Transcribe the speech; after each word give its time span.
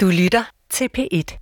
Du 0.00 0.06
lytter 0.06 0.42
til 0.70 0.88
P1. 0.98 1.38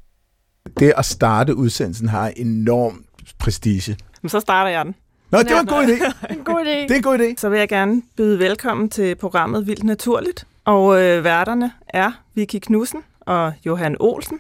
Det 0.79 0.93
at 0.97 1.05
starte 1.05 1.55
udsendelsen 1.57 2.09
har 2.09 2.33
enorm 2.37 3.05
prestige. 3.39 3.97
Men 4.23 4.29
så 4.29 4.41
starter 4.41 4.71
jeg 4.71 4.85
den. 4.85 4.95
Nå, 5.31 5.39
det 5.39 5.51
var 5.51 5.61
en 5.61 5.67
god 5.67 5.85
idé. 5.85 6.13
En 6.39 6.45
god 6.45 6.61
idé. 6.65 6.69
Det 6.69 6.91
er 6.91 6.95
en 6.95 7.03
god 7.03 7.19
idé. 7.19 7.35
Så 7.37 7.49
vil 7.49 7.59
jeg 7.59 7.69
gerne 7.69 8.03
byde 8.17 8.39
velkommen 8.39 8.91
til 8.91 9.15
programmet 9.15 9.67
Vildt 9.67 9.85
Naturligt. 9.85 10.47
Og 10.65 11.03
øh, 11.03 11.25
værterne 11.25 11.73
er 11.89 12.13
Vicky 12.35 12.59
Knudsen 12.59 13.03
og 13.21 13.53
Johan 13.67 13.97
Olsen. 14.01 14.39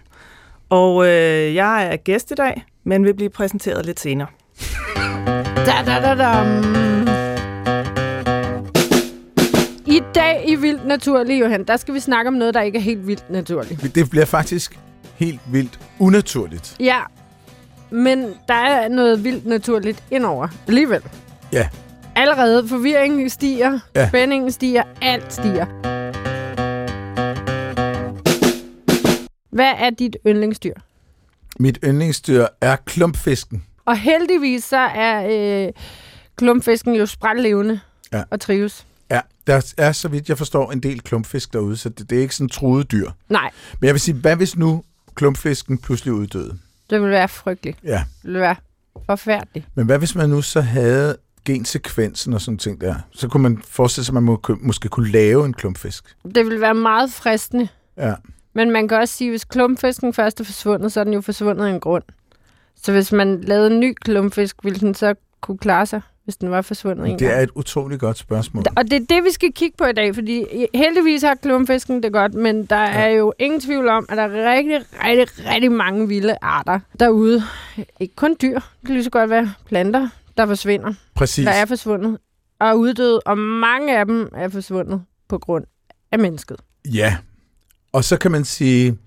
Og 0.68 1.06
øh, 1.06 1.54
jeg 1.54 1.86
er 1.92 1.96
gæst 1.96 2.30
i 2.30 2.34
dag, 2.34 2.64
men 2.84 3.04
vil 3.04 3.14
blive 3.14 3.30
præsenteret 3.30 3.86
lidt 3.86 4.00
senere. 4.00 4.28
Da, 5.56 5.82
da, 5.86 6.00
da, 6.00 6.14
da. 6.14 6.95
I 9.86 10.02
dag 10.14 10.44
i 10.48 10.54
Vildt 10.54 10.86
Naturligt, 10.86 11.40
Johan, 11.40 11.64
der 11.64 11.76
skal 11.76 11.94
vi 11.94 12.00
snakke 12.00 12.28
om 12.28 12.34
noget, 12.34 12.54
der 12.54 12.60
ikke 12.60 12.78
er 12.78 12.82
helt 12.82 13.06
vildt 13.06 13.30
naturligt. 13.30 13.94
Det 13.94 14.10
bliver 14.10 14.24
faktisk 14.24 14.78
helt 15.14 15.40
vildt 15.52 15.80
unaturligt. 15.98 16.76
Ja, 16.80 16.98
men 17.90 18.34
der 18.48 18.54
er 18.54 18.88
noget 18.88 19.24
vildt 19.24 19.46
naturligt 19.46 20.04
indover 20.10 20.48
alligevel. 20.68 21.02
Ja. 21.52 21.68
Allerede 22.16 22.68
forvirringen 22.68 23.30
stiger, 23.30 23.78
ja. 23.94 24.08
spændingen 24.08 24.52
stiger, 24.52 24.82
alt 25.02 25.32
stiger. 25.32 25.66
Hvad 29.50 29.72
er 29.78 29.90
dit 29.90 30.16
yndlingsdyr? 30.26 30.74
Mit 31.58 31.78
yndlingsdyr 31.84 32.46
er 32.60 32.76
klumpfisken. 32.76 33.64
Og 33.84 33.98
heldigvis 33.98 34.64
så 34.64 34.76
er 34.78 35.26
øh, 35.66 35.72
klumpfisken 36.36 36.94
jo 36.94 37.06
sprællevende 37.06 37.80
Ja. 38.12 38.22
og 38.30 38.40
trives. 38.40 38.86
Ja, 39.10 39.20
der 39.46 39.72
er, 39.76 39.92
så 39.92 40.08
vidt 40.08 40.28
jeg 40.28 40.38
forstår, 40.38 40.72
en 40.72 40.80
del 40.80 41.00
klumpfisk 41.00 41.52
derude, 41.52 41.76
så 41.76 41.88
det, 41.88 42.10
det 42.10 42.18
er 42.18 42.22
ikke 42.22 42.34
sådan 42.34 42.48
truet 42.48 42.90
dyr. 42.92 43.10
Nej, 43.28 43.50
Men 43.80 43.86
jeg 43.86 43.94
vil 43.94 44.00
sige, 44.00 44.14
hvad 44.14 44.36
hvis 44.36 44.56
nu 44.56 44.82
klumpfisken 45.14 45.78
pludselig 45.78 46.12
uddøde? 46.14 46.58
det 46.90 47.02
vil 47.02 47.10
være 47.10 47.28
frygteligt. 47.28 47.78
Ja, 47.84 48.04
Det 48.22 48.32
vil 48.32 48.40
være 48.40 48.56
forfærdeligt. 49.06 49.66
men 49.74 49.86
hvad 49.86 49.98
hvis 49.98 50.14
man 50.14 50.30
nu 50.30 50.42
så 50.42 50.60
havde 50.60 51.16
gensekvensen 51.44 52.32
og 52.32 52.40
sådan 52.40 52.58
ting 52.58 52.80
der? 52.80 52.94
Så 53.12 53.28
kunne 53.28 53.42
man 53.42 53.62
forestille 53.68 54.04
sig, 54.04 54.10
at 54.10 54.14
man 54.14 54.22
må, 54.22 54.42
måske 54.60 54.88
kunne 54.88 55.10
lave 55.10 55.46
en 55.46 55.52
klumpfisk. 55.52 56.16
Det 56.34 56.46
vil 56.46 56.60
være 56.60 56.74
meget 56.74 57.12
fristende. 57.12 57.68
Ja. 57.96 58.14
Men 58.54 58.70
man 58.70 58.88
kan 58.88 58.98
også 58.98 59.14
sige, 59.14 59.28
at 59.28 59.32
hvis 59.32 59.44
klumpfisken 59.44 60.12
først 60.12 60.40
er 60.40 60.44
forsvundet, 60.44 60.92
så 60.92 61.00
er 61.00 61.04
den 61.04 61.12
jo 61.12 61.20
forsvundet 61.20 61.66
af 61.66 61.70
en 61.70 61.80
grund. 61.80 62.02
Så 62.82 62.92
hvis 62.92 63.12
man 63.12 63.40
lavede 63.40 63.70
en 63.70 63.80
ny 63.80 63.94
klumpfisk, 64.00 64.56
ville 64.64 64.80
den 64.80 64.94
så 64.94 65.14
kunne 65.40 65.58
klare 65.58 65.86
sig, 65.86 66.00
hvis 66.26 66.36
den 66.36 66.50
var 66.50 66.62
forsvundet 66.62 67.08
en 67.08 67.18
Det 67.18 67.34
er 67.36 67.40
et 67.40 67.50
utroligt 67.54 68.00
godt 68.00 68.18
spørgsmål. 68.18 68.64
Og 68.76 68.84
det 68.84 68.92
er 68.92 69.06
det, 69.16 69.24
vi 69.24 69.30
skal 69.30 69.52
kigge 69.52 69.76
på 69.76 69.84
i 69.84 69.92
dag, 69.92 70.14
fordi 70.14 70.44
heldigvis 70.74 71.22
har 71.22 71.34
klumpfisken 71.34 72.02
det 72.02 72.12
godt, 72.12 72.34
men 72.34 72.66
der 72.66 72.80
ja. 72.80 72.92
er 72.92 73.06
jo 73.08 73.32
ingen 73.38 73.60
tvivl 73.60 73.88
om, 73.88 74.06
at 74.08 74.16
der 74.16 74.22
er 74.22 74.56
rigtig, 74.56 74.80
rigtig, 75.04 75.46
rigtig 75.52 75.72
mange 75.72 76.08
vilde 76.08 76.36
arter 76.42 76.80
derude. 77.00 77.42
Ikke 78.00 78.14
kun 78.14 78.36
dyr, 78.42 78.54
det 78.54 78.86
kan 78.86 78.94
lige 78.94 79.04
så 79.04 79.10
godt 79.10 79.30
være 79.30 79.54
planter, 79.66 80.08
der 80.36 80.46
forsvinder, 80.46 80.94
Præcis. 81.14 81.44
der 81.44 81.52
er 81.52 81.64
forsvundet 81.64 82.18
og 82.60 82.68
er 82.68 82.74
uddøde, 82.74 83.20
og 83.20 83.38
mange 83.38 83.98
af 83.98 84.06
dem 84.06 84.28
er 84.34 84.48
forsvundet 84.48 85.02
på 85.28 85.38
grund 85.38 85.64
af 86.12 86.18
mennesket. 86.18 86.56
Ja, 86.84 87.16
og 87.92 88.04
så 88.04 88.16
kan 88.16 88.30
man 88.30 88.44
sige, 88.44 88.98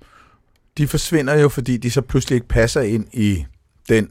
de 0.78 0.88
forsvinder 0.88 1.36
jo, 1.36 1.50
fordi 1.50 1.78
de 1.78 1.92
så 1.92 2.02
pludselig 2.02 2.36
ikke 2.36 2.48
passer 2.48 2.82
ind 2.82 3.08
i 3.14 3.46
den 3.90 4.10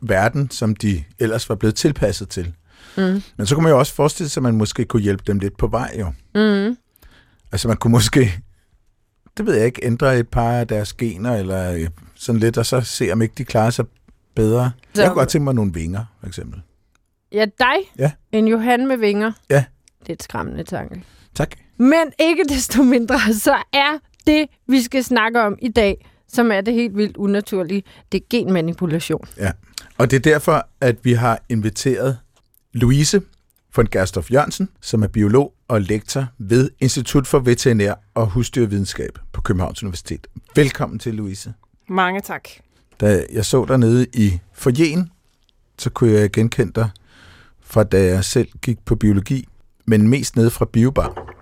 verden, 0.00 0.50
som 0.50 0.76
de 0.76 1.04
ellers 1.18 1.48
var 1.48 1.54
blevet 1.54 1.74
tilpasset 1.74 2.28
til. 2.28 2.54
Mm. 2.96 3.22
Men 3.36 3.46
så 3.46 3.54
kunne 3.54 3.62
man 3.62 3.72
jo 3.72 3.78
også 3.78 3.94
forestille 3.94 4.28
sig, 4.28 4.40
at 4.40 4.42
man 4.42 4.56
måske 4.56 4.84
kunne 4.84 5.02
hjælpe 5.02 5.22
dem 5.26 5.38
lidt 5.38 5.56
på 5.56 5.66
vej, 5.66 5.96
jo. 6.00 6.12
Mm. 6.34 6.76
Altså 7.52 7.68
man 7.68 7.76
kunne 7.76 7.90
måske, 7.90 8.32
det 9.36 9.46
ved 9.46 9.54
jeg 9.54 9.66
ikke, 9.66 9.84
ændre 9.84 10.18
et 10.18 10.28
par 10.28 10.52
af 10.52 10.68
deres 10.68 10.92
gener, 10.92 11.36
eller 11.36 11.72
øh, 11.72 11.88
sådan 12.14 12.40
lidt, 12.40 12.58
og 12.58 12.66
så 12.66 12.80
se, 12.80 13.12
om 13.12 13.22
ikke 13.22 13.34
de 13.38 13.44
klarer 13.44 13.70
sig 13.70 13.84
bedre. 14.34 14.70
Så... 14.94 15.02
Jeg 15.02 15.10
kunne 15.10 15.18
godt 15.18 15.28
tænke 15.28 15.44
mig 15.44 15.54
nogle 15.54 15.72
vinger, 15.74 16.04
for 16.20 16.26
eksempel. 16.26 16.62
Ja, 17.32 17.44
dig. 17.58 17.76
Ja. 17.98 18.12
En 18.32 18.48
Johan 18.48 18.86
med 18.86 18.96
vinger. 18.96 19.32
Ja. 19.50 19.64
Det 20.00 20.08
er 20.08 20.12
et 20.12 20.22
skræmmende 20.22 20.64
tanke. 20.64 21.04
Tak. 21.34 21.50
Men 21.76 22.12
ikke 22.18 22.44
desto 22.48 22.82
mindre, 22.82 23.18
så 23.32 23.56
er 23.72 23.98
det, 24.26 24.46
vi 24.68 24.82
skal 24.82 25.04
snakke 25.04 25.40
om 25.40 25.58
i 25.62 25.68
dag, 25.68 26.06
som 26.28 26.52
er 26.52 26.60
det 26.60 26.74
helt 26.74 26.96
vildt 26.96 27.16
unaturlige, 27.16 27.82
det 28.12 28.20
er 28.20 28.24
genmanipulation. 28.30 29.24
Og 29.98 30.10
det 30.10 30.16
er 30.16 30.20
derfor, 30.20 30.68
at 30.80 30.96
vi 31.02 31.12
har 31.12 31.40
inviteret 31.48 32.18
Louise 32.72 33.22
von 33.76 33.86
Gerstof 33.86 34.32
Jørgensen, 34.32 34.68
som 34.80 35.02
er 35.02 35.06
biolog 35.06 35.54
og 35.68 35.80
lektor 35.80 36.26
ved 36.38 36.70
Institut 36.80 37.26
for 37.26 37.38
Veterinær 37.38 37.94
og 38.14 38.26
Husdyrvidenskab 38.26 39.18
på 39.32 39.40
Københavns 39.40 39.82
Universitet. 39.82 40.26
Velkommen 40.56 40.98
til, 40.98 41.14
Louise. 41.14 41.54
Mange 41.88 42.20
tak. 42.20 42.48
Da 43.00 43.24
jeg 43.32 43.44
så 43.44 43.64
dig 43.64 43.78
nede 43.78 44.06
i 44.14 44.38
forjen, 44.52 45.10
så 45.78 45.90
kunne 45.90 46.12
jeg 46.12 46.30
genkende 46.30 46.72
dig 46.72 46.90
fra 47.60 47.84
da 47.84 48.04
jeg 48.04 48.24
selv 48.24 48.48
gik 48.62 48.78
på 48.84 48.96
biologi, 48.96 49.48
men 49.86 50.08
mest 50.08 50.36
nede 50.36 50.50
fra 50.50 50.64
biobar. 50.72 51.34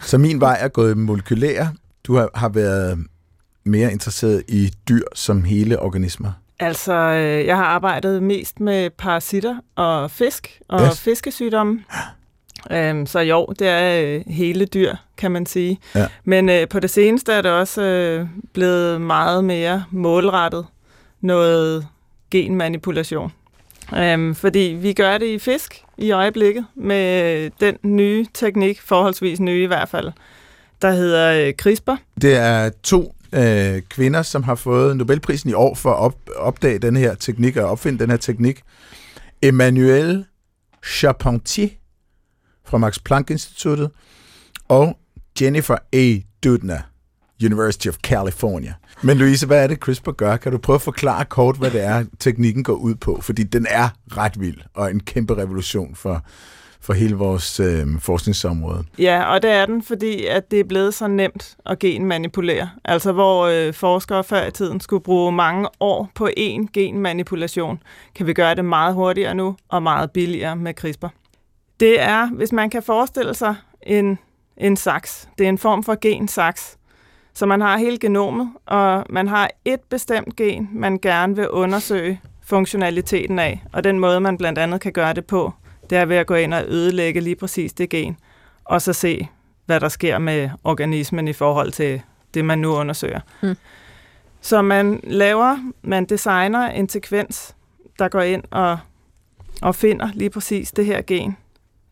Så 0.00 0.18
min 0.18 0.40
vej 0.40 0.58
er 0.60 0.68
gået 0.68 0.98
molekylær. 0.98 1.66
Du 2.04 2.14
har, 2.14 2.30
har 2.34 2.48
været 2.48 3.06
mere 3.64 3.92
interesseret 3.92 4.42
i 4.48 4.72
dyr 4.88 5.04
som 5.14 5.44
hele 5.44 5.80
organismer. 5.80 6.32
Altså, 6.60 6.92
øh, 6.92 7.46
jeg 7.46 7.56
har 7.56 7.64
arbejdet 7.64 8.22
mest 8.22 8.60
med 8.60 8.90
parasitter 8.90 9.56
og 9.76 10.10
fisk 10.10 10.60
og 10.68 10.80
Yes. 10.86 11.00
fiskesygdomme. 11.00 11.84
Øhm, 12.70 13.06
så 13.06 13.20
jo, 13.20 13.46
det 13.58 13.68
er 13.68 14.02
øh, 14.04 14.22
hele 14.26 14.64
dyr, 14.66 14.94
kan 15.16 15.30
man 15.30 15.46
sige. 15.46 15.78
Ja. 15.94 16.06
Men 16.24 16.48
øh, 16.48 16.68
på 16.68 16.80
det 16.80 16.90
seneste 16.90 17.32
er 17.32 17.42
det 17.42 17.50
også 17.50 17.82
øh, 17.82 18.26
blevet 18.52 19.00
meget 19.00 19.44
mere 19.44 19.84
målrettet 19.90 20.66
noget 21.20 21.86
genmanipulation. 22.30 23.32
Øhm, 23.96 24.34
fordi 24.34 24.76
vi 24.80 24.92
gør 24.92 25.18
det 25.18 25.26
i 25.26 25.38
fisk 25.38 25.82
i 25.98 26.10
øjeblikket 26.10 26.66
med 26.74 27.34
øh, 27.44 27.50
den 27.60 27.76
nye 27.82 28.26
teknik, 28.34 28.80
forholdsvis 28.80 29.40
nye 29.40 29.62
i 29.62 29.66
hvert 29.66 29.88
fald, 29.88 30.12
der 30.82 30.90
hedder 30.90 31.52
CRISPR. 31.52 31.94
Det 32.22 32.36
er 32.36 32.70
to 32.82 33.14
øh, 33.32 33.82
kvinder, 33.82 34.22
som 34.22 34.42
har 34.42 34.54
fået 34.54 34.96
Nobelprisen 34.96 35.50
i 35.50 35.52
år 35.52 35.74
for 35.74 35.90
at 35.90 35.98
op, 35.98 36.14
opdage 36.36 36.78
den 36.78 36.96
her 36.96 37.14
teknik 37.14 37.56
og 37.56 37.70
opfinde 37.70 37.98
den 37.98 38.10
her 38.10 38.16
teknik. 38.16 38.62
Emmanuel 39.42 40.24
Charpentier 40.86 41.68
fra 42.64 42.78
Max 42.78 42.98
Planck 43.04 43.30
Instituttet 43.30 43.90
og 44.68 44.98
Jennifer 45.40 45.76
A. 45.92 46.16
Doudna, 46.44 46.82
University 47.44 47.88
of 47.88 47.96
California. 47.96 48.74
Men 49.02 49.18
Louise, 49.18 49.46
hvad 49.46 49.62
er 49.62 49.66
det, 49.66 49.78
CRISPR 49.78 50.10
gør? 50.10 50.36
Kan 50.36 50.52
du 50.52 50.58
prøve 50.58 50.74
at 50.74 50.82
forklare 50.82 51.24
kort, 51.24 51.56
hvad 51.56 51.70
det 51.70 51.84
er, 51.84 52.04
teknikken 52.18 52.64
går 52.64 52.74
ud 52.74 52.94
på? 52.94 53.20
Fordi 53.22 53.42
den 53.42 53.66
er 53.70 53.88
ret 54.16 54.40
vild 54.40 54.58
og 54.74 54.90
en 54.90 55.00
kæmpe 55.00 55.36
revolution 55.36 55.94
for, 55.94 56.24
for 56.80 56.92
hele 56.92 57.14
vores 57.14 57.60
øh, 57.60 57.86
forskningsområde. 57.98 58.84
Ja, 58.98 59.24
og 59.24 59.42
det 59.42 59.50
er 59.50 59.66
den, 59.66 59.82
fordi 59.82 60.26
at 60.26 60.50
det 60.50 60.60
er 60.60 60.64
blevet 60.64 60.94
så 60.94 61.08
nemt 61.08 61.56
at 61.66 61.78
genmanipulere. 61.78 62.70
Altså 62.84 63.12
hvor 63.12 63.44
øh, 63.46 63.74
forskere 63.74 64.24
før 64.24 64.46
i 64.46 64.50
tiden 64.50 64.80
skulle 64.80 65.02
bruge 65.02 65.32
mange 65.32 65.68
år 65.80 66.10
på 66.14 66.28
én 66.38 66.66
genmanipulation, 66.72 67.82
kan 68.14 68.26
vi 68.26 68.32
gøre 68.32 68.54
det 68.54 68.64
meget 68.64 68.94
hurtigere 68.94 69.34
nu 69.34 69.56
og 69.68 69.82
meget 69.82 70.10
billigere 70.10 70.56
med 70.56 70.74
CRISPR. 70.74 71.08
Det 71.80 72.00
er, 72.00 72.28
hvis 72.28 72.52
man 72.52 72.70
kan 72.70 72.82
forestille 72.82 73.34
sig 73.34 73.54
en, 73.82 74.18
en 74.56 74.76
saks. 74.76 75.28
Det 75.38 75.44
er 75.44 75.48
en 75.48 75.58
form 75.58 75.84
for 75.84 75.98
gensaks. 76.00 76.76
Så 77.34 77.46
man 77.46 77.60
har 77.60 77.78
hele 77.78 77.98
genomet, 77.98 78.50
og 78.66 79.04
man 79.10 79.28
har 79.28 79.50
et 79.64 79.80
bestemt 79.80 80.36
gen, 80.36 80.68
man 80.72 80.98
gerne 80.98 81.36
vil 81.36 81.50
undersøge 81.50 82.20
funktionaliteten 82.42 83.38
af. 83.38 83.62
Og 83.72 83.84
den 83.84 83.98
måde, 83.98 84.20
man 84.20 84.38
blandt 84.38 84.58
andet 84.58 84.80
kan 84.80 84.92
gøre 84.92 85.14
det 85.14 85.24
på, 85.24 85.52
det 85.90 85.98
er 85.98 86.04
ved 86.04 86.16
at 86.16 86.26
gå 86.26 86.34
ind 86.34 86.54
og 86.54 86.64
ødelægge 86.68 87.20
lige 87.20 87.36
præcis 87.36 87.72
det 87.72 87.90
gen, 87.90 88.16
og 88.64 88.82
så 88.82 88.92
se, 88.92 89.28
hvad 89.66 89.80
der 89.80 89.88
sker 89.88 90.18
med 90.18 90.50
organismen 90.64 91.28
i 91.28 91.32
forhold 91.32 91.72
til 91.72 92.02
det, 92.34 92.44
man 92.44 92.58
nu 92.58 92.72
undersøger. 92.72 93.20
Mm. 93.42 93.56
Så 94.40 94.62
man 94.62 95.00
laver, 95.04 95.58
man 95.82 96.04
designer 96.04 96.66
en 96.66 96.88
sekvens, 96.88 97.56
der 97.98 98.08
går 98.08 98.20
ind 98.20 98.42
og, 98.50 98.78
og 99.62 99.74
finder 99.74 100.08
lige 100.14 100.30
præcis 100.30 100.72
det 100.72 100.86
her 100.86 101.02
gen, 101.02 101.36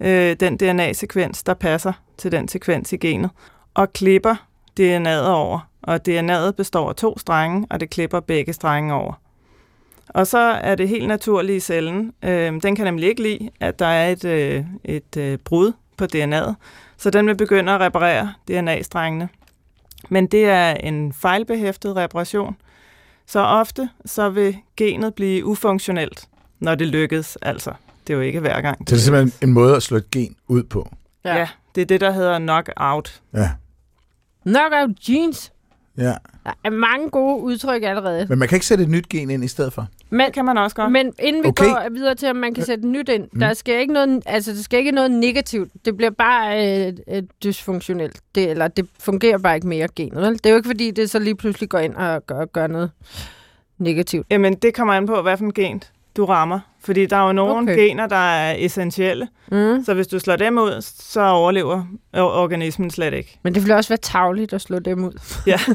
øh, 0.00 0.36
den 0.40 0.56
DNA-sekvens, 0.56 1.42
der 1.42 1.54
passer 1.54 1.92
til 2.18 2.32
den 2.32 2.48
sekvens 2.48 2.92
i 2.92 2.96
genet, 2.96 3.30
og 3.74 3.92
klipper 3.92 4.34
DNA'et 4.80 5.28
over. 5.28 5.68
Og 5.82 6.00
DNA'et 6.08 6.50
består 6.50 6.88
af 6.88 6.94
to 6.94 7.18
strenge, 7.18 7.66
og 7.70 7.80
det 7.80 7.90
klipper 7.90 8.20
begge 8.20 8.52
strenge 8.52 8.94
over. 8.94 9.20
Og 10.08 10.26
så 10.26 10.38
er 10.38 10.74
det 10.74 10.88
helt 10.88 11.08
naturligt 11.08 11.56
i 11.56 11.60
cellen. 11.60 12.12
Øh, 12.24 12.62
den 12.62 12.76
kan 12.76 12.84
nemlig 12.84 13.08
ikke 13.08 13.22
lide, 13.22 13.50
at 13.60 13.78
der 13.78 13.86
er 13.86 14.08
et, 14.08 14.24
øh, 14.24 14.64
et 14.84 15.16
øh, 15.16 15.38
brud 15.38 15.72
på 15.96 16.04
DNA'et, 16.04 16.54
så 16.96 17.10
den 17.10 17.26
vil 17.26 17.36
begynde 17.36 17.72
at 17.72 17.80
reparere 17.80 18.32
DNA-strengene. 18.48 19.28
Men 20.08 20.26
det 20.26 20.44
er 20.44 20.70
en 20.70 21.12
fejlbehæftet 21.12 21.96
reparation, 21.96 22.56
så 23.26 23.40
ofte 23.40 23.88
så 24.06 24.30
vil 24.30 24.56
genet 24.76 25.14
blive 25.14 25.44
ufunktionelt, 25.44 26.28
når 26.58 26.74
det 26.74 26.86
lykkes. 26.86 27.38
Altså, 27.42 27.72
det 28.06 28.12
er 28.12 28.16
jo 28.16 28.22
ikke 28.22 28.40
hver 28.40 28.60
gang. 28.60 28.78
Så 28.78 28.84
det 28.84 28.92
er 28.92 29.04
simpelthen 29.04 29.48
en 29.48 29.54
måde 29.54 29.76
at 29.76 29.82
slå 29.82 29.96
et 29.96 30.10
gen 30.10 30.36
ud 30.48 30.62
på. 30.62 30.88
Ja. 31.24 31.36
ja, 31.36 31.48
det 31.74 31.80
er 31.80 31.86
det, 31.86 32.00
der 32.00 32.10
hedder 32.10 32.38
knockout. 32.38 33.20
Ja. 33.34 33.50
Knockout 34.46 35.08
jeans. 35.08 35.52
Ja. 35.98 36.14
Der 36.44 36.52
er 36.64 36.70
mange 36.70 37.10
gode 37.10 37.42
udtryk 37.42 37.82
allerede. 37.82 38.26
Men 38.28 38.38
man 38.38 38.48
kan 38.48 38.56
ikke 38.56 38.66
sætte 38.66 38.84
et 38.84 38.90
nyt 38.90 39.08
gen 39.08 39.30
ind 39.30 39.44
i 39.44 39.48
stedet 39.48 39.72
for. 39.72 39.86
Men, 40.10 40.26
Det 40.26 40.34
kan 40.34 40.44
man 40.44 40.58
også 40.58 40.76
godt. 40.76 40.92
men 40.92 41.12
inden 41.18 41.42
vi 41.42 41.48
Okay. 41.48 41.64
går 41.64 41.88
videre 41.90 42.14
til, 42.14 42.30
om 42.30 42.36
man 42.36 42.54
kan 42.54 42.64
sætte 42.64 42.86
nyt 42.88 43.08
ind, 43.08 43.28
Mm. 43.32 43.40
der 43.40 43.54
skal 43.54 43.80
ikke 43.80 43.92
noget, 43.92 44.22
altså, 44.26 44.52
der 44.52 44.62
skal 44.62 44.78
ikke 44.78 44.90
noget 44.90 45.10
negativt. 45.10 45.70
Det 45.84 45.96
bliver 45.96 46.10
bare 46.10 46.86
øh, 46.86 46.92
øh, 47.08 47.22
dysfunktionelt. 47.44 48.20
Det, 48.34 48.50
eller 48.50 48.68
det 48.68 48.86
fungerer 48.98 49.38
bare 49.38 49.54
ikke 49.54 49.66
mere 49.68 49.88
genet. 49.96 50.22
Vel? 50.22 50.32
Det 50.32 50.46
er 50.46 50.50
jo 50.50 50.56
ikke, 50.56 50.68
fordi 50.68 50.90
det 50.90 51.10
så 51.10 51.18
lige 51.18 51.34
pludselig 51.36 51.68
går 51.68 51.78
ind 51.78 51.94
og 51.94 52.26
gør, 52.26 52.44
gør 52.44 52.66
noget 52.66 52.90
negativt. 53.78 54.26
Jamen, 54.30 54.54
det 54.54 54.74
kommer 54.74 54.94
an 54.94 55.06
på, 55.06 55.22
hvad 55.22 55.36
for 55.36 55.44
en 55.44 55.52
gen 55.52 55.82
du 56.18 56.24
rammer. 56.24 56.60
Fordi 56.84 57.06
der 57.06 57.16
er 57.16 57.26
jo 57.26 57.32
nogle 57.32 57.72
Okay. 57.72 57.76
gener, 57.78 58.06
der 58.06 58.16
er 58.16 58.54
essentielle. 58.58 59.28
Mm. 59.52 59.84
Så 59.84 59.94
hvis 59.94 60.06
du 60.06 60.18
slår 60.18 60.36
dem 60.36 60.58
ud, 60.58 60.82
så 60.98 61.20
overlever 61.20 61.82
or- 62.16 62.20
organismen 62.42 62.90
slet 62.90 63.14
ikke. 63.14 63.38
Men 63.42 63.54
det 63.54 63.62
ville 63.62 63.76
også 63.76 63.88
være 63.90 63.98
tavligt 64.02 64.52
at 64.52 64.60
slå 64.60 64.78
dem 64.78 65.04
ud. 65.04 65.12
Ja. 65.46 65.58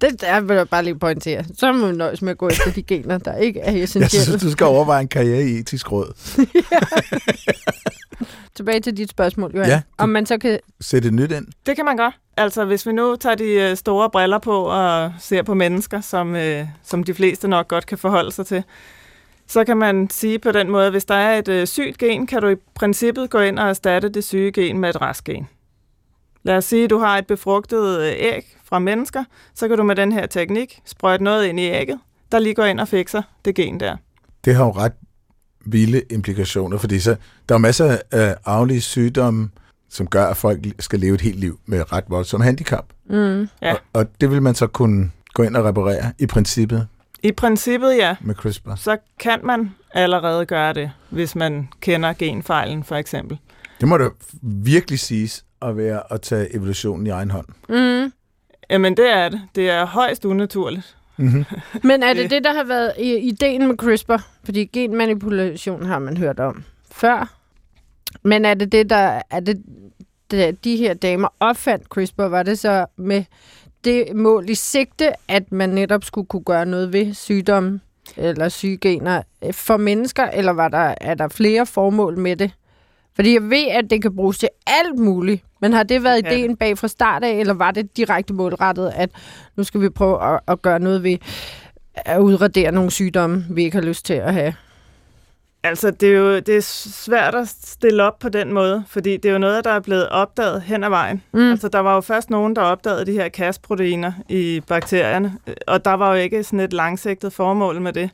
det 0.00 0.20
der 0.20 0.40
vil 0.40 0.56
jeg 0.56 0.68
bare 0.68 0.84
lige 0.84 0.98
pointere. 0.98 1.44
Så 1.58 1.72
må 1.72 1.86
vi 1.86 1.96
nøjes 1.96 2.22
med 2.22 2.30
at 2.30 2.38
gå 2.38 2.48
efter 2.48 2.72
de 2.72 2.82
gener, 2.82 3.18
der 3.18 3.36
ikke 3.36 3.60
er 3.60 3.72
Jeg 3.72 3.82
essentielle. 3.82 4.24
synes, 4.24 4.42
du 4.42 4.50
skal 4.50 4.66
overveje 4.66 5.00
en 5.00 5.08
karriere 5.08 5.42
i 5.44 5.58
etisk 5.58 5.92
råd. 5.92 6.12
Tilbage 8.56 8.80
til 8.80 8.96
dit 8.96 9.10
spørgsmål, 9.10 9.52
Johan. 9.54 9.68
Ja, 9.68 9.82
Om 9.98 10.08
man 10.08 10.26
så 10.26 10.38
kan... 10.38 10.58
Sæt 10.80 11.04
et 11.04 11.14
nyt 11.14 11.32
ind. 11.32 11.46
Det 11.66 11.76
kan 11.76 11.84
man 11.84 11.96
godt. 11.96 12.14
Altså, 12.36 12.64
hvis 12.64 12.86
vi 12.86 12.92
nu 12.92 13.16
tager 13.16 13.34
de 13.36 13.44
øh, 13.44 13.76
store 13.76 14.10
briller 14.10 14.38
på 14.38 14.64
og 14.64 15.12
ser 15.18 15.42
på 15.42 15.54
mennesker, 15.54 16.00
som, 16.00 16.36
øh, 16.36 16.66
som 16.82 17.04
de 17.04 17.14
fleste 17.14 17.48
nok 17.48 17.68
godt 17.68 17.86
kan 17.86 17.98
forholde 17.98 18.32
sig 18.32 18.46
til, 18.46 18.64
så 19.46 19.64
kan 19.64 19.76
man 19.76 20.10
sige 20.10 20.38
på 20.38 20.52
den 20.52 20.70
måde, 20.70 20.86
at 20.86 20.92
hvis 20.92 21.04
der 21.04 21.14
er 21.14 21.38
et 21.38 21.48
øh, 21.48 21.66
sygt 21.66 21.98
gen, 21.98 22.26
kan 22.26 22.42
du 22.42 22.48
i 22.48 22.56
princippet 22.74 23.30
gå 23.30 23.38
ind 23.38 23.58
og 23.58 23.68
erstatte 23.68 24.08
det 24.08 24.24
syge 24.24 24.52
gen 24.52 24.78
med 24.78 24.90
et 24.90 25.00
rask 25.00 25.24
gen. 25.24 25.48
Lad 26.42 26.56
os 26.56 26.64
sige, 26.64 26.84
at 26.84 26.90
du 26.90 26.98
har 26.98 27.18
et 27.18 27.26
befrugtet 27.26 28.00
øh, 28.00 28.12
æg 28.16 28.56
fra 28.64 28.78
mennesker, 28.78 29.24
så 29.54 29.68
kan 29.68 29.76
du 29.76 29.82
med 29.82 29.96
den 29.96 30.12
her 30.12 30.26
teknik 30.26 30.80
sprøjte 30.84 31.24
noget 31.24 31.46
ind 31.46 31.60
i 31.60 31.62
ægget, 31.62 31.98
der 32.32 32.38
lige 32.38 32.54
går 32.54 32.64
ind 32.64 32.80
og 32.80 32.88
fikser 32.88 33.22
det 33.44 33.54
gen 33.54 33.80
der. 33.80 33.96
Det 34.44 34.54
har 34.54 34.64
jo 34.64 34.70
ret 34.70 34.92
vilde 35.64 36.02
implikationer, 36.10 36.78
fordi 36.78 37.00
så, 37.00 37.16
der 37.48 37.54
er 37.54 37.58
masser 37.58 37.98
af 38.10 38.36
arvelige 38.44 38.80
sygdomme, 38.80 39.50
som 39.88 40.06
gør, 40.06 40.26
at 40.26 40.36
folk 40.36 40.66
skal 40.78 41.00
leve 41.00 41.14
et 41.14 41.20
helt 41.20 41.40
liv 41.40 41.60
med 41.66 41.92
ret 41.92 42.04
voldsom 42.08 42.40
handicap. 42.40 42.84
Mm. 43.10 43.48
Ja. 43.62 43.72
Og, 43.72 43.80
og 43.92 44.06
det 44.20 44.30
vil 44.30 44.42
man 44.42 44.54
så 44.54 44.66
kunne 44.66 45.10
gå 45.34 45.42
ind 45.42 45.56
og 45.56 45.64
reparere 45.64 46.12
i 46.18 46.26
princippet 46.26 46.86
I 47.22 47.32
princippet, 47.32 47.96
ja, 47.96 48.16
med 48.20 48.34
CRISPR. 48.34 48.74
så 48.74 48.96
kan 49.20 49.40
man 49.44 49.70
allerede 49.94 50.46
gøre 50.46 50.72
det, 50.72 50.90
hvis 51.10 51.36
man 51.36 51.68
kender 51.80 52.12
genfejlen 52.12 52.84
for 52.84 52.96
eksempel. 52.96 53.38
Det 53.80 53.88
må 53.88 53.96
da 53.98 54.08
virkelig 54.42 55.00
siges 55.00 55.44
at 55.62 55.76
være 55.76 56.12
at 56.12 56.20
tage 56.20 56.54
evolutionen 56.56 57.06
i 57.06 57.10
egen 57.10 57.30
hånd. 57.30 57.46
Mm. 57.68 58.12
Jamen, 58.70 58.96
det 58.96 59.10
er 59.10 59.28
det. 59.28 59.40
Det 59.54 59.70
er 59.70 59.86
højst 59.86 60.24
unaturligt. 60.24 60.96
Mm-hmm. 61.20 61.44
Men 61.88 62.02
er 62.02 62.12
det 62.12 62.30
Det- 62.30 62.44
der 62.44 62.52
har 62.54 62.64
været 62.64 62.92
i- 62.98 63.18
ideen 63.18 63.66
med 63.68 63.76
CRISPR? 63.76 64.16
Fordi 64.44 64.64
genmanipulation 64.64 65.86
har 65.86 65.98
man 65.98 66.16
hørt 66.16 66.40
om 66.40 66.64
før. 66.90 67.34
Men 68.22 68.44
er 68.44 68.54
det 68.54 68.72
det, 68.72 68.90
der... 68.90 69.22
Er 69.30 69.40
det, 69.40 69.62
det 70.30 70.64
de 70.64 70.76
her 70.76 70.94
damer 70.94 71.28
opfandt 71.40 71.84
CRISPR, 71.88 72.22
var 72.22 72.42
det 72.42 72.58
så 72.58 72.86
med 72.96 73.24
det 73.84 74.04
mål 74.16 74.50
i 74.50 74.54
sigte, 74.54 75.12
at 75.28 75.52
man 75.52 75.68
netop 75.68 76.04
skulle 76.04 76.26
kunne 76.26 76.42
gøre 76.44 76.66
noget 76.66 76.92
ved 76.92 77.14
sygdomme 77.14 77.80
eller 78.16 78.48
sygegener 78.48 79.22
for 79.52 79.76
mennesker, 79.76 80.24
eller 80.24 80.52
var 80.52 80.68
der, 80.68 80.94
er 81.00 81.14
der 81.14 81.28
flere 81.28 81.66
formål 81.66 82.18
med 82.18 82.36
det? 82.36 82.50
Fordi 83.14 83.32
jeg 83.34 83.42
ved, 83.50 83.66
at 83.70 83.90
det 83.90 84.02
kan 84.02 84.16
bruges 84.16 84.38
til 84.38 84.48
alt 84.66 84.98
muligt, 84.98 85.44
men 85.60 85.72
har 85.72 85.82
det 85.82 86.04
været 86.04 86.18
ideen 86.18 86.56
bag 86.56 86.78
fra 86.78 86.88
start 86.88 87.24
af, 87.24 87.32
eller 87.32 87.54
var 87.54 87.70
det 87.70 87.96
direkte 87.96 88.34
målrettet, 88.34 88.92
at 88.96 89.10
nu 89.56 89.64
skal 89.64 89.80
vi 89.80 89.88
prøve 89.88 90.34
at, 90.34 90.40
at 90.48 90.62
gøre 90.62 90.80
noget 90.80 91.02
ved 91.02 91.16
at 91.94 92.18
udradere 92.18 92.72
nogle 92.72 92.90
sygdomme, 92.90 93.46
vi 93.50 93.64
ikke 93.64 93.76
har 93.76 93.82
lyst 93.82 94.04
til 94.04 94.14
at 94.14 94.34
have? 94.34 94.54
Altså, 95.62 95.90
det 95.90 96.08
er 96.08 96.16
jo 96.16 96.38
det 96.38 96.56
er 96.56 96.60
svært 96.60 97.34
at 97.34 97.48
stille 97.48 98.02
op 98.02 98.18
på 98.18 98.28
den 98.28 98.52
måde, 98.52 98.84
fordi 98.88 99.16
det 99.16 99.28
er 99.28 99.32
jo 99.32 99.38
noget, 99.38 99.64
der 99.64 99.70
er 99.70 99.80
blevet 99.80 100.08
opdaget 100.08 100.62
hen 100.62 100.84
ad 100.84 100.88
vejen. 100.88 101.22
Mm. 101.32 101.50
Altså, 101.50 101.68
der 101.68 101.78
var 101.78 101.94
jo 101.94 102.00
først 102.00 102.30
nogen, 102.30 102.56
der 102.56 102.62
opdagede 102.62 103.06
de 103.06 103.12
her 103.12 103.28
Cas-proteiner 103.28 104.12
i 104.28 104.60
bakterierne, 104.66 105.32
og 105.66 105.84
der 105.84 105.94
var 105.94 106.08
jo 106.08 106.14
ikke 106.14 106.44
sådan 106.44 106.60
et 106.60 106.72
langsigtet 106.72 107.32
formål 107.32 107.80
med 107.80 107.92
det. 107.92 108.10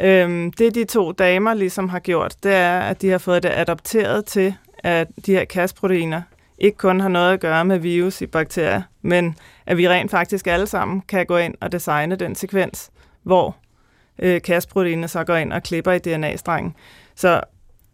Øhm, 0.00 0.52
det 0.52 0.74
de 0.74 0.84
to 0.84 1.12
damer 1.12 1.54
ligesom 1.54 1.88
har 1.88 1.98
gjort, 1.98 2.34
det 2.42 2.52
er, 2.52 2.80
at 2.80 3.02
de 3.02 3.10
har 3.10 3.18
fået 3.18 3.42
det 3.42 3.50
adopteret 3.54 4.24
til, 4.24 4.54
at 4.78 5.08
de 5.26 5.32
her 5.32 5.44
Cas-proteiner 5.44 6.22
ikke 6.62 6.78
kun 6.78 7.00
har 7.00 7.08
noget 7.08 7.32
at 7.32 7.40
gøre 7.40 7.64
med 7.64 7.78
virus 7.78 8.20
i 8.20 8.26
bakterier, 8.26 8.82
men 9.02 9.36
at 9.66 9.76
vi 9.76 9.88
rent 9.88 10.10
faktisk 10.10 10.46
alle 10.46 10.66
sammen 10.66 11.00
kan 11.00 11.26
gå 11.26 11.36
ind 11.36 11.54
og 11.60 11.72
designe 11.72 12.16
den 12.16 12.34
sekvens, 12.34 12.90
hvor 13.22 13.56
øh, 14.18 14.42
kasproteinet 14.42 15.10
så 15.10 15.24
går 15.24 15.36
ind 15.36 15.52
og 15.52 15.62
klipper 15.62 15.92
i 15.92 15.98
DNA-strengen. 15.98 16.74
Så 17.14 17.40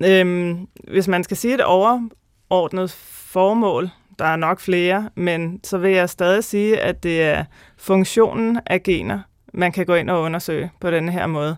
øhm, 0.05 0.69
hvis 0.88 1.09
man 1.09 1.25
skal 1.25 1.37
sige 1.37 1.55
et 1.55 1.61
overordnet 1.61 2.91
formål, 3.11 3.91
der 4.19 4.25
er 4.25 4.37
nok 4.37 4.61
flere, 4.61 5.11
men 5.14 5.61
så 5.64 5.79
vil 5.79 5.91
jeg 5.91 6.11
stadig 6.11 6.44
sige, 6.44 6.81
at 6.81 7.03
det 7.03 7.23
er 7.23 7.44
funktionen 7.76 8.61
af 8.67 8.82
gener, 8.82 9.21
man 9.53 9.73
kan 9.73 9.87
gå 9.87 9.94
ind 9.94 10.11
og 10.11 10.23
undersøge 10.23 10.71
på 10.81 10.91
den 10.91 11.09
her 11.09 11.26
måde. 11.26 11.56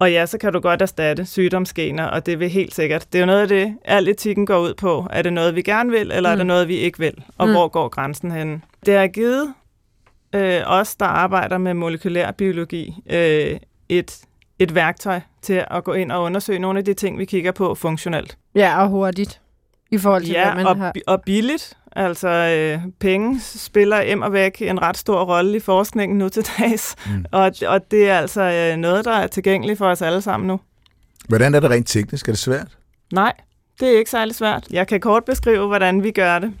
Og 0.00 0.12
ja, 0.12 0.26
så 0.26 0.38
kan 0.38 0.52
du 0.52 0.60
godt 0.60 0.82
erstatte 0.82 1.26
sygdomsgener, 1.26 2.04
og 2.04 2.26
det 2.26 2.40
vil 2.40 2.48
helt 2.48 2.74
sikkert. 2.74 3.06
Det 3.12 3.18
er 3.18 3.20
jo 3.20 3.26
noget 3.26 3.40
af 3.42 3.48
det, 3.48 3.76
al 3.84 4.08
etikken 4.08 4.46
går 4.46 4.58
ud 4.58 4.74
på. 4.74 5.06
Er 5.10 5.22
det 5.22 5.32
noget, 5.32 5.54
vi 5.56 5.62
gerne 5.62 5.90
vil, 5.90 6.10
eller 6.12 6.28
mm. 6.28 6.32
er 6.32 6.36
det 6.36 6.46
Mm. 6.46 6.46
noget, 6.46 6.68
vi 6.68 6.76
ikke 6.76 6.98
vil? 6.98 7.14
Og 7.38 7.46
Mm. 7.46 7.52
hvor 7.52 7.68
går 7.68 7.88
grænsen 7.88 8.30
hen? 8.30 8.64
Det 8.86 8.94
har 8.94 9.06
givet 9.06 9.54
øh, 10.34 10.60
os, 10.66 10.96
der 10.96 11.06
arbejder 11.06 11.58
med 11.58 11.74
molekylær 11.74 12.30
biologi, 12.30 12.94
øh, 13.10 13.56
et, 13.88 14.18
et 14.58 14.74
værktøj 14.74 15.20
til 15.42 15.64
at 15.70 15.84
gå 15.84 15.92
ind 15.92 16.12
og 16.12 16.22
undersøge 16.22 16.58
nogle 16.58 16.78
af 16.78 16.84
de 16.84 16.94
ting, 16.94 17.18
vi 17.18 17.24
kigger 17.24 17.52
på 17.52 17.74
funktionelt. 17.74 18.38
Ja, 18.54 18.82
og 18.82 18.88
hurtigt. 18.88 19.40
I 19.90 19.98
forhold 19.98 20.22
til, 20.22 20.32
Ja, 20.32 20.44
hvad 20.44 20.54
man 20.54 20.66
og, 20.66 20.76
har... 20.76 20.92
og 21.06 21.22
billigt. 21.22 21.76
Altså, 21.96 22.28
øh, 22.28 22.82
penge 23.00 23.40
spiller 23.40 24.00
em 24.00 24.22
og 24.22 24.32
væk 24.32 24.62
en 24.62 24.82
ret 24.82 24.96
stor 24.96 25.24
rolle 25.24 25.56
i 25.56 25.60
forskningen 25.60 26.18
nu 26.18 26.28
til 26.28 26.48
dags. 26.58 26.96
Mm. 27.06 27.24
Og, 27.32 27.52
og 27.66 27.90
det 27.90 28.08
er 28.08 28.18
altså 28.18 28.42
øh, 28.42 28.76
noget, 28.76 29.04
der 29.04 29.12
er 29.12 29.26
tilgængeligt 29.26 29.78
for 29.78 29.86
os 29.86 30.02
alle 30.02 30.22
sammen 30.22 30.46
nu. 30.46 30.60
Hvordan 31.28 31.54
er 31.54 31.60
det 31.60 31.70
rent 31.70 31.88
teknisk? 31.88 32.28
Er 32.28 32.32
det 32.32 32.38
svært? 32.38 32.78
Nej, 33.12 33.32
det 33.80 33.94
er 33.94 33.98
ikke 33.98 34.10
særlig 34.10 34.34
svært. 34.34 34.66
Jeg 34.70 34.86
kan 34.86 35.00
kort 35.00 35.24
beskrive, 35.24 35.66
hvordan 35.66 36.02
vi 36.02 36.10
gør 36.10 36.38
det. 36.38 36.52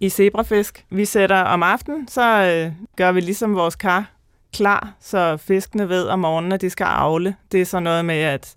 I 0.00 0.08
zebrafisk, 0.08 0.84
vi 0.90 1.04
sætter 1.04 1.40
om 1.40 1.62
aftenen, 1.62 2.08
så 2.08 2.42
øh, 2.42 2.72
gør 2.96 3.12
vi 3.12 3.20
ligesom 3.20 3.54
vores 3.54 3.76
kar 3.76 4.14
klar, 4.54 4.92
så 5.00 5.36
fiskene 5.36 5.88
ved 5.88 6.06
om 6.06 6.18
morgenen, 6.18 6.52
at 6.52 6.60
de 6.60 6.70
skal 6.70 6.84
avle. 6.84 7.34
Det 7.52 7.60
er 7.60 7.64
så 7.64 7.80
noget 7.80 8.04
med, 8.04 8.18
at 8.18 8.54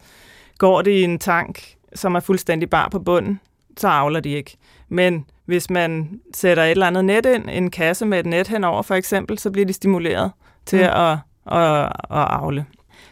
går 0.57 0.81
det 0.81 0.91
i 0.91 1.03
en 1.03 1.19
tank, 1.19 1.63
som 1.95 2.15
er 2.15 2.19
fuldstændig 2.19 2.69
bar 2.69 2.89
på 2.89 2.99
bunden, 2.99 3.39
så 3.77 3.87
avler 3.87 4.19
de 4.19 4.29
ikke. 4.29 4.57
Men 4.89 5.25
hvis 5.45 5.69
man 5.69 6.19
sætter 6.33 6.63
et 6.63 6.71
eller 6.71 6.87
andet 6.87 7.05
net 7.05 7.25
ind, 7.25 7.49
en 7.49 7.71
kasse 7.71 8.05
med 8.05 8.19
et 8.19 8.25
net 8.25 8.47
henover 8.47 8.81
for 8.81 8.95
eksempel, 8.95 9.37
så 9.39 9.51
bliver 9.51 9.65
de 9.65 9.73
stimuleret 9.73 10.31
til 10.65 10.79
Mm. 10.79 10.85
at, 10.85 11.17
at, 11.61 11.83
at 12.11 12.27
avle. 12.29 12.65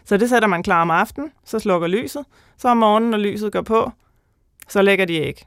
Så 0.05 0.17
det 0.17 0.29
sætter 0.29 0.47
man 0.47 0.63
klar 0.63 0.81
om 0.81 0.91
aftenen, 0.91 1.31
så 1.45 1.59
slukker 1.59 1.87
lyset, 1.87 2.25
så 2.57 2.67
om 2.67 2.77
morgenen, 2.77 3.09
når 3.11 3.17
lyset 3.17 3.51
går 3.51 3.61
på, 3.61 3.91
så 4.67 4.81
lægger 4.81 5.05
de 5.05 5.13
æg. 5.13 5.45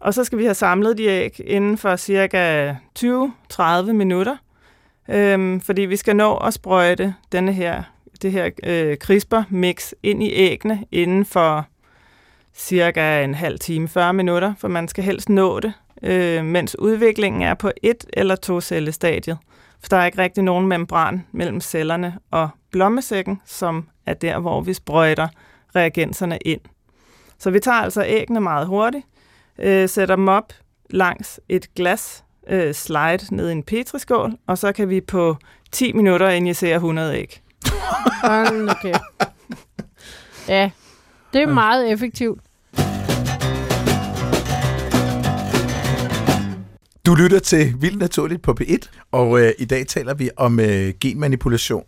Og 0.00 0.14
så 0.14 0.24
skal 0.24 0.38
vi 0.38 0.44
have 0.44 0.54
samlet 0.54 0.98
de 0.98 1.04
æg 1.04 1.40
inden 1.44 1.78
for 1.78 1.96
cirka 1.96 2.74
20-30 2.98 3.92
minutter, 3.92 4.36
øhm, 5.08 5.60
fordi 5.60 5.82
vi 5.82 5.96
skal 5.96 6.16
nå 6.16 6.36
at 6.36 6.54
sprøjte 6.54 7.14
denne 7.32 7.52
her, 7.52 7.82
det 8.22 8.32
her 8.32 8.50
øh, 8.64 8.96
CRISPR-mix 9.04 9.92
ind 10.02 10.22
i 10.22 10.32
æggene 10.32 10.84
inden 10.92 11.24
for 11.24 11.66
cirka 12.58 13.24
en 13.24 13.34
halv 13.34 13.58
time, 13.58 13.88
40 13.88 14.12
minutter, 14.12 14.54
for 14.58 14.68
man 14.68 14.88
skal 14.88 15.04
helst 15.04 15.28
nå 15.28 15.60
det, 15.60 15.72
øh, 16.02 16.44
mens 16.44 16.78
udviklingen 16.78 17.42
er 17.42 17.54
på 17.54 17.70
et 17.82 18.04
eller 18.12 18.36
to 18.36 18.60
cellestadiet. 18.60 19.38
For 19.80 19.88
der 19.88 19.96
er 19.96 20.06
ikke 20.06 20.18
rigtig 20.18 20.44
nogen 20.44 20.66
membran 20.66 21.26
mellem 21.32 21.60
cellerne 21.60 22.18
og 22.30 22.48
blommesækken, 22.70 23.40
som 23.46 23.88
er 24.06 24.14
der, 24.14 24.38
hvor 24.38 24.60
vi 24.60 24.74
sprøjter 24.74 25.28
reagenserne 25.76 26.38
ind. 26.38 26.60
Så 27.38 27.50
vi 27.50 27.60
tager 27.60 27.78
altså 27.78 28.04
æggene 28.06 28.40
meget 28.40 28.66
hurtigt, 28.66 29.04
øh, 29.58 29.88
sætter 29.88 30.16
dem 30.16 30.28
op 30.28 30.52
langs 30.90 31.40
et 31.48 31.74
glas 31.74 32.24
øh, 32.48 32.74
slide 32.74 33.34
ned 33.36 33.48
i 33.48 33.52
en 33.52 33.62
petriskål, 33.62 34.32
og 34.46 34.58
så 34.58 34.72
kan 34.72 34.88
vi 34.88 35.00
på 35.00 35.36
10 35.72 35.92
minutter 35.92 36.28
injicere 36.28 36.74
100 36.74 37.16
æg. 37.18 37.42
Kæft. 38.82 39.00
Ja, 40.48 40.70
det 41.32 41.42
er 41.42 41.46
meget 41.46 41.92
effektivt. 41.92 42.40
Du 47.08 47.14
lytter 47.14 47.38
til 47.38 47.74
Vildt 47.80 47.98
Naturligt 47.98 48.42
på 48.42 48.54
P1, 48.60 48.78
og 49.12 49.40
øh, 49.40 49.52
i 49.58 49.64
dag 49.64 49.86
taler 49.86 50.14
vi 50.14 50.30
om 50.36 50.60
øh, 50.60 50.92
genmanipulation. 51.00 51.84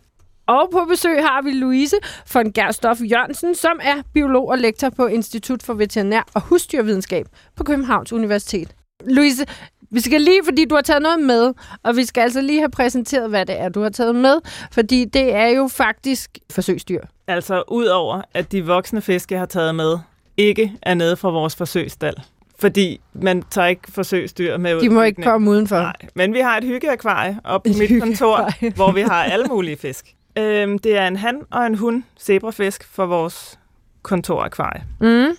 Og 0.47 0.69
på 0.71 0.85
besøg 0.89 1.21
har 1.21 1.41
vi 1.41 1.51
Louise 1.51 1.95
von 2.33 2.53
Gerstof 2.53 2.97
Jørgensen, 3.01 3.55
som 3.55 3.79
er 3.81 3.95
biolog 4.13 4.49
og 4.49 4.57
lektor 4.57 4.89
på 4.89 5.05
Institut 5.05 5.63
for 5.63 5.73
Veterinær 5.73 6.21
og 6.33 6.41
Husdyrvidenskab 6.41 7.25
på 7.55 7.63
Københavns 7.63 8.13
Universitet. 8.13 8.75
Louise, 9.05 9.45
Vi 9.91 9.99
skal 9.99 10.21
lige, 10.21 10.41
fordi 10.45 10.65
du 10.65 10.75
har 10.75 10.81
taget 10.81 11.01
noget 11.01 11.19
med, 11.19 11.53
og 11.83 11.95
vi 11.95 12.05
skal 12.05 12.21
altså 12.21 12.41
lige 12.41 12.59
have 12.59 12.71
præsenteret, 12.71 13.29
hvad 13.29 13.45
det 13.45 13.59
er, 13.59 13.69
du 13.69 13.81
har 13.81 13.89
taget 13.89 14.15
med, 14.15 14.35
fordi 14.71 15.05
det 15.05 15.35
er 15.35 15.47
jo 15.47 15.67
faktisk 15.67 16.37
forsøgsdyr. 16.51 17.01
Altså, 17.27 17.63
udover 17.67 18.21
at 18.33 18.51
de 18.51 18.65
voksne 18.65 19.01
fisk, 19.01 19.31
jeg 19.31 19.39
har 19.39 19.45
taget 19.45 19.75
med, 19.75 19.97
ikke 20.37 20.73
er 20.81 20.93
nede 20.93 21.17
fra 21.17 21.29
vores 21.29 21.55
forsøgsstald. 21.55 22.15
Fordi 22.61 23.01
man 23.13 23.43
tager 23.49 23.67
ikke 23.67 23.91
forsøgsdyr 23.91 24.57
med 24.57 24.75
ud. 24.75 24.81
De 24.81 24.89
må 24.89 25.01
ikke 25.01 25.21
komme 25.21 25.51
udenfor. 25.51 25.75
Nej, 25.75 25.95
men 26.15 26.33
vi 26.33 26.39
har 26.39 26.57
et 26.57 26.63
hyggeakvarie 26.63 27.39
oppe 27.43 27.69
på 27.73 27.77
mit 27.77 28.01
kontor, 28.01 28.69
hvor 28.75 28.91
vi 28.91 29.01
har 29.01 29.23
alle 29.23 29.45
mulige 29.45 29.77
fisk. 29.77 30.15
Øhm, 30.37 30.79
det 30.79 30.97
er 30.97 31.07
en 31.07 31.15
han 31.15 31.41
og 31.51 31.65
en 31.65 31.75
hun 31.75 32.05
zebrafisk 32.19 32.83
for 32.83 33.05
vores 33.05 33.59
kontorakvarie. 34.01 34.83
Mm. 34.99 35.37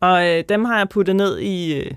Og 0.00 0.28
øh, 0.28 0.44
dem 0.48 0.64
har 0.64 0.78
jeg 0.78 0.88
puttet 0.88 1.16
ned 1.16 1.38
i, 1.38 1.74
øh, 1.74 1.90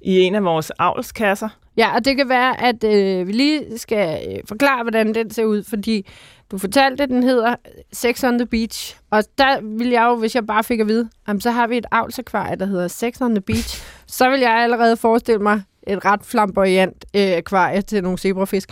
i 0.00 0.20
en 0.20 0.34
af 0.34 0.44
vores 0.44 0.72
avlskasser. 0.78 1.48
Ja, 1.78 1.94
og 1.94 2.04
det 2.04 2.16
kan 2.16 2.28
være, 2.28 2.60
at 2.62 2.84
øh, 2.84 3.26
vi 3.26 3.32
lige 3.32 3.78
skal 3.78 4.28
øh, 4.28 4.38
forklare, 4.48 4.82
hvordan 4.82 5.14
den 5.14 5.30
ser 5.30 5.44
ud, 5.44 5.62
fordi 5.62 6.06
du 6.50 6.58
fortalte, 6.58 7.02
at 7.02 7.08
den 7.08 7.22
hedder 7.22 7.54
Sex 7.92 8.24
on 8.24 8.38
the 8.38 8.46
Beach. 8.46 8.96
Og 9.10 9.24
der 9.38 9.60
vil 9.62 9.88
jeg 9.88 10.04
jo, 10.04 10.16
hvis 10.16 10.34
jeg 10.34 10.46
bare 10.46 10.64
fik 10.64 10.80
at 10.80 10.88
vide, 10.88 11.08
jamen, 11.28 11.40
så 11.40 11.50
har 11.50 11.66
vi 11.66 11.76
et 11.76 11.86
avlsakvarie, 11.90 12.56
der 12.56 12.66
hedder 12.66 12.88
Sex 12.88 13.20
on 13.20 13.34
the 13.34 13.40
Beach, 13.40 13.82
så 14.06 14.30
vil 14.30 14.40
jeg 14.40 14.50
allerede 14.50 14.96
forestille 14.96 15.42
mig 15.42 15.62
et 15.86 16.04
ret 16.04 16.20
flamboyant 16.24 17.04
øh, 17.14 17.36
akvarie 17.36 17.82
til 17.82 18.02
nogle 18.02 18.18
zebrafisk. 18.18 18.70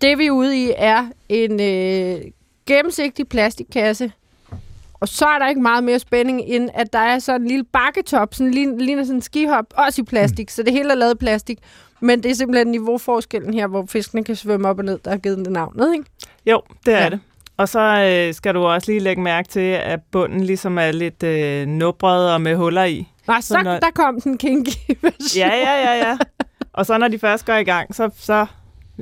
Det 0.00 0.18
vi 0.18 0.26
er 0.26 0.30
ude 0.30 0.64
i 0.64 0.72
er 0.76 1.06
en 1.28 1.60
øh, 1.60 2.20
gennemsigtig 2.66 3.28
plastikkasse, 3.28 4.12
og 5.00 5.08
så 5.08 5.26
er 5.26 5.38
der 5.38 5.48
ikke 5.48 5.60
meget 5.60 5.84
mere 5.84 5.98
spænding, 5.98 6.40
end 6.40 6.70
at 6.74 6.92
der 6.92 6.98
er 6.98 7.18
sådan 7.18 7.40
en 7.40 7.48
lille 7.48 7.64
bakketop, 7.64 8.34
sådan 8.34 8.50
ligner, 8.50 8.78
ligner 8.78 9.04
sådan 9.04 9.16
en 9.16 9.22
skihop, 9.22 9.64
også 9.76 10.02
i 10.02 10.04
plastik, 10.04 10.50
så 10.50 10.62
det 10.62 10.72
hele 10.72 10.90
er 10.90 10.94
lavet 10.94 11.18
plastik. 11.18 11.58
Men 12.02 12.22
det 12.22 12.30
er 12.30 12.34
simpelthen 12.34 12.66
niveauforskellen 12.66 13.54
her, 13.54 13.66
hvor 13.66 13.84
fiskene 13.88 14.24
kan 14.24 14.36
svømme 14.36 14.68
op 14.68 14.78
og 14.78 14.84
ned, 14.84 14.98
der 15.04 15.10
har 15.10 15.18
givet 15.18 15.36
den 15.36 15.44
det 15.44 15.52
navnet, 15.52 15.92
ikke? 15.94 16.04
Jo, 16.46 16.60
det 16.86 16.94
er 16.94 16.98
Ja. 16.98 17.04
ja. 17.04 17.10
det. 17.10 17.20
Og 17.56 17.68
så 17.68 17.80
øh, 18.28 18.34
skal 18.34 18.54
du 18.54 18.64
også 18.64 18.90
lige 18.90 19.00
lægge 19.00 19.22
mærke 19.22 19.48
til, 19.48 19.60
at 19.84 20.00
bunden 20.12 20.40
ligesom 20.44 20.78
er 20.78 20.90
lidt 20.92 21.22
øh, 21.22 21.66
nubret 21.66 22.32
og 22.34 22.40
med 22.40 22.56
huller 22.56 22.84
i. 22.84 23.08
Nej, 23.26 23.40
så 23.40 23.48
Så 23.48 23.62
når- 23.62 23.78
der 23.78 23.90
kom 23.94 24.20
den 24.20 24.38
kinky 24.38 24.70
version. 25.02 25.36
Ja, 25.36 25.54
ja, 25.56 25.74
ja, 25.84 26.08
ja. 26.08 26.18
Og 26.72 26.86
så 26.86 26.98
når 26.98 27.08
de 27.08 27.18
først 27.18 27.46
går 27.46 27.54
i 27.54 27.64
gang, 27.64 27.94
så, 27.94 28.10
så 28.18 28.46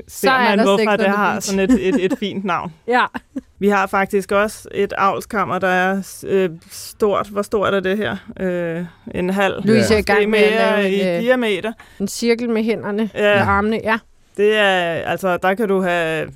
ser 0.09 0.31
er 0.31 0.49
man, 0.49 0.59
der 0.59 0.65
hvorfor 0.65 0.97
det 0.97 1.07
har 1.07 1.41
sådan 1.41 1.61
et, 1.61 1.89
et, 1.89 2.05
et 2.05 2.19
fint 2.19 2.45
navn. 2.45 2.73
ja. 2.89 3.05
Vi 3.59 3.69
har 3.69 3.87
faktisk 3.87 4.33
også 4.33 4.69
et 4.75 4.93
avlskammer, 4.99 5.59
der 5.59 5.69
er 5.69 6.21
øh, 6.27 6.51
stort. 6.71 7.29
Hvor 7.29 7.43
stort 7.43 7.75
er 7.75 7.81
det 7.81 7.97
her? 7.97 8.17
Øh, 8.41 8.85
en 9.15 9.31
halv. 9.31 9.55
Louise 9.65 9.95
er 9.95 9.99
i 9.99 10.01
måske 10.01 10.03
gang 10.03 10.31
med 10.31 10.41
mere 10.51 10.91
i 10.91 11.01
øh, 11.17 11.23
diameter. 11.23 11.73
en 12.01 12.09
cirkel 12.09 12.51
med 12.51 12.63
hænderne 12.65 13.11
Ja. 13.15 13.21
med 13.35 13.43
armene. 13.43 13.81
Ja. 13.85 13.99
Det 14.37 14.57
er, 14.57 14.81
altså, 14.93 15.37
der 15.37 15.55
kan 15.55 15.69
du 15.69 15.81
have 15.83 16.23
et 16.23 16.35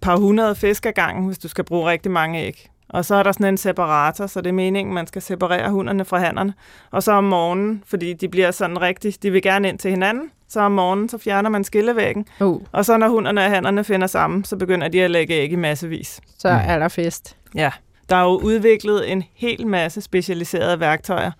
par 0.00 0.16
hundrede 0.16 0.54
fisk 0.54 0.86
ad 0.86 0.92
gangen, 0.92 1.26
hvis 1.26 1.38
du 1.38 1.48
skal 1.48 1.64
bruge 1.64 1.90
rigtig 1.90 2.12
mange 2.12 2.40
æg. 2.42 2.66
Og 2.88 3.04
så 3.04 3.14
er 3.14 3.22
der 3.22 3.32
sådan 3.32 3.46
en 3.46 3.56
separator, 3.56 4.26
så 4.26 4.40
det 4.40 4.48
er 4.48 4.52
meningen, 4.52 4.94
man 4.94 5.06
skal 5.06 5.22
separere 5.22 5.70
hunderne 5.70 6.04
fra 6.04 6.18
hannerne. 6.18 6.54
Og 6.90 7.02
så 7.02 7.12
om 7.12 7.24
morgenen, 7.24 7.82
fordi 7.86 8.12
de 8.12 8.28
bliver 8.28 8.50
sådan 8.50 8.80
rigtig, 8.80 9.22
de 9.22 9.30
vil 9.30 9.42
gerne 9.42 9.68
ind 9.68 9.78
til 9.78 9.90
hinanden, 9.90 10.30
så 10.50 10.60
om 10.60 10.72
morgenen, 10.72 11.08
så 11.08 11.18
fjerner 11.18 11.50
man 11.50 11.64
skillevæggen. 11.64 12.26
Uh, 12.40 12.62
Og 12.72 12.84
så 12.84 12.96
når 12.96 13.08
hunderne 13.08 13.40
og 13.44 13.50
hannerne 13.50 13.84
finder 13.84 14.06
sammen, 14.06 14.44
så 14.44 14.56
begynder 14.56 14.88
de 14.88 15.02
at 15.02 15.10
lægge 15.10 15.34
æg 15.34 15.52
i 15.52 15.56
massevis. 15.56 16.20
så 16.38 16.48
er 16.48 16.78
der 16.78 16.88
fest. 16.88 17.36
Ja, 17.54 17.70
der 18.08 18.16
er 18.16 18.22
jo 18.22 18.36
udviklet 18.38 19.12
en 19.12 19.24
hel 19.34 19.66
masse 19.66 20.00
specialiserede 20.00 20.80
værktøjer 20.80 21.30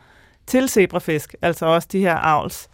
til 0.46 0.68
zebrafisk, 0.68 1.34
altså 1.42 1.66
også 1.66 1.88
de 1.92 2.00
her 2.00 2.14
avls 2.16 2.68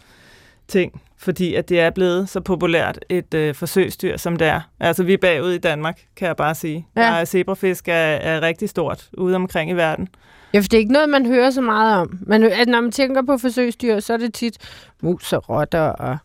ting, 0.67 1.01
fordi 1.17 1.55
at 1.55 1.69
det 1.69 1.79
er 1.79 1.89
blevet 1.89 2.29
så 2.29 2.39
populært 2.41 2.99
et 3.09 3.33
øh, 3.33 3.55
forsøgsdyr, 3.55 4.17
som 4.17 4.35
det 4.35 4.47
er. 4.47 4.61
Altså, 4.79 5.03
vi 5.03 5.13
er 5.13 5.17
bagud 5.17 5.51
i 5.51 5.57
Danmark, 5.57 5.99
kan 6.15 6.27
jeg 6.27 6.35
bare 6.35 6.55
sige. 6.55 6.87
Ja. 6.95 7.01
Ja. 7.01 7.07
Der 7.07 7.13
er 7.13 7.25
zebrafisk 7.25 7.87
er, 7.87 7.93
er 7.93 8.41
rigtig 8.41 8.69
stort 8.69 9.09
ude 9.17 9.35
omkring 9.35 9.71
i 9.71 9.73
verden. 9.73 10.07
Ja, 10.57 10.61
for 10.61 10.67
det 10.67 10.73
er 10.73 10.79
ikke 10.79 10.93
noget, 10.93 11.09
man 11.09 11.25
hører 11.25 11.51
så 11.51 11.61
meget 11.61 12.01
om. 12.01 12.19
Man, 12.21 12.43
at 12.43 12.67
når 12.67 12.81
man 12.81 12.91
tænker 12.91 13.21
på 13.21 13.37
forsøgsdyr, 13.37 13.99
så 13.99 14.13
er 14.13 14.17
det 14.17 14.33
tit 14.33 14.57
mus 15.01 15.33
og 15.33 15.49
rotter, 15.49 15.81
og 15.81 16.17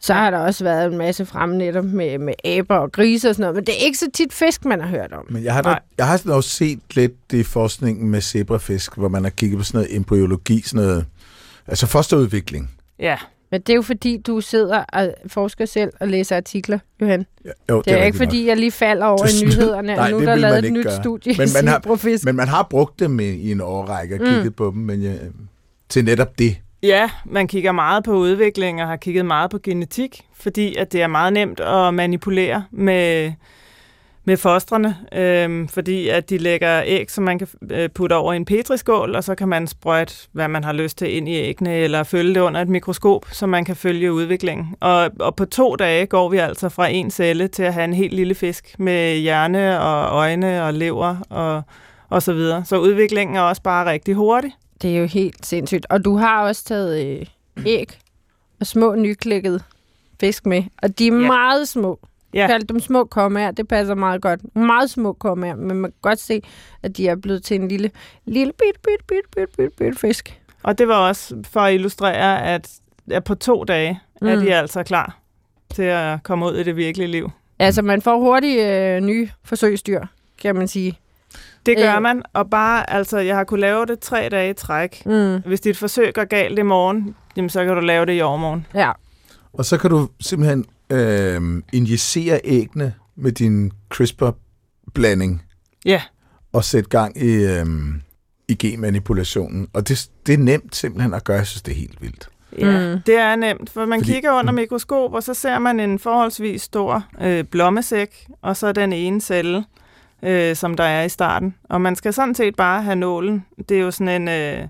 så 0.00 0.14
har 0.14 0.30
der 0.30 0.38
også 0.38 0.64
været 0.64 0.92
en 0.92 0.98
masse 0.98 1.26
fremme 1.26 1.58
netop 1.58 1.84
med, 1.84 2.18
med 2.18 2.34
aber 2.44 2.76
og 2.76 2.92
grise 2.92 3.28
og 3.28 3.34
sådan 3.34 3.42
noget. 3.42 3.54
Men 3.54 3.66
det 3.66 3.74
er 3.80 3.84
ikke 3.84 3.98
så 3.98 4.10
tit 4.14 4.32
fisk, 4.32 4.64
man 4.64 4.80
har 4.80 4.88
hørt 4.88 5.12
om. 5.12 5.26
Men 5.30 5.44
jeg 5.44 5.54
har, 5.54 5.62
da, 5.62 5.78
jeg 5.98 6.06
har 6.06 6.22
også 6.26 6.50
set 6.50 6.80
lidt 6.94 7.30
det 7.30 7.38
i 7.38 7.42
forskningen 7.42 8.10
med 8.10 8.20
zebrafisk, 8.20 8.96
hvor 8.96 9.08
man 9.08 9.22
har 9.22 9.30
kigget 9.30 9.58
på 9.58 9.64
sådan 9.64 9.78
noget 9.78 9.96
embryologi, 9.96 10.62
sådan 10.62 10.86
noget, 10.86 11.06
altså 11.66 11.86
fosterudvikling. 11.86 12.70
Ja, 12.98 13.16
Men 13.50 13.60
det 13.60 13.70
er 13.70 13.74
jo 13.74 13.82
fordi, 13.82 14.16
du 14.26 14.40
sidder 14.40 14.84
og 14.92 15.14
forsker 15.26 15.64
selv 15.66 15.92
og 16.00 16.08
læser 16.08 16.36
artikler, 16.36 16.78
Johan. 17.00 17.26
Ja, 17.44 17.50
jo, 17.70 17.82
Det 17.82 17.92
er, 17.92 17.96
ikke 17.96 18.04
rigtigt 18.06 18.20
nok. 18.20 18.26
fordi, 18.28 18.46
jeg 18.48 18.56
lige 18.56 18.70
falder 18.70 19.06
over 19.06 19.18
Det 19.18 19.42
i 19.42 19.44
er 19.44 19.48
nyhederne, 19.48 19.94
Nej, 19.94 20.04
og 20.04 20.10
nu 20.10 20.16
det 20.20 20.22
er 20.22 20.26
der 20.26 20.34
vil 20.34 20.40
lavet 20.42 20.58
et 20.58 20.64
ikke 20.64 20.76
nyt 20.76 20.84
gøre. 20.84 21.02
studie 21.02 21.34
Men 21.38 21.48
man 21.54 21.68
har-. 21.68 22.24
Men 22.26 22.36
man 22.36 22.48
har 22.48 22.66
brugt 22.70 23.00
dem 23.00 23.20
i, 23.20 23.24
i 23.24 23.52
en 23.52 23.60
årrække 23.60 24.14
og 24.14 24.20
Mm. 24.20 24.26
kigget 24.26 24.56
på 24.56 24.70
dem, 24.74 24.82
men 24.82 25.00
ja, 25.02 25.12
til 25.88 26.04
netop 26.04 26.38
det. 26.38 26.56
Ja, 26.82 27.10
man 27.24 27.48
kigger 27.48 27.72
meget 27.72 28.04
på 28.04 28.16
udvikling 28.16 28.82
og 28.82 28.88
har 28.88 28.96
kigget 28.96 29.26
meget 29.26 29.50
på 29.50 29.58
genetik, 29.62 30.20
fordi 30.34 30.76
at 30.76 30.92
det 30.92 31.02
er 31.02 31.06
meget 31.06 31.32
nemt 31.32 31.60
at 31.60 31.94
manipulere 31.94 32.64
med, 32.70 33.32
med 34.26 34.36
fostrene, 34.36 34.96
øhm, 35.12 35.68
fordi 35.68 36.08
at 36.08 36.30
de 36.30 36.38
lægger 36.38 36.82
æg, 36.84 37.10
som 37.10 37.24
man 37.24 37.38
kan 37.38 37.48
øh, 37.70 37.88
putte 37.88 38.14
over 38.14 38.32
i 38.32 38.36
en 38.36 38.44
petriskål, 38.44 39.14
og 39.14 39.24
så 39.24 39.34
kan 39.34 39.48
man 39.48 39.66
sprøjte, 39.66 40.14
hvad 40.32 40.48
man 40.48 40.64
har 40.64 40.72
lyst 40.72 40.98
til 40.98 41.16
ind 41.16 41.28
i 41.28 41.34
æggene, 41.34 41.76
eller 41.76 42.02
følge 42.02 42.34
det 42.34 42.40
under 42.40 42.60
et 42.60 42.68
mikroskop, 42.68 43.26
så 43.32 43.46
man 43.46 43.64
kan 43.64 43.76
følge 43.76 44.12
udviklingen. 44.12 44.74
Og, 44.80 45.10
og 45.20 45.36
på 45.36 45.44
to 45.44 45.76
dage 45.76 46.06
går 46.06 46.28
vi 46.28 46.36
altså 46.36 46.68
fra 46.68 46.86
en 46.86 47.10
celle 47.10 47.48
til 47.48 47.62
at 47.62 47.74
have 47.74 47.84
en 47.84 47.94
helt 47.94 48.14
lille 48.14 48.34
fisk 48.34 48.74
med 48.78 49.16
hjerne 49.16 49.80
og 49.80 50.16
øjne 50.16 50.64
og 50.64 50.74
lever 50.74 51.16
og, 51.30 51.62
og 52.08 52.22
så 52.22 52.32
videre. 52.32 52.64
Så 52.64 52.78
udviklingen 52.78 53.36
er 53.36 53.40
også 53.40 53.62
bare 53.62 53.90
rigtig 53.90 54.14
hurtig. 54.14 54.52
Det 54.82 54.96
er 54.96 55.00
jo 55.00 55.06
helt 55.06 55.46
sindssygt. 55.46 55.86
Og 55.90 56.04
du 56.04 56.16
har 56.16 56.42
også 56.42 56.64
taget 56.64 57.06
øh, 57.06 57.26
æg 57.66 57.98
og 58.60 58.66
små 58.66 58.94
nyklækkede 58.94 59.60
fisk 60.20 60.46
med. 60.46 60.62
Og 60.82 60.98
de 60.98 61.06
er. 61.06 61.12
Ja. 61.12 61.18
meget 61.18 61.68
små. 61.68 61.98
Ja. 62.34 62.40
Ja. 62.40 62.46
Kald 62.46 62.64
dem 62.64 62.80
små 62.80 63.04
kommaer. 63.04 63.50
Det 63.50 63.68
passer 63.68 63.94
meget 63.94 64.22
godt. 64.22 64.56
Meget 64.56 64.90
små 64.90 65.12
kommaer. 65.12 65.54
Men 65.54 65.76
man 65.76 65.90
kan 65.90 65.98
godt 66.02 66.18
se, 66.18 66.42
at 66.82 66.96
de 66.96 67.08
er 67.08 67.16
blevet 67.16 67.42
til 67.42 67.60
en 67.60 67.68
lille, 67.68 67.90
lille 68.24 68.52
bit, 68.52 68.82
bit, 68.82 69.06
bit, 69.08 69.36
bit, 69.36 69.56
bit, 69.56 69.72
bit 69.78 69.98
fisk. 70.00 70.40
Og 70.62 70.78
det 70.78 70.88
var 70.88 71.08
også 71.08 71.36
for 71.44 71.60
at 71.60 71.74
illustrere, 71.74 72.46
at, 72.46 72.70
at 73.10 73.24
på 73.24 73.34
to 73.34 73.64
dage 73.64 74.00
mm. 74.20 74.28
er 74.28 74.36
de 74.36 74.54
altså 74.54 74.82
klar 74.82 75.18
til 75.74 75.82
at 75.82 76.22
komme 76.22 76.46
ud 76.46 76.54
i 76.56 76.62
det 76.62 76.76
virkelige 76.76 77.08
liv. 77.08 77.30
Altså, 77.58 77.82
man 77.82 78.02
får 78.02 78.18
hurtigt 78.18 78.60
øh, 78.62 79.00
nye 79.00 79.28
forsøgsdyr, 79.44 80.00
kan 80.42 80.54
man 80.56 80.68
sige. 80.68 80.98
Det 81.66 81.76
gør 81.76 81.96
Øh. 81.96 82.02
man, 82.02 82.22
og 82.32 82.50
bare, 82.50 82.90
altså, 82.90 83.18
jeg 83.18 83.36
har 83.36 83.44
kunne 83.44 83.60
lave 83.60 83.86
det 83.86 84.00
tre 84.00 84.28
dage 84.28 84.50
i 84.50 84.52
træk. 84.52 85.06
Mm. 85.06 85.42
Hvis 85.46 85.60
dit 85.60 85.76
forsøg 85.76 86.14
går 86.14 86.24
galt 86.24 86.58
i 86.58 86.62
morgen, 86.62 87.14
jamen, 87.36 87.48
så 87.50 87.64
kan 87.64 87.74
du 87.74 87.80
lave 87.80 88.06
det 88.06 88.18
i 88.18 88.20
overmorgen. 88.20 88.66
Ja. 88.74 88.90
Og 89.52 89.64
så 89.64 89.78
kan 89.78 89.90
du 89.90 90.08
simpelthen 90.20 90.64
øh, 90.90 91.62
injicere 91.72 92.40
æggene 92.44 92.94
med 93.16 93.32
din 93.32 93.72
CRISPR-blanding 93.94 95.42
Ja, 95.84 96.02
og 96.52 96.64
sætte 96.64 96.90
gang 96.90 97.16
i, 97.22 97.34
øh, 97.44 97.66
i 98.48 98.54
genmanipulationen. 98.54 99.68
Og 99.72 99.88
det, 99.88 100.08
det 100.26 100.34
er 100.34 100.38
nemt 100.38 100.76
simpelthen 100.76 101.14
at 101.14 101.24
gøre. 101.24 101.36
Jeg 101.36 101.46
synes, 101.46 101.62
det 101.62 101.72
er 101.72 101.76
helt 101.76 102.02
vildt. 102.02 102.28
ja. 102.58 102.94
Mm. 102.94 103.02
det 103.06 103.14
er 103.18 103.36
nemt, 103.36 103.70
for 103.70 103.84
man 103.86 104.00
Fordi- 104.00 104.12
kigger 104.12 104.32
under 104.38 104.52
mikroskop, 104.52 105.12
og 105.14 105.22
så 105.22 105.34
ser 105.34 105.58
man 105.58 105.80
en 105.80 105.98
forholdsvis 105.98 106.62
stor 106.62 107.04
øh, 107.20 107.44
blommesæk, 107.44 108.26
og 108.42 108.56
så 108.56 108.72
den 108.72 108.92
ene 108.92 109.20
celle, 109.20 109.64
øh, 110.22 110.56
som 110.56 110.74
der 110.76 110.84
er 110.84 111.02
i 111.04 111.08
starten. 111.08 111.54
Og 111.64 111.80
man 111.80 111.96
skal 111.96 112.12
sådan 112.12 112.34
set 112.34 112.56
bare 112.56 112.82
have 112.82 112.96
nålen. 112.96 113.44
Det 113.68 113.76
er 113.76 113.80
jo 113.80 113.90
sådan 113.90 114.22
en... 114.22 114.28
Øh, 114.28 114.68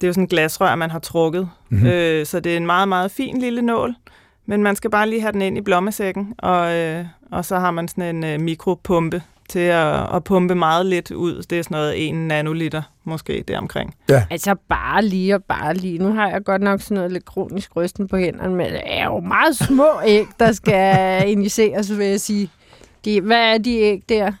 det 0.00 0.06
er 0.06 0.08
jo 0.08 0.12
sådan 0.12 0.24
en 0.24 0.28
glasrør, 0.28 0.74
man 0.74 0.90
har 0.90 0.98
trukket. 0.98 1.48
Mhm. 1.68 1.86
Øh, 1.86 2.26
så 2.26 2.40
det 2.40 2.52
er 2.52 2.56
en 2.56 2.66
meget, 2.66 2.88
meget 2.88 3.10
fin 3.10 3.40
lille 3.40 3.62
nål. 3.62 3.94
Men 4.46 4.62
man 4.62 4.76
skal 4.76 4.90
bare 4.90 5.08
lige 5.10 5.20
have 5.20 5.32
den 5.32 5.42
ind 5.42 5.58
i 5.58 5.60
blommesækken, 5.60 6.34
og, 6.38 6.72
øh, 6.76 7.04
og 7.30 7.44
så 7.44 7.58
har 7.58 7.70
man 7.70 7.88
sådan 7.88 8.16
en 8.16 8.24
øh, 8.24 8.40
mikropumpe 8.40 9.22
til 9.48 9.58
at, 9.58 10.14
at 10.16 10.24
pumpe 10.24 10.54
meget 10.54 10.86
lidt 10.86 11.10
ud. 11.10 11.42
Det 11.42 11.58
er 11.58 11.62
sådan 11.62 11.74
noget 11.74 12.08
1 12.08 12.14
nanoliter, 12.14 12.82
måske 13.04 13.44
deromkring. 13.48 13.94
Altså, 14.30 14.54
bare 14.68 15.04
lige 15.04 15.34
og 15.34 15.44
bare 15.44 15.74
lige. 15.74 15.98
Nu 15.98 16.12
har 16.12 16.28
jeg 16.28 16.44
godt 16.44 16.62
nok 16.62 16.80
sådan 16.80 16.94
noget 16.94 17.12
lidt 17.12 17.24
kronisk 17.24 17.76
rysten 17.76 18.08
på 18.08 18.16
hænderne, 18.16 18.54
men 18.54 18.72
det 18.72 18.80
er 18.84 19.04
jo 19.04 19.20
meget 19.20 19.56
små 19.56 19.88
æg, 20.04 20.26
der 20.40 20.52
skal 20.52 21.22
injiceres, 21.32 21.98
vil 21.98 22.06
jeg 22.06 22.20
sige. 22.20 22.50
De, 23.04 23.20
hvad 23.20 23.54
er 23.54 23.58
de 23.58 23.76
æg 23.78 24.02
der? 24.08 24.32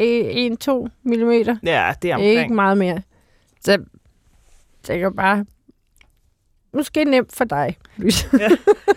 1-2 0.00 0.88
millimeter? 1.02 1.56
Ja, 1.62 1.92
det 2.02 2.10
er 2.12 2.16
Ikke 2.16 2.40
omkring. 2.40 2.54
meget 2.54 2.78
mere. 2.78 3.02
Så 3.64 3.78
det 4.86 5.02
er 5.02 5.10
bare... 5.10 5.44
Måske 6.74 7.04
nemt 7.04 7.36
for 7.36 7.44
dig. 7.44 7.76
Jamen, 7.98 8.10
det, 8.32 8.58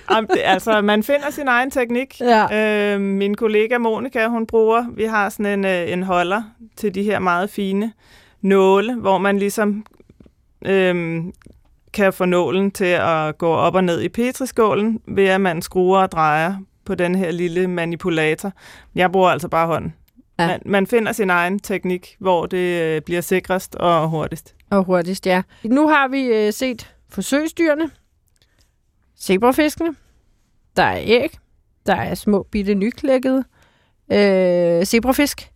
altså, 0.44 0.82
man 0.82 1.04
finder 1.04 1.30
sin 1.30 1.48
egen 1.48 1.72
teknik. 1.72 2.20
ja. 2.20 2.94
Øh, 2.94 3.02
min 3.02 3.36
kollega 3.36 3.78
Monika, 3.78 4.28
hun 4.28 4.48
bruger, 4.48 4.86
vi 4.96 5.04
har 5.04 5.30
sådan 5.30 5.46
en, 5.46 5.66
øh, 5.66 5.92
en 5.92 6.04
holder 6.04 6.44
til 6.78 6.96
de 6.96 7.04
her 7.04 7.20
meget 7.20 7.50
fine 7.50 7.92
nåle, 8.42 8.96
hvor 8.96 9.18
man 9.18 9.40
ligesom 9.40 9.86
øh, 10.66 11.24
kan 11.94 12.14
få 12.14 12.26
nålen 12.26 12.72
til 12.72 12.86
at 13.00 13.38
gå 13.38 13.50
op 13.54 13.76
og 13.76 13.84
ned 13.84 14.02
i 14.02 14.10
petriskålen, 14.10 15.02
ved 15.08 15.26
at 15.26 15.42
man 15.42 15.62
skruer 15.62 16.00
og 16.02 16.12
drejer 16.12 16.56
på 16.86 16.96
den 16.96 17.16
her 17.16 17.32
lille 17.32 17.68
manipulator. 17.68 18.52
Jeg 18.96 19.12
bruger 19.12 19.30
altså 19.30 19.48
bare 19.48 19.68
hånden. 19.68 19.94
Ja. 20.40 20.44
Ja. 20.44 20.48
Man, 20.48 20.60
man 20.66 20.88
finder 20.88 21.12
sin 21.12 21.30
egen 21.30 21.60
teknik, 21.60 22.16
hvor 22.20 22.46
det 22.46 22.82
øh, 22.82 23.02
bliver 23.02 23.22
sikrest 23.22 23.76
og 23.76 24.10
hurtigst. 24.10 24.56
Og 24.70 24.84
hurtigst, 24.84 25.26
ja. 25.28 25.42
Nu 25.64 25.88
har 25.88 26.08
vi 26.08 26.22
øh, 26.26 26.54
set 26.54 26.94
forsøgsdyrene, 27.10 27.90
zebrafiskene, 29.22 29.96
der 30.78 30.84
er 30.84 31.00
æg, 31.04 31.38
der 31.86 31.96
er 31.96 32.16
små 32.16 32.48
bitte 32.52 32.74
nyklækkede 32.74 33.44
øh, 34.12 34.86
zebrafisk, 34.86 35.52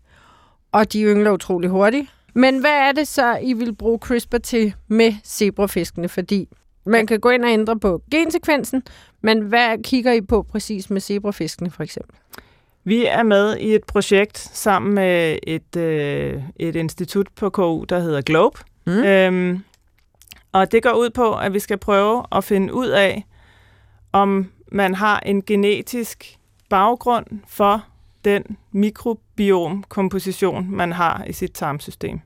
og 0.72 0.94
de 0.94 1.04
yngler 1.04 1.32
utrolig 1.32 1.70
hurtigt. 1.70 2.08
Men 2.34 2.60
hvad 2.60 2.72
er 2.72 2.92
det 2.92 3.08
så, 3.08 3.38
I 3.42 3.54
vil 3.54 3.76
bruge 3.76 4.00
CRISPR 4.00 4.38
til 4.38 4.74
med 4.88 5.14
zebrafiskene? 5.26 6.10
Fordi 6.10 6.50
man 6.86 7.08
kan 7.08 7.20
gå 7.20 7.30
ind 7.30 7.46
og 7.46 7.52
ændre 7.52 7.80
på 7.80 8.02
gensekvensen, 8.12 8.84
men 9.22 9.42
hvad 9.42 9.84
kigger 9.84 10.12
I 10.12 10.22
på 10.22 10.42
præcis 10.42 10.90
med 10.90 11.02
zebrafiskene 11.02 11.72
for 11.72 11.84
eksempel? 11.84 12.16
Vi 12.84 13.06
er 13.06 13.24
med 13.24 13.58
i 13.58 13.76
et 13.76 13.84
projekt 13.84 14.38
sammen 14.38 14.94
med 14.94 15.38
et, 15.44 15.76
øh, 15.76 16.44
et 16.56 16.76
institut 16.76 17.28
på 17.36 17.50
KU, 17.50 17.84
der 17.90 18.00
hedder 18.00 18.22
Globe. 18.22 18.60
Mm. 18.88 19.04
Øhm, 19.04 19.64
og 20.52 20.72
det 20.72 20.84
går 20.84 20.92
ud 20.92 21.10
på, 21.10 21.36
at 21.36 21.54
vi 21.54 21.60
skal 21.60 21.78
prøve 21.78 22.24
at 22.32 22.44
finde 22.44 22.74
ud 22.74 22.88
af, 22.88 23.26
om 24.16 24.48
man 24.72 24.96
har 24.96 25.20
en 25.20 25.42
genetisk 25.42 26.38
baggrund 26.70 27.26
for 27.48 27.86
den 28.26 28.44
mikrobiomkomposition, 28.72 30.68
man 30.70 30.92
har 30.92 31.24
i 31.28 31.34
sit 31.34 31.52
tarmsystem. 31.52 32.20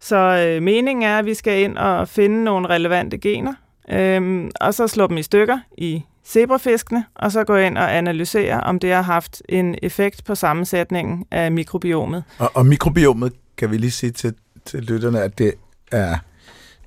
Så 0.00 0.16
øh, 0.16 0.62
meningen 0.62 1.02
er, 1.02 1.18
at 1.18 1.24
vi 1.24 1.34
skal 1.34 1.62
ind 1.62 1.78
og 1.78 2.08
finde 2.08 2.44
nogle 2.44 2.68
relevante 2.68 3.18
gener, 3.18 3.54
øh, 3.90 4.50
og 4.60 4.74
så 4.74 4.88
slå 4.88 5.06
dem 5.06 5.16
i 5.16 5.22
stykker 5.22 5.58
i 5.78 6.02
zebrafiskene, 6.26 7.04
og 7.14 7.32
så 7.32 7.44
gå 7.44 7.56
ind 7.56 7.78
og 7.78 7.96
analysere, 7.96 8.60
om 8.60 8.78
det 8.78 8.92
har 8.92 9.02
haft 9.02 9.42
en 9.48 9.74
effekt 9.82 10.24
på 10.24 10.34
sammensætningen 10.34 11.24
af 11.30 11.52
mikrobiomet. 11.52 12.24
Og, 12.38 12.50
og 12.54 12.66
mikrobiomet, 12.66 13.32
kan 13.56 13.70
vi 13.70 13.76
lige 13.76 13.90
sige 13.90 14.10
til, 14.10 14.34
til 14.64 14.82
lytterne, 14.82 15.22
at 15.22 15.38
det 15.38 15.54
er 15.92 16.16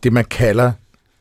det, 0.04 0.13
man 0.13 0.25
kalder 0.25 0.72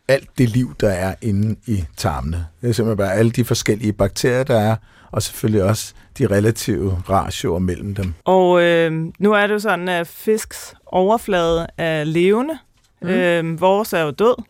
alt 0.09 0.39
det 0.39 0.49
liv, 0.49 0.75
der 0.81 0.89
er 0.89 1.15
inde 1.23 1.57
i 1.67 1.85
tarmene. 1.97 2.47
Det 2.61 2.69
er 2.69 2.73
simpelthen 2.73 2.97
bare 2.97 3.15
alle 3.15 3.31
de 3.31 3.45
forskellige 3.45 3.93
bakterier, 3.93 4.45
der 4.45 4.61
er, 4.61 4.77
og 5.11 5.23
selvfølgelig 5.23 5.63
også 5.63 5.95
de 6.19 6.27
relative 6.27 7.03
ratioer 7.09 7.59
mellem 7.59 7.95
dem. 7.95 8.15
Og 8.25 8.63
øh, 8.63 8.93
nu 9.19 9.33
er 9.33 9.47
det 9.47 9.55
jo 9.55 9.59
sådan, 9.59 9.89
at 9.89 10.07
fisks 10.07 10.75
overflade 10.87 11.67
er 11.77 12.05
levende. 12.05 12.59
Mm. 13.03 13.09
Øh, 13.09 13.61
vores 13.61 13.93
er 13.93 14.03
jo 14.03 14.11
død. 14.11 14.43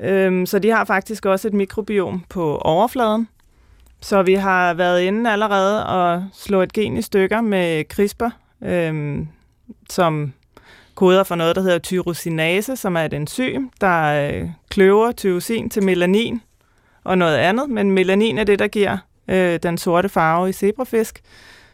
Øh, 0.00 0.46
så 0.46 0.58
de 0.58 0.70
har 0.70 0.84
faktisk 0.84 1.26
også 1.26 1.48
et 1.48 1.54
mikrobiom 1.54 2.24
på 2.28 2.56
overfladen. 2.58 3.28
Så 4.00 4.22
vi 4.22 4.34
har 4.34 4.74
været 4.74 5.02
inde 5.02 5.32
allerede 5.32 5.86
og 5.86 6.24
slå 6.32 6.62
et 6.62 6.72
gen 6.72 6.96
i 6.96 7.02
stykker 7.02 7.40
med 7.40 7.84
CRISPR, 7.84 8.28
øh, 8.64 9.18
som 9.90 10.32
koder 10.94 11.24
for 11.24 11.34
noget, 11.34 11.56
der 11.56 11.62
hedder 11.62 11.78
tyrosinase, 11.78 12.76
som 12.76 12.96
er 12.96 13.00
et 13.00 13.14
enzym, 13.14 13.68
der 13.80 14.28
øh, 14.28 14.48
kløver 14.70 15.12
tyrosin 15.12 15.70
til 15.70 15.82
melanin 15.84 16.42
og 17.04 17.18
noget 17.18 17.36
andet. 17.36 17.70
Men 17.70 17.90
melanin 17.90 18.38
er 18.38 18.44
det, 18.44 18.58
der 18.58 18.68
giver 18.68 18.98
øh, 19.28 19.58
den 19.62 19.78
sorte 19.78 20.08
farve 20.08 20.48
i 20.48 20.52
zebrafisk. 20.52 21.20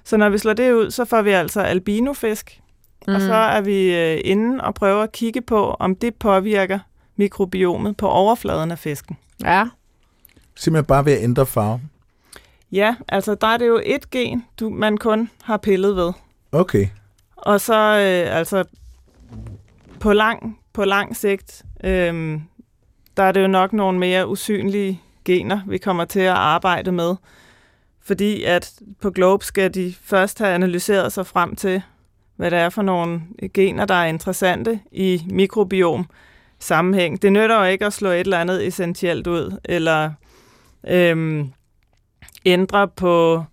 Så 0.04 0.16
når 0.16 0.28
vi 0.28 0.38
slår 0.38 0.52
det 0.52 0.72
ud, 0.72 0.90
så 0.90 1.04
får 1.04 1.22
vi 1.22 1.30
altså 1.30 1.60
albinofisk, 1.60 2.60
mm. 3.06 3.14
og 3.14 3.20
så 3.20 3.34
er 3.34 3.60
vi 3.60 3.96
øh, 3.96 4.20
inde 4.24 4.64
og 4.64 4.74
prøver 4.74 5.02
at 5.02 5.12
kigge 5.12 5.40
på, 5.40 5.76
om 5.78 5.96
det 5.96 6.14
påvirker 6.14 6.78
mikrobiomet 7.16 7.96
på 7.96 8.08
overfladen 8.08 8.70
af 8.70 8.78
fisken. 8.78 9.16
Ja. 9.44 9.66
Simpelthen 10.54 10.86
bare 10.86 11.04
ved 11.04 11.12
at 11.12 11.22
ændre 11.22 11.46
farve. 11.46 11.80
Ja, 12.72 12.94
altså 13.08 13.34
der 13.34 13.46
er 13.46 13.56
det 13.56 13.66
jo 13.66 13.80
et 13.84 14.10
gen, 14.10 14.44
du, 14.60 14.70
man 14.70 14.96
kun 14.96 15.30
har 15.42 15.56
pillet 15.56 15.96
ved. 15.96 16.12
Okay. 16.52 16.86
Og 17.36 17.60
så 17.60 17.74
øh, 17.74 18.36
altså 18.38 18.64
på 20.00 20.12
lang, 20.12 20.58
på 20.72 20.84
lang 20.84 21.16
sigt, 21.16 21.62
øhm, 21.84 22.42
der 23.16 23.22
er 23.22 23.32
det 23.32 23.42
jo 23.42 23.46
nok 23.46 23.72
nogle 23.72 23.98
mere 23.98 24.28
usynlige 24.28 25.00
gener, 25.24 25.60
vi 25.66 25.78
kommer 25.78 26.04
til 26.04 26.20
at 26.20 26.34
arbejde 26.34 26.92
med. 26.92 27.16
Fordi 28.02 28.44
at 28.44 28.72
på 29.00 29.10
Globe 29.10 29.44
skal 29.44 29.74
de 29.74 29.94
først 30.02 30.38
have 30.38 30.54
analyseret 30.54 31.12
sig 31.12 31.26
frem 31.26 31.56
til, 31.56 31.82
hvad 32.36 32.50
det 32.50 32.58
er 32.58 32.68
for 32.68 32.82
nogle 32.82 33.20
gener, 33.54 33.84
der 33.84 33.94
er 33.94 34.06
interessante 34.06 34.80
i 34.92 35.22
mikrobiom 35.30 36.06
sammenhæng. 36.58 37.22
Det 37.22 37.32
nytter 37.32 37.58
jo 37.58 37.64
ikke 37.64 37.86
at 37.86 37.92
slå 37.92 38.10
et 38.10 38.20
eller 38.20 38.38
andet 38.38 38.66
essentielt 38.66 39.26
ud, 39.26 39.58
eller 39.64 40.10
øhm, 40.86 41.52
ændre 42.44 42.88
på 42.88 43.44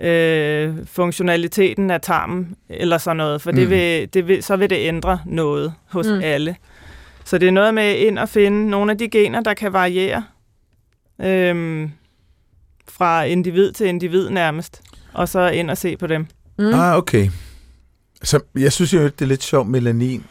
øh, 0.00 0.86
funktionaliteten 0.86 1.90
af 1.90 2.00
tarmen, 2.00 2.56
eller 2.68 2.98
sådan 2.98 3.16
noget, 3.16 3.42
for 3.42 3.50
mm. 3.50 3.56
det 3.56 3.70
vil, 3.70 4.14
det 4.14 4.28
vil, 4.28 4.42
så 4.42 4.56
vil 4.56 4.70
det 4.70 4.76
ændre 4.88 5.20
noget 5.26 5.74
hos 5.90 6.06
Mm. 6.06 6.20
alle. 6.22 6.56
Så 7.24 7.38
det 7.38 7.48
er 7.48 7.52
noget 7.52 7.74
med 7.74 7.96
ind 7.96 8.18
og 8.18 8.28
finde 8.28 8.70
nogle 8.70 8.92
af 8.92 8.98
de 8.98 9.08
gener, 9.10 9.40
der 9.40 9.54
kan 9.54 9.72
variere 9.72 10.24
øhm, 11.20 11.90
fra 12.88 13.22
individ 13.24 13.72
til 13.72 13.86
individ 13.86 14.30
nærmest, 14.30 14.82
og 15.12 15.28
så 15.28 15.48
ind 15.48 15.70
og 15.70 15.78
se 15.78 15.96
på 15.96 16.06
dem. 16.06 16.26
Mm. 16.58 16.64
Ah, 16.74 16.96
okay. 16.96 17.28
Så 18.22 18.40
jeg 18.54 18.72
synes 18.72 18.94
jo, 18.94 19.04
det 19.04 19.20
er 19.22 19.26
lidt 19.26 19.42
sjovt, 19.42 19.68
melanin 19.68 20.24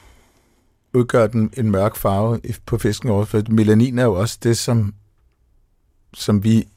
udgør 0.94 1.28
den 1.28 1.54
en 1.58 1.72
mørk 1.72 1.96
farve 1.96 2.40
på 2.66 2.78
fisken 2.78 3.10
over, 3.10 3.26
for 3.26 3.42
melanin 3.50 4.00
er 4.00 4.04
jo 4.04 4.14
også 4.14 4.38
det, 4.44 4.58
som, 4.58 4.94
som 6.14 6.44
vi 6.44 6.68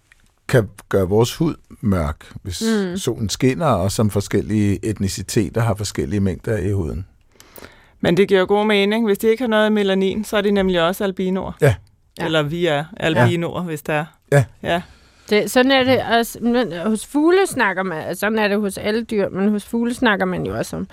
kan 0.48 0.68
gøre 0.88 1.08
vores 1.08 1.36
hud 1.36 1.54
mørk, 1.80 2.32
hvis 2.42 2.62
Mm. 2.90 2.96
solen 2.96 3.28
skinner, 3.28 3.66
og 3.66 3.92
som 3.92 4.10
forskellige 4.10 4.84
etniciteter 4.84 5.60
har 5.60 5.74
forskellige 5.74 6.20
mængder 6.20 6.58
i 6.58 6.72
huden. 6.72 7.06
Men 8.00 8.16
det 8.16 8.28
giver 8.28 8.40
jo 8.40 8.46
god 8.48 8.66
mening. 8.66 9.06
Hvis 9.06 9.18
de 9.18 9.28
ikke 9.28 9.42
har 9.42 9.48
noget 9.48 9.72
melanin, 9.72 10.24
så 10.24 10.36
er 10.36 10.40
de 10.40 10.50
nemlig 10.50 10.82
også 10.82 11.04
albinoer. 11.04 11.52
Ja. 11.60 11.74
Ja. 12.18 12.24
Eller 12.24 12.42
vi 12.42 12.66
er 12.66 12.84
albinoer, 12.96 13.60
ja. 13.60 13.66
hvis 13.66 13.82
der 13.82 13.92
er. 13.92 14.04
Ja. 14.32 14.44
ja. 14.62 14.82
Det, 15.30 15.50
sådan 15.50 15.70
er 15.70 15.84
det 15.84 16.02
også, 16.18 16.38
men 16.42 16.72
hos 16.86 17.06
fugle 17.06 17.46
snakker 17.46 17.82
man, 17.82 18.16
sådan 18.16 18.38
er 18.38 18.48
det 18.48 18.60
hos 18.60 18.78
alle 18.78 19.02
dyr, 19.04 19.28
men 19.28 19.48
hos 19.48 19.64
fugle 19.64 19.94
snakker 19.94 20.24
man 20.26 20.46
jo 20.46 20.56
også 20.58 20.76
om, 20.76 20.88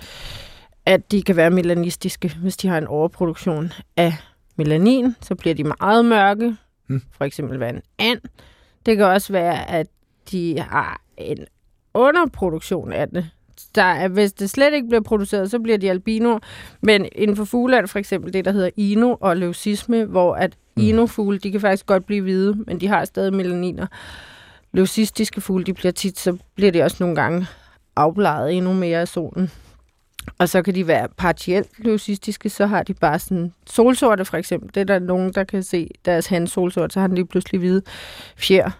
at 0.86 1.12
de 1.12 1.22
kan 1.22 1.36
være 1.36 1.50
melanistiske, 1.50 2.32
hvis 2.42 2.56
de 2.56 2.68
har 2.68 2.78
en 2.78 2.86
overproduktion 2.86 3.72
af 3.96 4.14
melanin, 4.56 5.16
så 5.22 5.34
bliver 5.34 5.54
de 5.54 5.64
meget 5.64 6.04
mørke, 6.04 6.56
Hmm. 6.86 7.02
for 7.16 7.24
eksempel 7.24 7.60
være 7.60 7.70
en 7.70 7.82
and. 7.98 8.18
Det 8.86 8.96
kan 8.96 9.06
også 9.06 9.32
være, 9.32 9.70
at 9.70 9.86
de 10.30 10.58
har 10.60 11.00
en 11.16 11.38
underproduktion 11.94 12.92
af 12.92 13.08
det. 13.08 13.26
Der 13.74 13.82
er, 13.82 14.08
hvis 14.08 14.32
det 14.32 14.50
slet 14.50 14.74
ikke 14.74 14.88
bliver 14.88 15.00
produceret, 15.02 15.50
så 15.50 15.58
bliver 15.58 15.78
de 15.78 15.90
albino. 15.90 16.38
Men 16.82 17.06
inden 17.12 17.36
for 17.36 17.44
fugle 17.44 17.76
det 17.82 17.90
for 17.90 17.98
eksempel 17.98 18.32
det, 18.32 18.44
der 18.44 18.52
hedder 18.52 18.70
ino 18.76 19.16
og 19.20 19.36
leucisme, 19.36 20.04
hvor 20.04 20.34
at 20.34 20.56
Mm. 20.76 20.82
inofugle, 20.82 21.38
de 21.38 21.50
kan 21.52 21.60
faktisk 21.60 21.86
godt 21.86 22.06
blive 22.06 22.22
hvide, 22.22 22.54
men 22.66 22.80
de 22.80 22.88
har 22.88 23.04
stadig 23.04 23.34
melaniner. 23.34 23.86
Leucistiske 24.72 25.40
fugle, 25.40 25.64
de 25.64 25.74
bliver 25.74 25.92
tit, 25.92 26.18
så 26.18 26.36
bliver 26.54 26.72
de 26.72 26.82
også 26.82 26.96
nogle 27.00 27.16
gange 27.16 27.46
afbladet 27.96 28.56
endnu 28.56 28.72
mere 28.72 29.00
af 29.00 29.08
solen. 29.08 29.50
Og 30.38 30.48
så 30.48 30.62
kan 30.62 30.74
de 30.74 30.86
være 30.86 31.08
partielt 31.16 31.68
leucistiske, 31.78 32.48
så 32.50 32.66
har 32.66 32.82
de 32.82 32.94
bare 32.94 33.18
sådan 33.18 33.52
solsorte 33.66 34.24
for 34.24 34.36
eksempel. 34.36 34.70
Det 34.74 34.80
er 34.80 34.84
der 34.84 34.98
nogen, 34.98 35.32
der 35.32 35.44
kan 35.44 35.62
se 35.62 35.88
deres 36.04 36.26
hans 36.26 36.50
solsort, 36.50 36.92
så 36.92 37.00
har 37.00 37.06
den 37.06 37.14
lige 37.14 37.26
pludselig 37.26 37.58
hvide 37.58 37.82
fjer. 38.36 38.70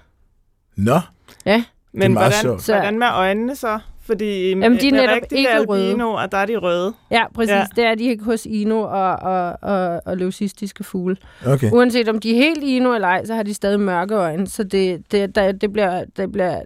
Nå, 0.76 1.00
Men 1.44 1.60
meget 1.92 2.12
hvordan, 2.14 2.32
sjovt. 2.42 2.62
Så- 2.62 2.72
hvordan 2.74 2.98
med 2.98 3.06
øjnene 3.12 3.56
så? 3.56 3.78
Fordi 4.06 4.48
Jamen, 4.48 4.78
de 4.80 4.88
er 4.88 4.92
netop 4.92 5.14
rigtige 5.14 5.38
ikke 5.38 5.64
røde. 5.68 5.86
albinoer, 5.88 6.26
der 6.26 6.38
er 6.38 6.46
de 6.46 6.56
røde. 6.56 6.94
Ja, 7.10 7.24
præcis. 7.34 7.50
Ja. 7.50 7.56
Ja. 7.58 7.66
Det 7.76 7.84
er 7.84 7.94
de 7.94 8.04
ikke 8.04 8.24
hos 8.24 8.46
ino 8.46 8.80
og, 8.80 9.16
og, 9.16 9.58
og, 9.62 10.00
og 10.04 10.16
leucistiske 10.16 10.84
fugle. 10.84 11.16
okay. 11.46 11.70
Uanset 11.72 12.08
om 12.08 12.18
de 12.18 12.30
er 12.30 12.34
helt 12.36 12.64
ino 12.64 12.94
eller 12.94 13.08
ej, 13.08 13.24
så 13.24 13.34
har 13.34 13.42
de 13.42 13.54
stadig 13.54 13.80
mørke 13.80 14.14
øjne. 14.14 14.46
Så 14.46 14.64
det, 14.64 15.12
det, 15.12 15.34
der, 15.34 15.52
det, 15.52 15.72
bliver, 15.72 16.04
det 16.16 16.32
bliver 16.32 16.60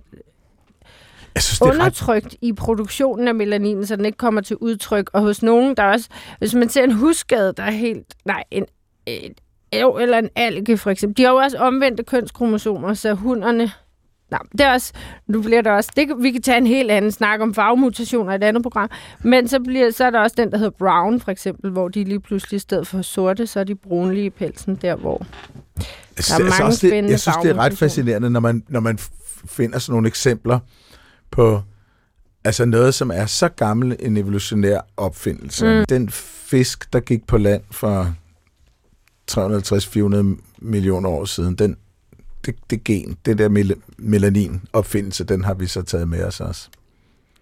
Jeg 1.37 1.43
synes, 1.43 1.59
det 1.59 1.67
er 1.67 1.71
ret... 1.71 1.75
undertrykt 1.75 2.37
i 2.43 2.53
produktionen 2.53 3.29
af 3.29 3.35
melanin, 3.35 3.87
så 3.87 3.97
den 3.97 4.05
ikke 4.05 4.19
kommer 4.19 4.41
til 4.41 4.57
udtryk. 4.57 5.11
Og 5.13 5.21
hos 5.21 5.43
nogen, 5.43 5.75
der 5.77 5.83
er 5.83 5.93
også, 5.93 6.09
hvis 6.39 6.55
man 6.55 6.69
ser 6.69 6.85
en 6.85 6.93
husskade, 6.93 7.53
der 7.57 7.63
er 7.63 7.71
helt, 7.71 8.15
nej, 8.25 8.45
en, 8.51 8.65
en 9.07 9.35
jo, 9.81 9.99
eller 9.99 10.19
en 10.19 10.29
alge 10.37 10.79
for 10.79 10.91
eksempel. 10.91 11.17
De 11.17 11.23
har 11.23 11.31
jo 11.31 11.37
også 11.37 11.59
omvendte 11.59 12.05
kønskromosomer, 12.05 12.95
så 12.95 13.15
hunderne, 13.15 13.73
nej, 14.31 14.41
det 14.53 14.61
er 14.61 14.73
også, 14.73 14.93
nu 15.27 15.43
bliver 15.43 15.63
der 15.63 15.73
også, 15.73 15.91
det, 15.97 16.09
vi 16.19 16.31
kan 16.31 16.43
tage 16.43 16.59
en 16.59 16.67
helt 16.67 16.91
anden 16.91 17.13
snak 17.13 17.41
om 17.41 17.55
farvemutationer 17.55 18.33
i 18.33 18.37
et 18.37 18.45
andet 18.45 18.63
program, 18.63 18.91
men 19.23 19.49
så, 19.49 19.61
bliver, 19.61 19.91
så 19.91 20.05
er 20.05 20.11
der 20.11 20.21
også 20.21 20.35
den, 20.39 20.51
der 20.51 20.59
hedder 20.59 20.77
brown 20.79 21.21
for 21.21 21.31
eksempel, 21.31 21.71
hvor 21.71 21.89
de 21.89 22.05
lige 22.05 22.21
pludselig 22.21 22.57
i 22.57 22.61
stedet 22.61 22.87
for 22.87 23.03
sorte, 23.03 23.47
så 23.47 23.61
er 23.61 23.65
de 23.65 23.75
brunlige 23.75 24.27
i 24.27 24.31
pelsen 24.31 24.75
der, 24.75 24.95
hvor 24.95 25.27
Jeg 26.17 26.25
Der 26.29 26.45
er 26.45 26.49
mange 26.49 26.65
også, 26.65 26.87
det, 26.87 27.11
jeg 27.11 27.21
synes, 27.21 27.37
det 27.43 27.51
er 27.51 27.59
ret 27.59 27.79
fascinerende, 27.79 28.31
når 28.31 28.41
man, 28.41 28.63
når 28.69 28.81
man 28.81 28.99
finder 29.47 29.79
sådan 29.79 29.93
nogle 29.93 30.09
eksempler 30.09 30.59
på 31.31 31.63
altså 32.45 32.65
noget, 32.65 32.95
som 32.95 33.11
er 33.11 33.27
så 33.27 33.49
gammel 33.49 33.97
en 33.99 34.17
evolutionær 34.17 34.81
opfindelse. 34.97 35.79
Mm. 35.79 35.85
Den 35.89 36.09
fisk, 36.11 36.93
der 36.93 37.01
gik 37.01 37.27
på 37.27 37.39
land 37.39 37.63
for 37.71 38.15
350-400 39.31 40.41
millioner 40.59 41.09
år 41.09 41.25
siden, 41.25 41.55
den, 41.55 41.77
det, 42.47 42.55
det 42.71 42.85
gen, 42.85 43.17
det 43.27 43.39
der 43.39 43.49
mel- 43.49 43.83
melanin-opfindelse, 43.99 45.25
den 45.25 45.45
har 45.45 45.55
vi 45.55 45.67
så 45.67 45.83
taget 45.83 46.09
med 46.09 46.25
os 46.25 46.41
også. 46.41 46.69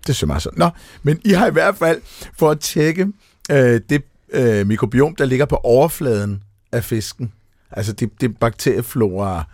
Det 0.06 0.16
synes 0.16 0.32
jeg 0.32 0.42
sådan. 0.42 0.58
Nå, 0.58 0.70
men 1.02 1.20
I 1.24 1.32
har 1.32 1.46
i 1.46 1.52
hvert 1.52 1.76
fald, 1.76 2.00
for 2.38 2.50
at 2.50 2.60
tjekke 2.60 3.08
øh, 3.50 3.80
det 3.88 4.02
øh, 4.30 4.66
mikrobiom, 4.66 5.16
der 5.16 5.24
ligger 5.24 5.46
på 5.46 5.56
overfladen 5.56 6.42
af 6.72 6.84
fisken, 6.84 7.32
altså 7.70 7.92
det, 7.92 8.20
det 8.20 8.38
bakterieflora, 8.38 9.44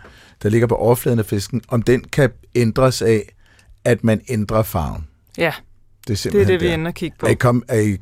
der 0.43 0.49
ligger 0.49 0.67
på 0.67 0.75
overfladen 0.75 1.19
af 1.19 1.25
fisken, 1.25 1.61
om 1.67 1.81
den 1.81 2.01
kan 2.01 2.29
ændres 2.55 3.01
af, 3.01 3.35
at 3.85 4.03
man 4.03 4.21
ændrer 4.29 4.63
farven. 4.63 5.07
Ja, 5.37 5.43
Det 5.43 5.47
er, 5.47 5.53
det 6.07 6.13
er 6.13 6.17
simpelthen 6.17 6.53
det, 6.53 6.61
vi 6.61 6.67
der. 6.67 6.73
ender 6.73 6.87
at 6.87 6.95
kigge 6.95 7.17
på. 7.19 7.25
Er 7.25 7.29
I 7.29 7.33
kom, 7.33 7.63
er 7.67 7.79
I, 7.79 7.97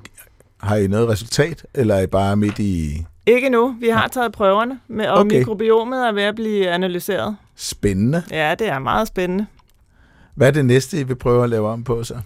har 0.57 0.75
I 0.75 0.87
noget 0.87 1.09
resultat, 1.09 1.65
eller 1.73 1.95
er 1.95 2.01
I 2.01 2.07
bare 2.07 2.35
midt 2.35 2.59
i 2.59 3.05
Ikke 3.25 3.49
nu. 3.49 3.75
Vi 3.79 3.89
har 3.89 4.07
taget 4.07 4.31
prøverne, 4.31 4.79
med, 4.87 5.07
og 5.07 5.19
Okay. 5.19 5.37
mikrobiomet 5.37 6.07
er 6.07 6.11
ved 6.11 6.23
at 6.23 6.35
blive 6.35 6.69
analyseret. 6.69 7.35
spændende? 7.55 8.23
Ja, 8.31 8.55
det 8.59 8.67
er 8.67 8.79
meget 8.79 9.07
spændende. 9.07 9.45
Hvad 10.35 10.47
er 10.47 10.51
det 10.51 10.65
næste, 10.65 10.99
I 10.99 11.03
vil 11.03 11.15
prøve 11.15 11.43
at 11.43 11.49
lave 11.49 11.69
om 11.69 11.83
på 11.83 12.03
så? 12.03 12.19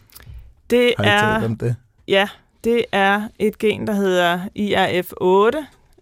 Det 0.69 0.93
Har 0.97 1.03
I 1.03 1.07
talt 1.07 1.43
er, 1.43 1.45
om 1.45 1.55
det? 1.57 1.75
ja, 2.07 2.27
det 2.63 2.85
er 2.91 3.27
et 3.39 3.57
gen, 3.57 3.87
der 3.87 3.93
hedder 3.93 4.39
IRF8, 4.59 5.57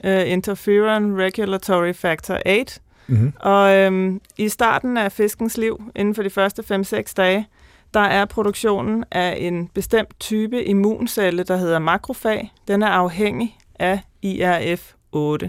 uh, 0.08 0.32
Interferon 0.32 1.18
Regulatory 1.22 1.94
Factor 1.94 2.38
8. 2.46 2.80
Mm-hmm. 3.12 3.34
Og 3.40 3.76
øhm, 3.76 4.22
i 4.38 4.50
starten 4.50 4.98
af 4.98 5.12
fiskens 5.12 5.58
liv, 5.58 5.92
inden 5.96 6.16
for 6.16 6.24
de 6.24 6.30
første 6.30 6.64
5-6 6.76 7.14
dage, 7.18 7.48
der 7.94 8.00
er 8.00 8.26
produktionen 8.26 9.04
af 9.12 9.38
en 9.40 9.68
bestemt 9.68 10.20
type 10.20 10.64
immuncelle, 10.64 11.44
der 11.44 11.58
hedder 11.58 11.80
makrofag. 11.80 12.54
Den 12.68 12.84
er 12.84 12.88
afhængig 12.88 13.58
af 13.80 14.00
IRF8. 14.26 15.48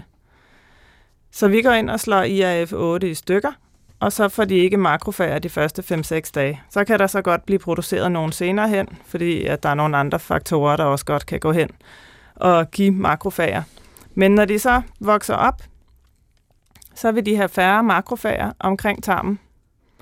Så 1.31 1.47
vi 1.47 1.61
går 1.61 1.71
ind 1.71 1.89
og 1.89 1.99
slår 1.99 2.23
IRF8 2.23 3.05
i 3.05 3.13
stykker, 3.13 3.51
og 3.99 4.11
så 4.11 4.29
får 4.29 4.45
de 4.45 4.55
ikke 4.55 4.77
makrofager 4.77 5.39
de 5.39 5.49
første 5.49 5.95
5-6 5.95 6.31
dage. 6.35 6.61
Så 6.69 6.83
kan 6.83 6.99
der 6.99 7.07
så 7.07 7.21
godt 7.21 7.45
blive 7.45 7.59
produceret 7.59 8.11
nogle 8.11 8.33
senere 8.33 8.69
hen, 8.69 8.87
fordi 9.05 9.45
at 9.45 9.63
der 9.63 9.69
er 9.69 9.73
nogle 9.73 9.97
andre 9.97 10.19
faktorer, 10.19 10.75
der 10.75 10.83
også 10.83 11.05
godt 11.05 11.25
kan 11.25 11.39
gå 11.39 11.51
hen 11.51 11.69
og 12.35 12.71
give 12.71 12.91
makrofager. 12.91 13.63
Men 14.15 14.35
når 14.35 14.45
de 14.45 14.59
så 14.59 14.81
vokser 14.99 15.35
op, 15.35 15.61
så 16.95 17.11
vil 17.11 17.25
de 17.25 17.35
have 17.35 17.49
færre 17.49 17.83
makrofager 17.83 18.51
omkring 18.59 19.03
tarmen. 19.03 19.39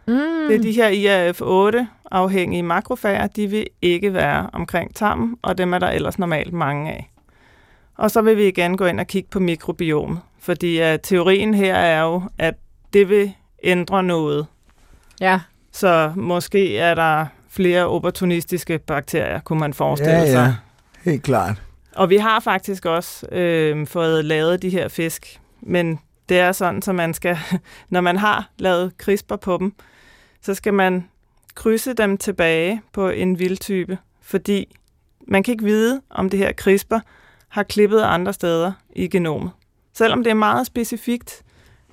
Mm. 0.08 0.14
Det 0.50 0.56
er 0.56 0.62
de 0.62 0.72
her 0.72 0.90
IRF8-afhængige 0.90 2.64
makrofager, 2.64 3.28
de 3.28 3.48
vil 3.48 3.68
ikke 3.82 4.14
være 4.14 4.50
omkring 4.54 4.96
tarmen, 4.96 5.38
og 5.42 5.58
dem 5.58 5.74
er 5.74 5.80
der 5.80 5.88
ellers 5.90 6.20
normalt 6.20 6.54
mange 6.54 6.92
af. 6.92 7.12
Og 7.98 8.12
så 8.12 8.22
vil 8.22 8.38
vi 8.38 8.48
igen 8.48 8.78
gå 8.78 8.86
ind 8.86 9.00
og 9.00 9.08
kigge 9.08 9.30
på 9.32 9.40
mikrobiomet, 9.40 10.20
fordi 10.40 10.82
uh, 10.94 11.00
teorien 11.04 11.54
her 11.54 11.76
er 11.76 12.02
jo, 12.02 12.22
at 12.38 12.54
det 12.94 13.10
vil 13.10 13.34
ændre 13.64 14.04
noget. 14.04 14.46
Ja. 15.22 15.40
Så 15.72 16.12
måske 16.16 16.78
er 16.78 16.96
der 16.96 17.26
flere 17.50 17.86
opportunistiske 17.88 18.80
bakterier, 18.80 19.40
kunne 19.40 19.60
man 19.60 19.74
forestille 19.74 20.12
Ja, 20.18 20.26
sig. 20.32 20.56
ja. 21.06 21.12
Helt 21.12 21.24
klart. 21.24 21.62
Og 21.96 22.10
vi 22.10 22.18
har 22.18 22.40
faktisk 22.40 22.86
også 22.86 23.28
øh, 23.32 23.88
fået 23.88 24.26
lavet 24.26 24.62
de 24.62 24.70
her 24.70 24.88
fisk, 24.88 25.40
men 25.62 26.00
det 26.32 26.40
er 26.40 26.52
sådan, 26.52 26.82
så 26.82 26.94
man 26.94 27.14
skal, 27.14 27.38
når 27.90 28.02
man 28.02 28.18
har 28.18 28.50
lavet 28.58 28.92
CRISPR 28.98 29.36
på 29.36 29.58
dem, 29.58 29.74
så 30.42 30.54
skal 30.54 30.74
man 30.74 31.08
krydse 31.56 31.94
dem 31.94 32.18
tilbage 32.18 32.82
på 32.94 33.10
en 33.10 33.40
vildtype, 33.40 33.98
fordi 34.22 34.78
man 35.28 35.44
kan 35.44 35.52
ikke 35.52 35.64
vide, 35.64 36.02
om 36.10 36.30
det 36.30 36.40
her 36.40 36.54
CRISPR 36.54 36.98
har 37.50 37.64
klippet 37.64 38.02
andre 38.02 38.34
steder 38.34 38.72
i 38.96 39.08
genomet. 39.08 39.52
Selvom 39.94 40.24
det 40.24 40.30
er 40.32 40.36
meget 40.36 40.68
specifikt, 40.68 41.44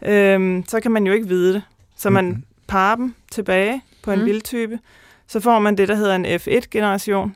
øh, 0.03 0.65
så 0.69 0.81
kan 0.81 0.91
man 0.91 1.07
jo 1.07 1.13
ikke 1.13 1.29
vide 1.29 1.55
det. 1.55 1.63
Så 1.97 2.11
man 2.11 2.25
Mhm. 2.29 2.45
parer 2.69 2.97
dem 2.97 3.15
tilbage 3.31 3.83
på 4.03 4.13
en 4.13 4.19
mm. 4.19 4.25
vildtype, 4.27 4.79
så 5.27 5.41
får 5.41 5.59
man 5.59 5.77
det, 5.79 5.89
der 5.89 5.95
hedder 5.95 6.15
en 6.17 6.27
F1-generation. 6.27 7.35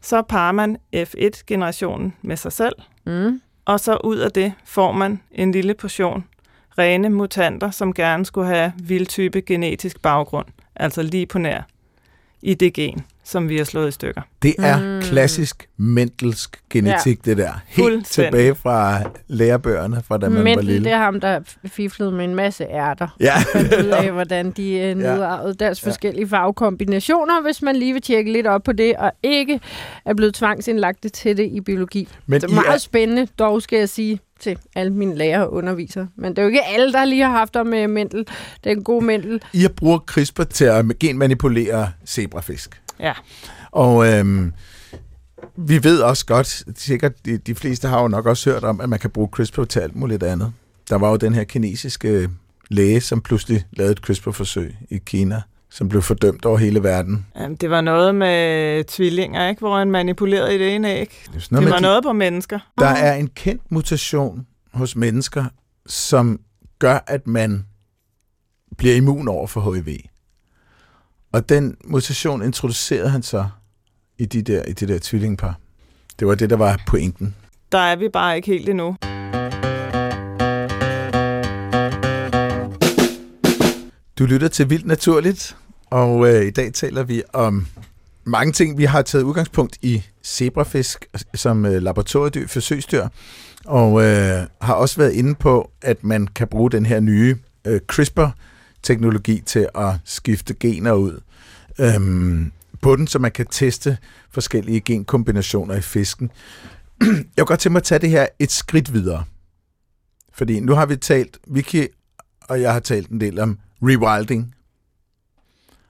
Så 0.00 0.22
parer 0.22 0.52
man 0.52 0.76
F1-generationen 0.96 2.14
med 2.22 2.36
sig 2.36 2.52
selv, 2.52 2.74
Mm 3.04 3.40
og 3.64 3.80
så 3.80 3.96
ud 4.04 4.16
af 4.16 4.30
det 4.30 4.52
får 4.64 4.92
man 4.92 5.20
en 5.30 5.52
lille 5.52 5.74
portion 5.74 6.24
rene 6.78 7.08
mutanter, 7.08 7.70
som 7.70 7.94
gerne 7.94 8.26
skulle 8.26 8.46
have 8.46 8.72
vildtype 8.76 9.40
genetisk 9.40 10.02
baggrund, 10.02 10.46
altså 10.76 11.02
lige 11.02 11.26
på 11.26 11.38
nær 11.38 11.62
i 12.42 12.54
det 12.54 12.74
gen, 12.74 13.04
som 13.24 13.48
vi 13.48 13.56
har 13.56 13.64
slået 13.64 13.88
i 13.88 13.90
stykker. 13.90 14.22
Det 14.42 14.54
er 14.58 14.78
Mm. 14.96 15.00
klassisk 15.02 15.68
mentelsk 15.76 16.60
genetik, 16.70 17.26
ja. 17.26 17.30
det 17.30 17.38
der. 17.38 17.52
Helt 17.66 18.06
tilbage 18.06 18.54
fra 18.54 19.02
lærebøgerne, 19.28 20.02
fra 20.08 20.18
da 20.18 20.28
man 20.28 20.38
var 20.38 20.44
Mendel, 20.44 20.64
lille. 20.64 20.84
det 20.84 20.92
er 20.92 20.98
ham, 20.98 21.20
der 21.20 21.40
fiflede 21.66 22.12
med 22.12 22.24
en 22.24 22.34
masse 22.34 22.64
ærter. 22.64 23.16
Ja. 23.20 23.32
ud 23.54 23.88
af, 23.88 24.12
hvordan 24.18 24.50
de 24.50 24.78
øh, 24.80 24.94
nedarvede 24.96 25.54
deres 25.54 25.82
Ja. 25.84 25.88
forskellige 25.90 26.28
farvekombinationer, 26.28 27.42
hvis 27.42 27.62
man 27.62 27.76
lige 27.76 27.92
vil 27.92 28.02
tjekke 28.02 28.32
lidt 28.32 28.46
op 28.46 28.62
på 28.62 28.72
det, 28.72 28.96
og 28.96 29.12
ikke 29.22 29.60
er 30.04 30.14
blevet 30.14 30.34
tvangsindlagt 30.34 31.06
til 31.14 31.36
det 31.36 31.44
i 31.52 31.60
biologi. 31.60 32.08
Men 32.26 32.40
Det 32.40 32.50
er 32.50 32.54
meget 32.54 32.74
er, 32.74 32.78
spændende, 32.78 33.26
dog 33.38 33.62
skal 33.62 33.78
jeg 33.78 33.88
sige 33.88 34.20
til 34.40 34.58
alle 34.76 34.92
mine 34.92 35.14
lærere 35.14 35.46
og 35.46 35.52
undervisere. 35.52 36.08
Men 36.16 36.30
det 36.30 36.38
er 36.38 36.42
jo 36.42 36.48
ikke 36.48 36.62
alle, 36.64 36.92
der 36.92 37.04
lige 37.04 37.22
har 37.22 37.30
haft 37.30 37.56
om 37.56 37.66
med 37.66 37.88
Mendel. 37.88 38.18
Det 38.64 38.72
er 38.72 38.76
en 38.76 38.84
god 38.84 39.02
Mendel. 39.02 39.42
I 39.52 39.66
brugt 39.76 40.10
CRISPR 40.10 40.42
til 40.44 40.64
at 40.64 40.84
genmanipulere 41.00 41.90
zebrafisk. 42.06 42.81
Ja. 43.02 43.12
Og 43.70 44.06
øhm, 44.12 44.52
vi 45.56 45.84
ved 45.84 46.00
også 46.02 46.26
godt, 46.26 46.64
sikkert 46.78 47.24
de, 47.26 47.38
de 47.38 47.54
fleste 47.54 47.88
har 47.88 48.02
jo 48.02 48.08
nok 48.08 48.26
også 48.26 48.50
hørt 48.50 48.64
om, 48.64 48.80
at 48.80 48.88
man 48.88 48.98
kan 48.98 49.10
bruge 49.10 49.28
CRISPR 49.32 49.64
til 49.64 49.80
alt 49.80 49.96
muligt 49.96 50.22
andet. 50.22 50.52
Der 50.88 50.96
var 50.96 51.10
jo 51.10 51.16
den 51.16 51.34
her 51.34 51.44
kinesiske 51.44 52.28
læge, 52.70 53.00
som 53.00 53.20
pludselig 53.20 53.64
lavede 53.72 53.92
et 53.92 53.98
CRISPR-forsøg 53.98 54.76
i 54.90 54.98
Kina, 55.06 55.42
som 55.70 55.88
blev 55.88 56.02
fordømt 56.02 56.44
over 56.44 56.58
hele 56.58 56.82
verden. 56.82 57.26
Jamen, 57.36 57.56
det 57.56 57.70
var 57.70 57.80
noget 57.80 58.14
med 58.14 58.84
tvillinger, 58.84 59.48
ikke? 59.48 59.58
hvor 59.60 59.78
han 59.78 59.90
manipulerede 59.90 60.54
i 60.54 60.58
det 60.58 60.74
ene 60.74 60.90
æg. 60.94 61.22
Det 61.34 61.46
Det 61.50 61.70
var 61.70 61.76
de- 61.76 61.82
noget 61.82 62.02
på 62.02 62.12
mennesker. 62.12 62.58
Der 62.78 62.86
er 62.86 63.14
en 63.14 63.26
kendt 63.28 63.62
mutation 63.72 64.46
hos 64.74 64.96
mennesker, 64.96 65.44
som 65.86 66.40
gør, 66.78 66.98
at 67.06 67.26
man 67.26 67.66
bliver 68.78 68.94
immun 68.96 69.28
over 69.28 69.46
for 69.46 69.72
HIV. 69.74 69.98
Og 71.32 71.48
den 71.48 71.76
mutation 71.84 72.42
introducerede 72.42 73.08
han 73.08 73.22
så 73.22 73.46
i 74.18 74.24
de 74.24 74.42
der, 74.42 74.64
i 74.64 74.72
de 74.72 74.88
der 74.88 74.98
tvillingepar. 75.02 75.58
Det 76.18 76.28
var 76.28 76.34
det, 76.34 76.50
der 76.50 76.56
var 76.56 76.80
pointen. 76.86 77.34
Der 77.72 77.78
er 77.78 77.96
vi 77.96 78.08
bare 78.08 78.36
ikke 78.36 78.46
helt 78.46 78.68
endnu. 78.68 78.96
Du 84.18 84.26
lytter 84.26 84.48
til 84.48 84.70
Vildt 84.70 84.86
Naturligt, 84.86 85.56
og 85.90 86.28
øh, 86.28 86.46
i 86.46 86.50
dag 86.50 86.72
taler 86.72 87.02
vi 87.02 87.22
om 87.32 87.66
mange 88.24 88.52
ting. 88.52 88.78
Vi 88.78 88.84
har 88.84 89.02
taget 89.02 89.24
udgangspunkt 89.24 89.78
i 89.82 90.02
zebrafisk 90.24 91.06
som 91.34 91.66
øh, 91.66 91.82
laboratoriedyr, 91.82 92.46
forsøgsdyr, 92.46 93.08
og 93.66 94.02
øh, 94.02 94.46
har 94.60 94.74
også 94.74 94.96
været 94.96 95.12
inde 95.12 95.34
på, 95.34 95.70
at 95.82 96.04
man 96.04 96.26
kan 96.26 96.48
bruge 96.48 96.70
den 96.70 96.86
her 96.86 97.00
nye 97.00 97.36
øh, 97.66 97.80
CRISPR-teknologi 97.86 98.51
til 98.82 99.68
at 99.74 99.94
skifte 100.04 100.54
gener 100.54 100.92
ud 100.92 101.20
øhm, 101.78 102.52
på 102.80 102.96
den, 102.96 103.06
så 103.06 103.18
man 103.18 103.32
kan 103.32 103.46
teste 103.46 103.98
forskellige 104.30 104.80
genkombinationer 104.80 105.74
i 105.74 105.80
fisken. 105.80 106.30
Jeg 107.00 107.08
vil 107.36 107.44
godt 107.44 107.60
tænke 107.60 107.72
mig 107.72 107.80
at 107.80 107.84
tage 107.84 107.98
det 107.98 108.10
her 108.10 108.26
et 108.38 108.52
skridt 108.52 108.92
videre. 108.92 109.24
Fordi 110.32 110.60
nu 110.60 110.74
har 110.74 110.86
vi 110.86 110.96
talt, 110.96 111.38
Vicky 111.46 111.86
og 112.42 112.60
jeg 112.60 112.72
har 112.72 112.80
talt 112.80 113.08
en 113.08 113.20
del 113.20 113.38
om 113.38 113.58
rewilding. 113.82 114.54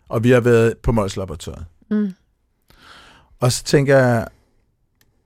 Og 0.08 0.24
vi 0.24 0.30
har 0.30 0.40
været 0.40 0.78
på 0.78 0.92
Mols 0.92 1.16
Laboratoriet. 1.16 1.64
Mm. 1.90 2.14
Og 3.40 3.52
så 3.52 3.64
tænker 3.64 3.98
jeg, 3.98 4.28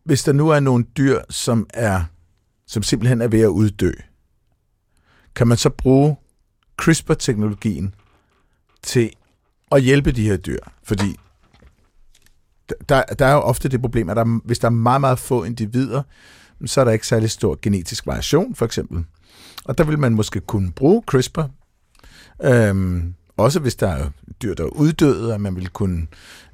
hvis 0.05 0.24
der 0.24 0.33
nu 0.33 0.48
er 0.48 0.61
nogle 0.61 0.85
dyr, 0.96 1.20
som 1.31 1.66
er 1.74 2.05
som 2.66 2.83
simpelthen 2.83 3.20
er 3.20 3.29
ved 3.29 3.40
at 3.40 3.48
uddø, 3.48 3.92
kan 5.35 5.48
man 5.48 5.57
så 5.57 5.70
bruge 5.70 6.16
CRISPR-teknologien 6.77 7.95
til 8.83 9.11
at 9.73 9.83
hjælpe 9.83 10.12
de 10.12 10.23
her 10.23 10.37
dyr? 10.37 10.59
Fordi 10.83 11.17
der, 12.89 13.03
der 13.03 13.27
er 13.27 13.33
jo 13.33 13.41
ofte 13.41 13.69
det 13.69 13.81
problem, 13.81 14.09
at 14.09 14.17
der, 14.17 14.41
hvis 14.45 14.59
der 14.59 14.67
er 14.67 14.71
meget, 14.71 15.01
meget 15.01 15.19
få 15.19 15.45
individer, 15.45 16.03
så 16.67 16.81
er 16.81 16.85
der 16.85 16.93
ikke 16.93 17.07
særlig 17.07 17.31
stor 17.31 17.59
genetisk 17.62 18.07
variation, 18.07 18.55
for 18.55 18.65
eksempel. 18.65 19.05
Og 19.65 19.79
der 19.79 19.85
vil 19.85 19.99
man 19.99 20.15
måske 20.15 20.41
kunne 20.41 20.73
bruge 20.73 21.03
CRISPR, 21.07 21.43
øhm, 22.45 23.15
også 23.37 23.61
hvis 23.61 23.75
der 23.75 23.89
er 23.89 24.11
dyr, 24.43 24.55
der 24.55 24.65
er 24.65 24.69
uddøde, 24.69 25.35
at 25.35 25.41
man 25.41 25.57
vil 25.57 25.69
kunne 25.69 26.07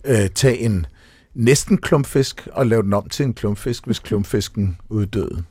øh, 0.05 0.31
tage 0.31 0.59
en 0.59 0.87
næsten 1.35 1.79
klumpfisk 1.79 2.49
og 2.53 2.67
lave 2.67 2.83
den 2.83 2.93
om 2.93 3.09
til 3.09 3.27
en 3.27 3.35
klumpfisk, 3.35 3.87
hvis 3.87 3.99
klumpfisken 3.99 4.79
uddøde. 4.89 5.45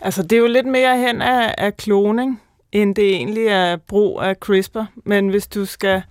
Altså, 0.00 0.22
det 0.22 0.32
er 0.32 0.40
jo 0.40 0.46
lidt 0.46 0.66
mere 0.66 0.98
hen 0.98 1.22
af, 1.22 1.54
af 1.58 1.76
kloning, 1.76 2.40
end 2.82 2.94
det 2.94 3.14
egentlig 3.14 3.46
er 3.46 3.76
brug 3.76 4.22
af 4.22 4.36
CRISPR. 4.36 4.84
Men 5.04 5.28
hvis 5.28 5.46
du 5.46 5.64
skal 5.64 6.02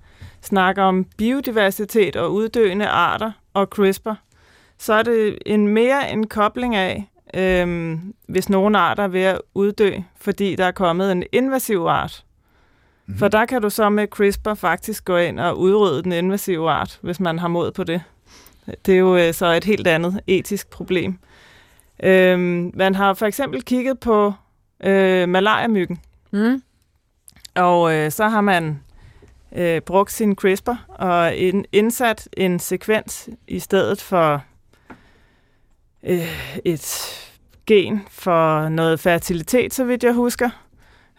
snakke 0.42 0.82
om 0.82 1.06
biodiversitet 1.18 2.16
og 2.16 2.34
uddøende 2.34 2.88
arter 2.88 3.32
og 3.54 3.68
CRISPR, 3.68 4.14
så 4.78 4.94
er 4.94 5.04
det 5.04 5.38
en 5.46 5.68
mere 5.68 6.12
en 6.12 6.28
kobling 6.28 6.76
af, 6.76 7.10
øh, 7.34 7.98
hvis 8.28 8.50
nogle 8.50 8.78
arter 8.78 9.04
er 9.04 9.08
ved 9.08 9.22
at 9.22 9.42
uddø, 9.54 9.92
fordi 10.18 10.56
der 10.56 10.66
er 10.66 10.72
kommet 10.72 11.12
en 11.12 11.24
invasiv 11.32 11.86
art. 11.86 12.24
Mm. 13.08 13.18
For 13.18 13.28
der 13.28 13.46
kan 13.46 13.62
du 13.62 13.70
så 13.70 13.90
med 13.90 14.08
CRISPR 14.08 14.54
faktisk 14.54 15.06
gå 15.06 15.18
ind 15.18 15.40
og 15.40 15.60
udrydde 15.60 16.04
den 16.04 16.12
invasive 16.12 16.72
art, 16.72 17.00
hvis 17.02 17.20
man 17.20 17.40
har 17.40 17.48
mod 17.48 17.72
på 17.72 17.84
det. 17.84 18.02
Det 18.86 18.94
er 18.94 19.00
jo 19.00 19.18
øh, 19.18 19.34
så 19.34 19.46
et 19.46 19.64
helt 19.64 19.88
andet 19.88 20.22
etisk 20.28 20.70
problem. 20.70 21.20
Øh, 22.04 22.40
man 22.76 22.96
har 22.96 23.14
for 23.14 23.26
eksempel 23.26 23.62
kigget 23.64 24.00
på 24.00 24.34
øh, 24.84 25.30
malariamyggen, 25.30 26.00
Mm. 26.36 26.62
og 27.56 27.94
øh, 27.94 28.12
så 28.12 28.28
har 28.28 28.42
man 28.42 28.80
øh, 29.56 29.82
brugt 29.82 30.12
sin 30.12 30.36
CRISPR 30.36 30.86
og 30.88 31.36
ind, 31.36 31.66
indsat 31.72 32.30
en 32.38 32.60
sekvens 32.60 33.30
i 33.48 33.60
stedet 33.60 34.02
for 34.02 34.44
øh, 36.04 36.60
et 36.66 37.16
gen 37.66 38.02
for 38.10 38.70
noget 38.70 39.00
fertilitet, 39.00 39.74
så 39.74 39.84
vidt 39.84 40.04
jeg 40.04 40.14
husker. 40.14 40.50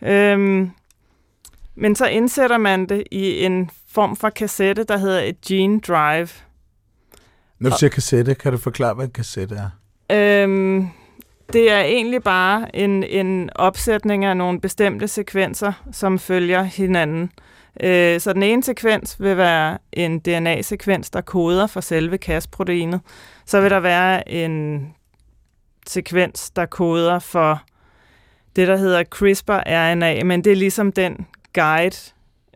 Øhm, 0.02 0.70
men 1.74 1.96
så 1.96 2.06
indsætter 2.06 2.58
man 2.58 2.86
det 2.86 3.04
i 3.10 3.44
en 3.44 3.70
form 3.88 4.16
for 4.16 4.30
kassette, 4.30 4.84
der 4.84 4.98
hedder 4.98 5.20
et 5.20 5.40
gene 5.40 5.80
drive. 5.80 6.28
Når 7.58 7.70
du 7.70 7.76
siger 7.78 7.90
kassette, 7.90 8.34
kan 8.34 8.52
du 8.52 8.58
forklare, 8.58 8.94
hvad 8.94 9.04
en 9.04 9.10
kassette 9.10 9.54
er? 9.54 9.70
Øhm, 10.42 10.88
det 11.52 11.70
er 11.70 11.80
egentlig 11.80 12.22
bare 12.22 12.76
en, 12.76 13.02
en 13.02 13.50
opsætning 13.54 14.24
af 14.24 14.36
nogle 14.36 14.60
bestemte 14.60 15.08
sekvenser, 15.08 15.72
som 15.92 16.18
følger 16.18 16.62
hinanden. 16.62 17.30
Øh, 17.80 18.20
så 18.20 18.32
den 18.32 18.42
ene 18.42 18.62
sekvens 18.62 19.20
vil 19.20 19.36
være 19.36 19.78
en 19.92 20.18
DNA-sekvens, 20.18 21.10
der 21.10 21.20
koder 21.20 21.66
for 21.66 21.80
selve 21.80 22.18
Cas-proteinet. 22.24 23.00
Så 23.46 23.60
vil 23.60 23.70
der 23.70 23.80
være 23.80 24.28
en 24.28 24.86
sekvens, 25.86 26.50
der 26.50 26.66
koder 26.66 27.18
for 27.18 27.62
det, 28.56 28.68
der 28.68 28.76
hedder 28.76 29.04
CRISPR-RNA, 29.14 30.24
men 30.24 30.44
det 30.44 30.52
er 30.52 30.56
ligesom 30.56 30.92
den 30.92 31.26
guide, 31.54 31.96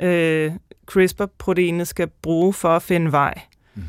øh, 0.00 0.52
CRISPR-proteinet 0.86 1.88
skal 1.88 2.08
bruge 2.22 2.52
for 2.52 2.68
at 2.68 2.82
finde 2.82 3.12
vej. 3.12 3.40
Mhm. 3.74 3.84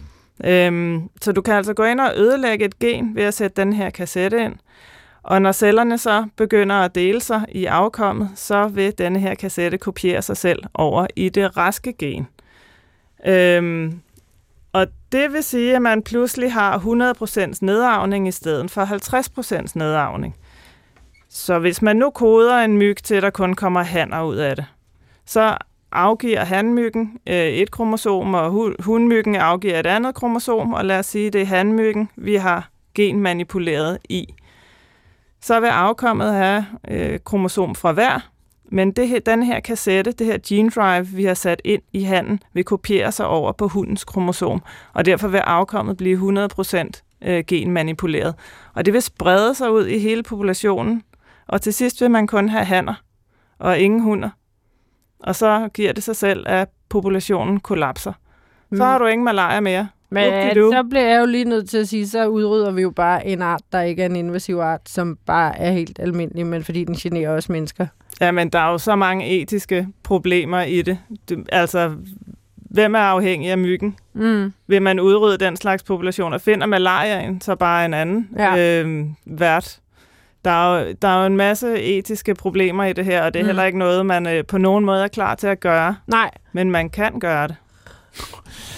Øhm, 0.49 1.09
så 1.21 1.31
du 1.31 1.41
kan 1.41 1.53
altså 1.53 1.73
gå 1.73 1.83
ind 1.83 1.99
og 1.99 2.13
ødelægge 2.15 2.65
et 2.65 2.79
gen 2.79 3.15
ved 3.15 3.23
at 3.23 3.33
sætte 3.33 3.61
den 3.61 3.73
her 3.73 3.89
kassette 3.89 4.43
ind, 4.43 4.55
og 5.23 5.41
når 5.41 5.51
cellerne 5.51 5.97
så 5.97 6.25
begynder 6.35 6.75
at 6.75 6.95
dele 6.95 7.21
sig 7.21 7.45
i 7.51 7.65
afkommet, 7.65 8.29
så 8.35 8.67
vil 8.67 8.97
denne 8.97 9.19
her 9.19 9.35
kassette 9.35 9.77
kopiere 9.77 10.21
sig 10.21 10.37
selv 10.37 10.63
over 10.73 11.07
i 11.15 11.29
det 11.29 11.57
raske 11.57 11.93
gen. 11.93 12.27
Øhm, 13.25 13.99
og 14.73 14.87
det 15.11 15.33
vil 15.33 15.43
sige, 15.43 15.75
at 15.75 15.81
man 15.81 16.03
pludselig 16.03 16.53
har 16.53 16.77
100% 16.77 17.57
nedarvning 17.61 18.27
i 18.27 18.31
stedet 18.31 18.71
for 18.71 18.85
50% 19.67 19.71
nedarvning. 19.75 20.35
Så 21.29 21.59
hvis 21.59 21.81
man 21.81 21.95
nu 21.95 22.09
koder 22.09 22.57
en 22.57 22.77
myg 22.77 22.97
til, 23.03 23.15
at 23.15 23.23
der 23.23 23.29
kun 23.29 23.53
kommer 23.53 23.83
hanner 23.83 24.23
ud 24.23 24.35
af 24.35 24.55
det, 24.55 24.65
så 25.25 25.57
afgiver 25.91 26.43
hanmyggen 26.43 27.17
øh, 27.27 27.35
et 27.35 27.71
kromosom, 27.71 28.33
og 28.33 28.51
hu- 28.51 28.73
hunmyggen 28.79 29.35
afgiver 29.35 29.79
et 29.79 29.87
andet 29.87 30.15
kromosom, 30.15 30.73
og 30.73 30.85
lad 30.85 30.99
os 30.99 31.05
sige, 31.05 31.29
det 31.29 31.41
er 31.41 31.45
hanmyggen, 31.45 32.09
vi 32.15 32.35
har 32.35 32.69
genmanipuleret 32.95 33.97
i. 34.09 34.33
Så 35.41 35.59
vil 35.59 35.67
afkommet 35.67 36.33
have 36.33 36.65
øh, 36.87 37.19
kromosom 37.25 37.75
fra 37.75 37.91
hver, 37.91 38.29
men 38.71 38.91
det 38.91 39.07
her, 39.07 39.19
den 39.19 39.43
her 39.43 39.59
kassette, 39.59 40.11
det 40.11 40.27
her 40.27 40.37
gene 40.47 40.69
drive, 40.69 41.07
vi 41.07 41.25
har 41.25 41.33
sat 41.33 41.61
ind 41.65 41.81
i 41.93 42.03
handen, 42.03 42.39
vil 42.53 42.63
kopiere 42.63 43.11
sig 43.11 43.25
over 43.25 43.51
på 43.51 43.67
hundens 43.67 44.03
kromosom, 44.03 44.61
og 44.93 45.05
derfor 45.05 45.27
vil 45.27 45.37
afkommet 45.37 45.97
blive 45.97 46.47
100% 46.57 47.01
øh, 47.21 47.43
genmanipuleret. 47.47 48.35
Og 48.73 48.85
det 48.85 48.93
vil 48.93 49.01
sprede 49.01 49.55
sig 49.55 49.71
ud 49.71 49.87
i 49.87 49.99
hele 49.99 50.23
populationen, 50.23 51.03
og 51.47 51.61
til 51.61 51.73
sidst 51.73 52.01
vil 52.01 52.11
man 52.11 52.27
kun 52.27 52.49
have 52.49 52.65
hanner 52.65 52.93
og 53.59 53.79
ingen 53.79 54.01
hunder. 54.01 54.29
Og 55.19 55.35
så 55.35 55.69
giver 55.73 55.93
det 55.93 56.03
sig 56.03 56.15
selv, 56.15 56.43
at 56.47 56.69
populationen 56.89 57.59
kollapser. 57.59 58.13
Så 58.73 58.83
har 58.83 58.97
du 58.97 59.05
ingen 59.05 59.25
malaria 59.25 59.59
mere. 59.59 59.87
Men 60.11 60.55
så 60.55 60.83
bliver 60.89 61.07
jeg 61.07 61.19
jo 61.19 61.25
lige 61.25 61.45
nødt 61.45 61.69
til 61.69 61.77
at 61.77 61.87
sige, 61.87 62.07
så 62.07 62.27
udrydder 62.27 62.71
vi 62.71 62.81
jo 62.81 62.89
bare 62.89 63.27
en 63.27 63.41
art, 63.41 63.61
der 63.71 63.81
ikke 63.81 64.01
er 64.01 64.05
en 64.05 64.15
invasiv 64.15 64.57
art, 64.57 64.81
som 64.89 65.17
bare 65.25 65.59
er 65.59 65.71
helt 65.71 65.99
almindelig, 65.99 66.45
men 66.45 66.63
fordi 66.63 66.83
den 66.83 66.95
generer 66.95 67.29
også 67.29 67.51
mennesker. 67.51 67.87
Ja, 68.21 68.31
men 68.31 68.49
der 68.49 68.59
er 68.59 68.71
jo 68.71 68.77
så 68.77 68.95
mange 68.95 69.41
etiske 69.41 69.87
problemer 70.03 70.61
i 70.61 70.81
det. 70.81 70.97
det 71.29 71.47
altså, 71.51 71.91
hvem 72.55 72.95
er 72.95 72.99
afhængig 72.99 73.49
af 73.51 73.57
myggen? 73.57 73.95
Mm. 74.13 74.53
Vil 74.67 74.81
man 74.81 74.99
udrydde 74.99 75.45
den 75.45 75.55
slags 75.55 75.83
populationer? 75.83 76.37
Finder 76.37 76.65
malariaen 76.65 77.41
så 77.41 77.55
bare 77.55 77.85
en 77.85 77.93
anden 77.93 78.29
Ja. 78.37 78.81
øh, 78.83 79.05
vært? 79.25 79.79
Der 80.45 80.51
er, 80.51 80.79
jo, 80.79 80.95
der 81.01 81.07
er 81.07 81.19
jo 81.19 81.25
en 81.25 81.37
masse 81.37 81.81
etiske 81.81 82.35
problemer 82.35 82.83
i 82.83 82.93
det 82.93 83.05
her, 83.05 83.23
og 83.23 83.33
det 83.33 83.39
er 83.39 83.43
mm. 83.43 83.47
heller 83.47 83.63
ikke 83.63 83.77
noget, 83.77 84.05
man 84.05 84.27
øh, 84.27 84.45
på 84.45 84.57
nogen 84.57 84.85
måde 84.85 85.03
er 85.03 85.07
klar 85.07 85.35
til 85.35 85.47
at 85.47 85.59
gøre. 85.59 85.95
Nej. 86.07 86.31
Men 86.53 86.71
man 86.71 86.89
kan 86.89 87.19
gøre 87.19 87.47
det. 87.47 87.55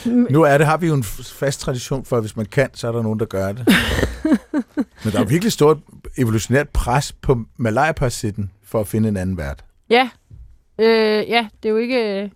Nu 0.05 0.41
er 0.41 0.57
det, 0.57 0.67
har 0.67 0.77
vi 0.77 0.87
jo 0.87 0.93
en 0.93 1.03
fast 1.03 1.59
tradition 1.59 2.05
for, 2.05 2.15
at 2.17 2.23
hvis 2.23 2.35
man 2.35 2.45
kan, 2.45 2.69
så 2.73 2.87
er 2.87 2.91
der 2.91 3.01
nogen, 3.01 3.19
der 3.19 3.25
gør 3.25 3.51
det. 3.51 3.67
Men 5.03 5.13
der 5.13 5.19
er 5.19 5.25
virkelig 5.25 5.51
stort 5.51 5.77
evolutionært 6.17 6.69
pres 6.69 7.11
på 7.11 7.39
malariaparasitten 7.57 8.51
for 8.63 8.79
at 8.79 8.87
finde 8.87 9.09
en 9.09 9.17
anden 9.17 9.37
vært. 9.37 9.65
Ja. 9.89 10.09
Øh, 10.79 11.29
ja, 11.29 11.47
det 11.63 11.69
er 11.69 11.73
jo 11.73 11.77
ikke 11.77 12.21
øh, 12.23 12.29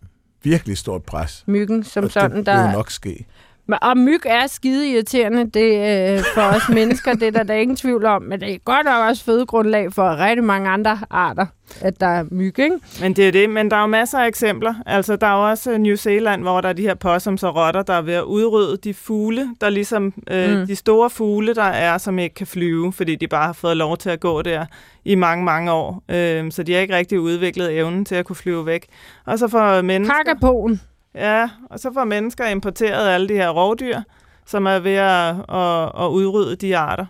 Virkelig 0.43 0.77
stort 0.77 1.03
pres. 1.03 1.43
myggen 1.47 1.83
som 1.83 2.03
og 2.03 2.11
sådan, 2.11 2.37
det 2.37 2.45
der... 2.45 2.61
vil 2.61 2.71
jo 2.71 2.77
nok 2.77 2.91
ske. 2.91 3.25
Men- 3.67 3.79
Og 3.81 3.97
myg 3.97 4.19
er 4.25 4.47
skide 4.47 4.89
irriterende 4.91 5.49
det, 5.49 5.71
øh, 6.17 6.23
for 6.35 6.41
os 6.41 6.69
mennesker, 6.79 7.13
det 7.13 7.23
er 7.27 7.31
der, 7.31 7.43
der 7.43 7.53
er 7.53 7.57
ingen 7.57 7.77
tvivl 7.77 8.05
om. 8.05 8.21
Men 8.21 8.39
det 8.41 8.53
er 8.53 8.57
godt 8.57 8.85
nok 8.85 9.09
også 9.09 9.23
fødegrundlag 9.23 9.93
for 9.93 10.19
rigtig 10.19 10.43
mange 10.43 10.69
andre 10.69 10.99
arter, 11.09 11.45
at 11.81 11.99
der 11.99 12.07
er 12.07 12.23
myg, 12.31 12.59
ikke? 12.59 12.75
Men 13.01 13.13
det 13.13 13.27
er 13.27 13.31
det, 13.31 13.49
men 13.49 13.71
der 13.71 13.77
er 13.77 13.81
jo 13.81 13.87
masser 13.87 14.19
af 14.19 14.27
eksempler. 14.27 14.73
Altså, 14.85 15.15
der 15.15 15.27
er 15.27 15.33
jo 15.33 15.49
også 15.49 15.71
øh, 15.71 15.77
New 15.77 15.95
Zealand, 15.95 16.41
hvor 16.41 16.61
der 16.61 16.69
er 16.69 16.73
de 16.73 16.81
her 16.81 16.95
possums 16.95 17.43
og 17.43 17.55
rotter, 17.55 17.81
der 17.81 17.93
er 17.93 18.01
ved 18.01 18.13
at 18.13 18.23
udrydde 18.23 18.77
de 18.77 18.93
fugle, 18.93 19.47
der 19.61 19.69
ligesom, 19.69 20.13
øh, 20.31 20.59
Mm. 20.59 20.67
de 20.67 20.75
store 20.75 21.09
fugle, 21.09 21.53
der 21.55 21.63
er, 21.63 21.97
som 21.97 22.19
ikke 22.19 22.35
kan 22.35 22.47
flyve, 22.47 22.93
fordi 22.93 23.15
de 23.15 23.27
bare 23.27 23.45
har 23.45 23.53
fået 23.53 23.77
lov 23.77 23.97
til 23.97 24.09
at 24.09 24.19
gå 24.19 24.41
der 24.41 24.65
i 25.05 25.15
mange, 25.15 25.43
mange 25.45 25.71
år. 25.71 26.03
Øh, 26.09 26.51
så 26.51 26.63
de 26.63 26.73
har 26.73 26.79
ikke 26.79 26.95
rigtig 26.95 27.19
udviklet 27.19 27.77
evnen 27.77 28.05
til 28.05 28.15
at 28.15 28.25
kunne 28.25 28.35
flyve 28.35 28.65
væk. 28.65 28.85
Og 29.25 29.39
så 29.39 29.47
får 29.47 29.81
mennesker... 29.81 30.15
Kakapoen. 30.25 30.81
Ja, 31.17 31.49
og 31.69 31.79
så 31.79 31.93
får 31.93 32.03
mennesker 32.03 32.47
importeret 32.47 33.09
alle 33.09 33.29
de 33.29 33.33
her 33.33 33.49
rovdyr, 33.49 34.01
som 34.45 34.65
er 34.65 34.79
ved 34.79 34.93
at, 34.93 35.35
at, 35.55 36.05
at 36.05 36.09
udrydde 36.09 36.55
de 36.55 36.77
arter. 36.77 37.05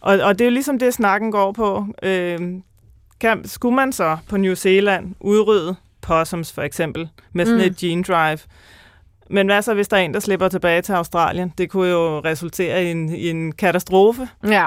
Og, 0.00 0.18
og 0.20 0.38
det 0.38 0.44
er 0.44 0.48
jo 0.48 0.52
ligesom 0.52 0.78
det, 0.78 0.94
snakken 0.94 1.30
går 1.32 1.52
på. 1.52 1.86
Øh, 2.02 2.40
kan, 3.20 3.48
skulle 3.48 3.74
man 3.76 3.92
så 3.92 4.16
på 4.28 4.36
New 4.36 4.54
Zealand 4.54 5.14
udrydde 5.20 5.76
possums 6.00 6.52
for 6.52 6.62
eksempel, 6.62 7.08
med 7.32 7.46
sådan 7.46 7.60
Mm. 7.60 7.66
et 7.66 7.76
gene 7.76 8.02
drive? 8.02 8.38
Men 9.30 9.46
hvad 9.46 9.62
så, 9.62 9.74
hvis 9.74 9.88
der 9.88 9.96
er 9.96 10.00
en, 10.00 10.14
der 10.14 10.20
slipper 10.20 10.48
tilbage 10.48 10.82
til 10.82 10.92
Australien? 10.92 11.52
Det 11.58 11.70
kunne 11.70 11.88
jo 11.88 12.20
resultere 12.20 12.84
i 12.84 12.90
en, 12.90 13.08
i 13.08 13.30
en 13.30 13.52
katastrofe. 13.52 14.28
Ja. 14.48 14.66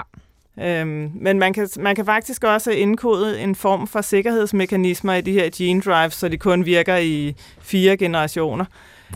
Øhm, 0.62 1.12
men 1.16 1.40
man 1.40 1.54
kan, 1.54 1.70
man 1.80 1.96
kan 1.96 2.06
faktisk 2.06 2.44
også 2.44 2.72
indkode 2.72 3.40
en 3.40 3.56
form 3.56 3.88
for 3.88 4.02
sikkerhedsmekanismer 4.02 5.14
i 5.14 5.22
de 5.22 5.32
her 5.32 5.50
gene 5.58 5.82
drives, 5.82 6.14
så 6.14 6.28
de 6.30 6.38
kun 6.38 6.66
virker 6.66 6.98
i 6.98 7.36
fire 7.62 7.98
generationer. 7.98 8.66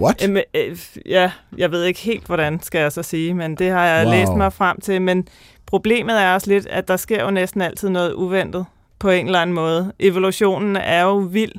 What? 0.01 0.23
Øhm, 0.29 0.37
øh, 0.53 0.77
ja, 1.05 1.31
jeg 1.57 1.71
ved 1.71 1.83
ikke 1.83 1.99
helt, 1.99 2.25
hvordan 2.25 2.61
skal 2.63 2.79
jeg 2.81 2.91
så 2.91 3.03
sige, 3.03 3.33
men 3.33 3.55
det 3.55 3.71
har 3.71 3.85
jeg 3.85 4.05
Wow. 4.05 4.13
læst 4.15 4.31
mig 4.37 4.53
frem 4.53 4.81
til. 4.81 5.01
Men 5.01 5.27
problemet 5.65 6.21
er 6.21 6.33
også 6.33 6.49
lidt, 6.49 6.67
at 6.67 6.87
der 6.87 6.97
sker 6.97 7.23
jo 7.23 7.31
næsten 7.31 7.61
altid 7.61 7.89
noget 7.89 8.13
uventet 8.13 8.65
på 8.99 9.09
en 9.09 9.25
eller 9.25 9.39
anden 9.41 9.53
måde. 9.53 9.93
Evolutionen 9.99 10.75
er 10.75 11.03
jo 11.03 11.17
vild, 11.17 11.51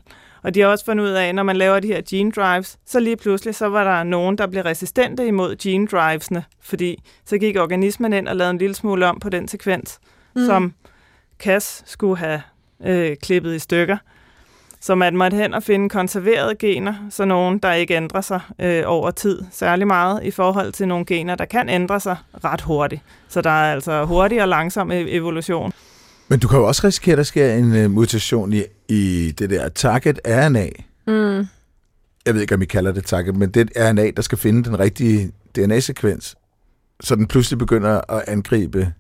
og 0.43 0.55
de 0.55 0.61
har 0.61 0.67
også 0.67 0.85
fundet 0.85 1.05
ud 1.05 1.09
af, 1.11 1.29
at 1.29 1.35
når 1.35 1.43
man 1.43 1.57
laver 1.57 1.81
de 1.81 1.87
her 1.89 2.01
gene 2.11 2.31
drives, 2.31 2.79
så 2.87 3.01
lige 3.01 3.17
pludselig 3.17 3.55
så 3.55 3.67
var 3.69 3.85
der 3.85 4.03
nogen, 4.03 4.39
der 4.39 4.47
blev 4.47 4.63
resistente 4.63 5.27
imod 5.27 5.57
gene 5.57 5.87
drivesne, 5.87 6.45
fordi 6.63 7.03
så 7.25 7.39
gik 7.39 7.57
organismen 7.57 8.13
ind 8.13 8.29
og 8.29 8.37
lavede 8.37 8.51
en 8.51 8.59
lille 8.59 8.75
smule 8.75 9.07
om 9.07 9.21
på 9.21 9.29
den 9.29 9.49
sekvens, 9.49 9.99
Mm. 10.35 10.47
som 10.47 10.75
Cas 11.39 11.83
skulle 11.87 12.17
have 12.19 12.43
øh, 12.85 13.17
klippet 13.23 13.55
i 13.55 13.59
stykker. 13.59 13.97
Så 14.81 14.95
man 14.95 15.17
måtte 15.17 15.37
hen 15.37 15.55
og 15.55 15.63
finde 15.63 15.89
konserverede 15.89 16.55
gener, 16.55 16.95
så 17.11 17.25
nogen, 17.25 17.59
der 17.59 17.73
ikke 17.73 17.95
ændrer 17.97 18.21
sig 18.21 18.41
øh, 18.59 18.83
over 18.87 19.11
tid 19.11 19.43
særlig 19.51 19.87
meget, 19.87 20.23
i 20.25 20.31
forhold 20.31 20.73
til 20.73 20.89
nogle 20.89 21.05
gener, 21.05 21.35
der 21.35 21.45
kan 21.45 21.69
ændre 21.69 22.01
sig 22.01 22.17
ret 22.45 22.61
hurtigt. 22.61 23.03
Så 23.29 23.41
der 23.41 23.51
er 23.51 23.73
altså 23.73 24.05
hurtig 24.05 24.43
og 24.43 24.49
langsom 24.49 24.91
e- 24.91 24.95
evolution. 24.95 25.73
Men 26.31 26.39
du 26.39 26.49
kan 26.49 26.59
jo 26.59 26.67
også 26.67 26.87
risikere, 26.87 27.13
at 27.13 27.17
der 27.17 27.23
sker 27.23 27.55
en 27.55 27.85
uh, 27.85 27.91
mutation 27.91 28.53
i, 28.53 28.63
i 28.89 29.35
det 29.39 29.51
der 29.51 29.69
target 29.69 30.21
RNA. 30.27 30.69
Mm. 31.07 31.47
Jeg 32.27 32.35
ved 32.35 32.41
ikke, 32.41 32.55
om 32.55 32.63
I 32.63 32.65
kalder 32.65 32.93
det 32.93 33.05
target, 33.05 33.37
men 33.37 33.51
det 33.51 33.71
er 33.77 33.91
RNA, 33.91 34.11
der 34.17 34.23
skal 34.23 34.39
finde 34.39 34.65
den 34.65 34.79
rigtige 34.79 35.33
DNA-sekvens, 35.57 36.37
så 37.01 37.17
den 37.17 37.27
pludselig 37.27 37.59
begynder 37.59 38.13
at 38.13 38.25
angribe 38.27 38.93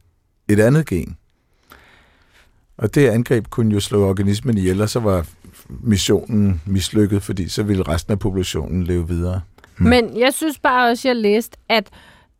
et 0.48 0.60
andet 0.60 0.86
gen. 0.86 1.16
Og 2.76 2.94
det 2.94 3.08
angreb 3.08 3.46
kunne 3.50 3.74
jo 3.74 3.80
slå 3.80 4.08
organismen 4.08 4.58
ihjel, 4.58 4.80
og 4.80 4.88
så 4.88 5.00
var 5.00 5.26
missionen 5.68 6.62
mislykket, 6.66 7.22
fordi 7.22 7.48
så 7.48 7.62
ville 7.62 7.82
resten 7.82 8.12
af 8.12 8.18
populationen 8.18 8.84
leve 8.84 9.08
videre. 9.08 9.40
Mm. 9.78 9.86
Men 9.86 10.18
jeg 10.18 10.34
synes 10.34 10.58
bare 10.58 10.90
også, 10.90 11.08
jeg 11.08 11.16
læste, 11.16 11.56
at 11.68 11.88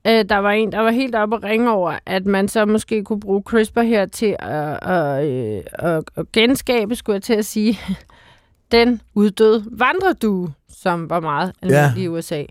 Øh, 0.07 0.25
der 0.29 0.37
var 0.37 0.51
en, 0.51 0.73
der 0.73 0.79
var 0.79 0.91
helt 0.91 1.15
oppe 1.15 1.37
og 1.37 1.43
ringe 1.43 1.73
over, 1.73 1.99
at 2.07 2.27
man 2.27 2.49
så 2.49 2.65
måske 2.65 3.05
kunne 3.05 3.21
bruge 3.21 3.43
CRISPR 3.43 3.81
her 3.81 4.07
til 4.07 4.37
at, 4.39 4.89
at, 4.89 5.27
øh, 5.27 5.63
at, 5.73 6.05
at 6.17 6.33
genskabe, 6.33 6.95
skulle 6.95 7.15
jeg 7.15 7.23
til 7.23 7.35
at 7.35 7.45
sige, 7.45 7.79
den 8.73 9.01
uddøde 9.15 9.65
vandredue, 9.71 10.53
som 10.69 11.11
var 11.11 11.21
meget 11.21 11.53
almindelig 11.63 11.97
ja. 11.97 12.03
i 12.03 12.09
USA. 12.09 12.43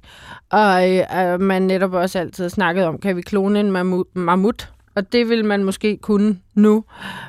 Og 0.50 0.88
øh, 0.98 1.42
man 1.42 1.62
netop 1.62 1.94
også 1.94 2.20
altid 2.20 2.50
snakket 2.50 2.86
om, 2.86 2.98
kan 2.98 3.16
vi 3.16 3.22
klone 3.22 3.60
en 3.60 3.72
mammut? 4.14 4.72
Og 4.96 5.14
det 5.14 5.30
vil 5.30 5.46
man 5.46 5.64
måske 5.64 5.98
kunne 5.98 6.40
nu 6.54 6.84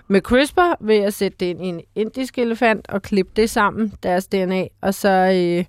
med 0.09 0.20
CRISPR, 0.20 0.74
ved 0.80 0.96
at 0.96 1.14
sætte 1.14 1.37
det 1.40 1.46
ind 1.46 1.64
i 1.64 1.68
en 1.68 1.80
indisk 1.94 2.38
elefant 2.38 2.88
og 2.88 3.02
klippe 3.02 3.33
det 3.37 3.50
sammen, 3.50 3.92
deres 4.02 4.26
DNA, 4.26 4.66
og 4.80 4.94
så... 4.94 5.09
Øh, 5.09 5.64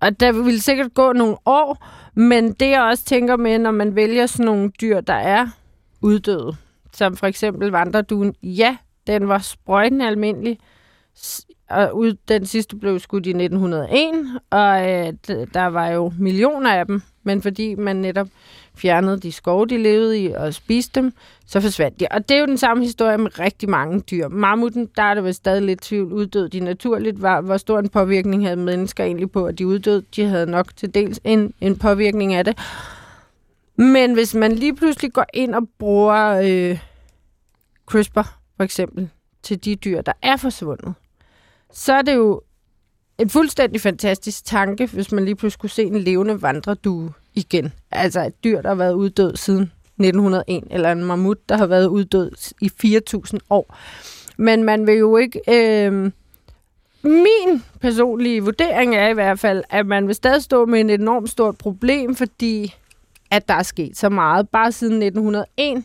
og 0.00 0.20
der 0.20 0.32
vil 0.32 0.62
sikkert 0.62 0.94
gå 0.94 1.12
nogle 1.12 1.36
år, 1.44 1.86
men 2.14 2.52
det 2.52 2.70
jeg 2.70 2.82
også 2.82 3.04
tænker 3.04 3.36
med, 3.36 3.58
når 3.58 3.70
man 3.70 3.96
vælger 3.96 4.26
sådan 4.26 4.46
nogle 4.46 4.70
dyr, 4.80 5.00
der 5.00 5.14
er 5.14 5.46
uddøde, 6.00 6.56
som 6.92 7.16
for 7.16 7.26
eksempel 7.26 7.70
vandreduen, 7.70 8.34
ja, 8.42 8.76
den 9.06 9.28
var 9.28 9.38
sprøjten 9.38 10.00
almindelig, 10.00 10.58
og 11.70 11.96
ud, 11.96 12.14
den 12.28 12.46
sidste 12.46 12.76
blev 12.76 12.98
skudt 12.98 13.26
i 13.26 13.30
1901, 13.30 14.40
og 14.50 14.90
øh, 14.90 15.12
der 15.54 15.66
var 15.66 15.88
jo 15.88 16.12
millioner 16.18 16.72
af 16.72 16.86
dem, 16.86 17.02
men 17.22 17.42
fordi 17.42 17.74
man 17.74 17.96
netop 17.96 18.28
fjernede 18.76 19.20
de 19.20 19.32
skove, 19.32 19.66
de 19.66 19.78
levede 19.78 20.20
i, 20.20 20.32
og 20.32 20.54
spiste 20.54 21.00
dem, 21.00 21.12
så 21.46 21.60
forsvandt 21.60 22.00
de. 22.00 22.06
Og 22.10 22.28
det 22.28 22.34
er 22.36 22.40
jo 22.40 22.46
den 22.46 22.58
samme 22.58 22.82
historie 22.82 23.18
med 23.18 23.38
rigtig 23.38 23.70
mange 23.70 24.00
dyr. 24.00 24.28
Mammuten, 24.28 24.88
der 24.96 25.02
er 25.02 25.14
der 25.14 25.22
vel 25.22 25.34
stadig 25.34 25.62
lidt 25.62 25.82
tvivl, 25.82 26.12
uddød 26.12 26.48
de 26.48 26.60
naturligt. 26.60 27.22
Var, 27.22 27.40
hvor 27.40 27.56
stor 27.56 27.78
en 27.78 27.88
påvirkning 27.88 28.44
havde 28.44 28.56
mennesker 28.56 29.04
egentlig 29.04 29.30
på, 29.30 29.46
at 29.46 29.58
de 29.58 29.66
uddøde? 29.66 30.02
De 30.16 30.24
havde 30.24 30.46
nok 30.46 30.76
til 30.76 30.94
dels 30.94 31.20
en, 31.24 31.54
en 31.60 31.78
påvirkning 31.78 32.34
af 32.34 32.44
det. 32.44 32.58
Men 33.76 34.14
hvis 34.14 34.34
man 34.34 34.52
lige 34.52 34.76
pludselig 34.76 35.12
går 35.12 35.26
ind 35.34 35.54
og 35.54 35.62
bruger 35.78 36.40
øh, 36.44 36.78
CRISPR, 37.86 38.38
for 38.56 38.64
eksempel, 38.64 39.08
til 39.42 39.64
de 39.64 39.74
dyr, 39.74 40.00
der 40.00 40.12
er 40.22 40.36
forsvundet, 40.36 40.94
så 41.72 41.92
er 41.92 42.02
det 42.02 42.14
jo 42.14 42.42
en 43.18 43.30
fuldstændig 43.30 43.80
fantastisk 43.80 44.44
tanke, 44.44 44.86
hvis 44.86 45.12
man 45.12 45.24
lige 45.24 45.36
pludselig 45.36 45.60
kunne 45.60 45.70
se 45.70 45.82
en 45.82 45.98
levende 45.98 46.42
vandredue 46.42 47.12
igen. 47.36 47.72
Altså 47.90 48.20
et 48.20 48.44
dyr, 48.44 48.62
der 48.62 48.68
har 48.68 48.74
været 48.74 48.92
uddød 48.92 49.36
siden 49.36 49.72
1901, 49.98 50.64
eller 50.70 50.92
en 50.92 51.04
mammut, 51.04 51.48
der 51.48 51.56
har 51.56 51.66
været 51.66 51.86
uddød 51.86 52.30
i 52.60 52.70
4.000 52.84 53.38
år. 53.50 53.76
Men 54.36 54.64
man 54.64 54.86
vil 54.86 54.94
jo 54.94 55.16
ikke... 55.16 55.40
Øh, 55.48 56.10
min 57.02 57.62
personlige 57.80 58.42
vurdering 58.42 58.96
er 58.96 59.08
i 59.08 59.12
hvert 59.12 59.38
fald, 59.38 59.64
at 59.70 59.86
man 59.86 60.06
vil 60.06 60.14
stadig 60.14 60.42
stå 60.42 60.66
med 60.66 60.80
et 60.80 60.90
enormt 60.90 61.30
stort 61.30 61.58
problem, 61.58 62.14
fordi 62.14 62.74
at 63.30 63.48
der 63.48 63.54
er 63.54 63.62
sket 63.62 63.98
så 63.98 64.08
meget 64.08 64.48
bare 64.48 64.72
siden 64.72 65.02
1901 65.02 65.84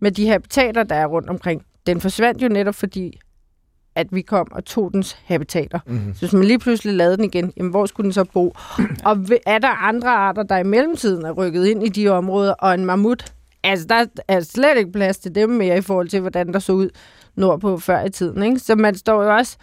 med 0.00 0.10
de 0.10 0.28
habitater, 0.28 0.82
der 0.82 0.94
er 0.94 1.06
rundt 1.06 1.30
omkring. 1.30 1.62
Den 1.86 2.00
forsvandt 2.00 2.42
jo 2.42 2.48
netop, 2.48 2.74
fordi 2.74 3.20
at 4.00 4.06
vi 4.10 4.22
kom 4.22 4.48
og 4.52 4.64
tog 4.64 4.92
dens 4.92 5.16
habitater. 5.24 5.78
Mm-hmm. 5.86 6.14
Så 6.14 6.20
hvis 6.20 6.32
man 6.32 6.44
lige 6.44 6.58
pludselig 6.58 6.94
lavede 6.94 7.16
den 7.16 7.24
igen, 7.24 7.52
jamen 7.56 7.70
hvor 7.70 7.86
skulle 7.86 8.04
den 8.04 8.12
så 8.12 8.24
bo? 8.24 8.54
og 9.04 9.18
er 9.46 9.58
der 9.58 9.86
andre 9.88 10.10
arter, 10.10 10.42
der 10.42 10.56
i 10.56 10.62
mellemtiden 10.62 11.24
er 11.24 11.32
rykket 11.32 11.66
ind 11.66 11.86
i 11.86 11.88
de 11.88 12.08
områder, 12.08 12.52
og 12.52 12.74
en 12.74 12.84
mammut, 12.84 13.32
altså 13.64 13.86
der 13.86 14.06
er 14.28 14.40
slet 14.40 14.78
ikke 14.78 14.92
plads 14.92 15.18
til 15.18 15.34
dem 15.34 15.50
mere 15.50 15.78
i 15.78 15.80
forhold 15.80 16.08
til, 16.08 16.20
hvordan 16.20 16.52
der 16.52 16.58
så 16.58 16.72
ud 16.72 16.90
nordpå 17.34 17.78
før 17.78 18.04
i 18.04 18.10
tiden. 18.10 18.42
Ikke? 18.42 18.58
Så 18.58 18.74
man 18.74 18.94
står 18.94 19.22
jo 19.22 19.36
også, 19.36 19.56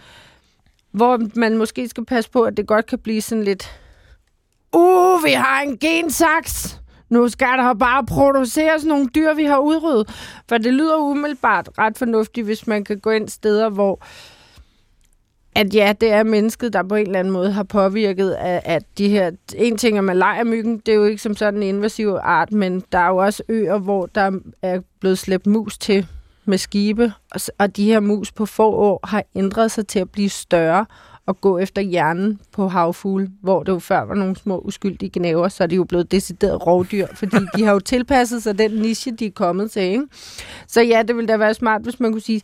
hvor 0.91 1.19
man 1.35 1.57
måske 1.57 1.87
skal 1.87 2.05
passe 2.05 2.31
på, 2.31 2.41
at 2.41 2.57
det 2.57 2.67
godt 2.67 2.85
kan 2.85 2.99
blive 2.99 3.21
sådan 3.21 3.43
lidt, 3.43 3.79
uh, 4.73 5.23
vi 5.25 5.31
har 5.31 5.61
en 5.61 5.77
gensaks, 5.77 6.81
nu 7.09 7.29
skal 7.29 7.47
der 7.57 7.73
bare 7.73 8.05
produceres 8.05 8.85
nogle 8.85 9.07
dyr, 9.15 9.33
vi 9.33 9.43
har 9.43 9.57
udryddet. 9.57 10.09
For 10.49 10.57
det 10.57 10.73
lyder 10.73 10.97
umiddelbart 10.97 11.69
ret 11.77 11.97
fornuftigt, 11.97 12.45
hvis 12.45 12.67
man 12.67 12.83
kan 12.83 12.99
gå 12.99 13.09
ind 13.09 13.29
steder, 13.29 13.69
hvor 13.69 14.01
at 15.55 15.75
ja, 15.75 15.93
det 16.01 16.11
er 16.11 16.23
mennesket, 16.23 16.73
der 16.73 16.83
på 16.83 16.95
en 16.95 17.05
eller 17.05 17.19
anden 17.19 17.33
måde 17.33 17.51
har 17.51 17.63
påvirket, 17.63 18.31
at, 18.31 18.61
at 18.65 18.83
de 18.97 19.09
her... 19.09 19.31
En 19.55 19.77
ting 19.77 19.97
er 19.97 20.01
malariamyggen, 20.01 20.77
det 20.77 20.91
er 20.91 20.95
jo 20.95 21.03
ikke 21.03 21.21
som 21.21 21.35
sådan 21.35 21.63
en 21.63 21.75
invasiv 21.75 22.17
art, 22.21 22.51
men 22.51 22.83
der 22.91 22.97
er 22.99 23.07
jo 23.07 23.17
også 23.17 23.43
øer, 23.49 23.77
hvor 23.77 24.05
der 24.05 24.39
er 24.61 24.79
blevet 24.99 25.17
slæbt 25.17 25.47
mus 25.47 25.77
til 25.77 26.07
med 26.45 26.57
skibe, 26.57 27.13
og, 27.31 27.41
og 27.57 27.77
de 27.77 27.85
her 27.85 27.99
mus 27.99 28.31
på 28.31 28.45
få 28.45 28.71
år 28.71 28.99
har 29.03 29.23
ændret 29.35 29.71
sig 29.71 29.87
til 29.87 29.99
at 29.99 30.11
blive 30.11 30.29
større 30.29 30.85
at 31.27 31.41
gå 31.41 31.57
efter 31.57 31.81
hjernen 31.81 32.39
på 32.51 32.67
havfugle, 32.67 33.31
hvor 33.41 33.63
det 33.63 33.71
jo 33.71 33.79
før 33.79 34.01
var 34.01 34.15
nogle 34.15 34.35
små 34.35 34.59
uskyldige 34.59 35.09
gnaver, 35.13 35.47
så 35.47 35.63
er 35.63 35.67
de 35.67 35.75
jo 35.75 35.83
blevet 35.83 36.11
decideret 36.11 36.67
rovdyr, 36.67 37.07
fordi 37.13 37.37
de 37.55 37.63
har 37.63 37.73
jo 37.73 37.79
tilpasset 37.79 38.43
sig 38.43 38.59
den 38.59 38.71
niche, 38.71 39.11
de 39.11 39.25
er 39.25 39.31
kommet 39.31 39.71
til. 39.71 39.81
Ikke? 39.81 40.03
Så 40.67 40.81
ja, 40.81 41.03
det 41.07 41.15
ville 41.15 41.27
da 41.27 41.37
være 41.37 41.53
smart, 41.53 41.81
hvis 41.81 41.99
man 41.99 42.11
kunne 42.11 42.21
sige, 42.21 42.41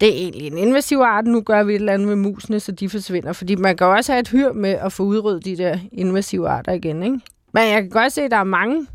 det 0.00 0.08
er 0.08 0.12
egentlig 0.12 0.46
en 0.46 0.58
invasiv 0.58 0.98
art, 0.98 1.26
nu 1.26 1.40
gør 1.40 1.62
vi 1.62 1.72
et 1.72 1.76
eller 1.76 1.92
andet 1.92 2.08
med 2.08 2.16
musene, 2.16 2.60
så 2.60 2.72
de 2.72 2.88
forsvinder. 2.88 3.32
Fordi 3.32 3.54
man 3.54 3.76
kan 3.76 3.86
også 3.86 4.12
have 4.12 4.20
et 4.20 4.28
hyr 4.28 4.52
med 4.52 4.70
at 4.70 4.92
få 4.92 5.02
udryddet 5.02 5.44
de 5.44 5.56
der 5.56 5.78
invasive 5.92 6.48
arter 6.48 6.72
igen. 6.72 7.02
Ikke? 7.02 7.20
Men 7.52 7.62
jeg 7.62 7.82
kan 7.82 7.90
godt 7.90 8.12
se, 8.12 8.22
at 8.22 8.30
der 8.30 8.36
er 8.36 8.44
mange, 8.44 8.86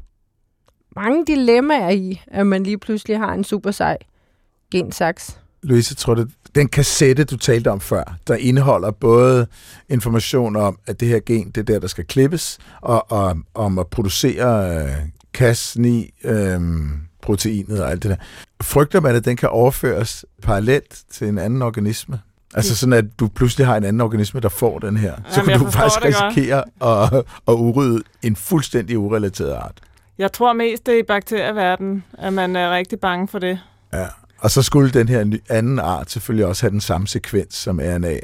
mange 0.96 1.26
dilemmaer 1.26 1.90
i, 1.90 2.22
at 2.28 2.48
man 2.48 2.64
lige 2.64 2.78
pludselig 2.78 3.18
har 3.18 3.34
en 3.34 3.44
super 3.44 3.72
sej 3.72 3.98
gensaks. 4.72 5.40
Louise, 5.64 5.96
tror 5.96 6.14
du, 6.14 6.26
den 6.56 6.68
kassette, 6.68 7.24
du 7.24 7.38
talte 7.38 7.72
om 7.72 7.80
før, 7.80 8.18
der 8.28 8.36
indeholder 8.36 8.92
både 8.92 9.48
information 9.90 10.56
om, 10.56 10.80
at 10.88 11.00
det 11.00 11.08
her 11.08 11.20
gen, 11.26 11.46
det 11.50 11.58
er 11.58 11.74
der, 11.74 11.80
der 11.80 11.88
skal 11.88 12.06
klippes, 12.06 12.58
og, 12.82 13.12
og 13.12 13.38
om 13.54 13.80
at 13.80 13.88
producere 13.88 14.78
øh, 14.78 14.96
Cas9 15.38 16.28
øh, 16.30 16.62
proteinet 17.22 17.84
og 17.84 17.92
alt 17.92 18.04
det 18.04 18.10
der. 18.12 18.18
Frygter 18.62 19.00
man, 19.02 19.16
at 19.16 19.26
den 19.26 19.38
kan 19.38 19.50
overføres 19.50 20.26
parallelt 20.44 21.02
til 21.12 21.28
en 21.28 21.38
anden 21.38 21.62
organisme? 21.62 22.20
Altså 22.54 22.76
sådan, 22.76 22.94
at 22.94 23.06
du 23.20 23.28
pludselig 23.28 23.68
har 23.68 23.78
en 23.78 23.84
anden 23.84 24.02
organisme, 24.02 24.40
der 24.40 24.50
får 24.50 24.80
den 24.80 24.98
her. 24.98 25.12
Jamen, 25.12 25.32
så 25.32 25.44
kan 25.44 25.60
du 25.60 25.70
faktisk 25.70 26.06
risikere 26.06 26.64
at, 26.82 27.24
at 27.48 27.54
udrydde 27.54 28.04
en 28.22 28.36
fuldstændig 28.36 28.98
urelateret 28.98 29.54
art. 29.54 29.82
Jeg 30.18 30.32
tror 30.32 30.54
mest, 30.54 30.86
det 30.86 30.94
er 30.94 31.00
i 31.00 31.04
bakterieverdenen, 31.04 32.04
at 32.18 32.34
man 32.34 32.56
er 32.56 32.76
rigtig 32.76 33.00
bange 33.00 33.28
for 33.28 33.40
det. 33.40 33.60
Ja. 33.94 34.06
Og 34.42 34.52
så 34.52 34.62
skulle 34.62 34.92
den 34.92 35.10
her 35.10 35.38
anden 35.50 35.80
art 35.80 36.12
selvfølgelig 36.12 36.46
også 36.46 36.64
have 36.64 36.72
den 36.72 36.82
samme 36.82 37.08
sekvens 37.08 37.56
som 37.56 37.80
RNA 37.80 38.20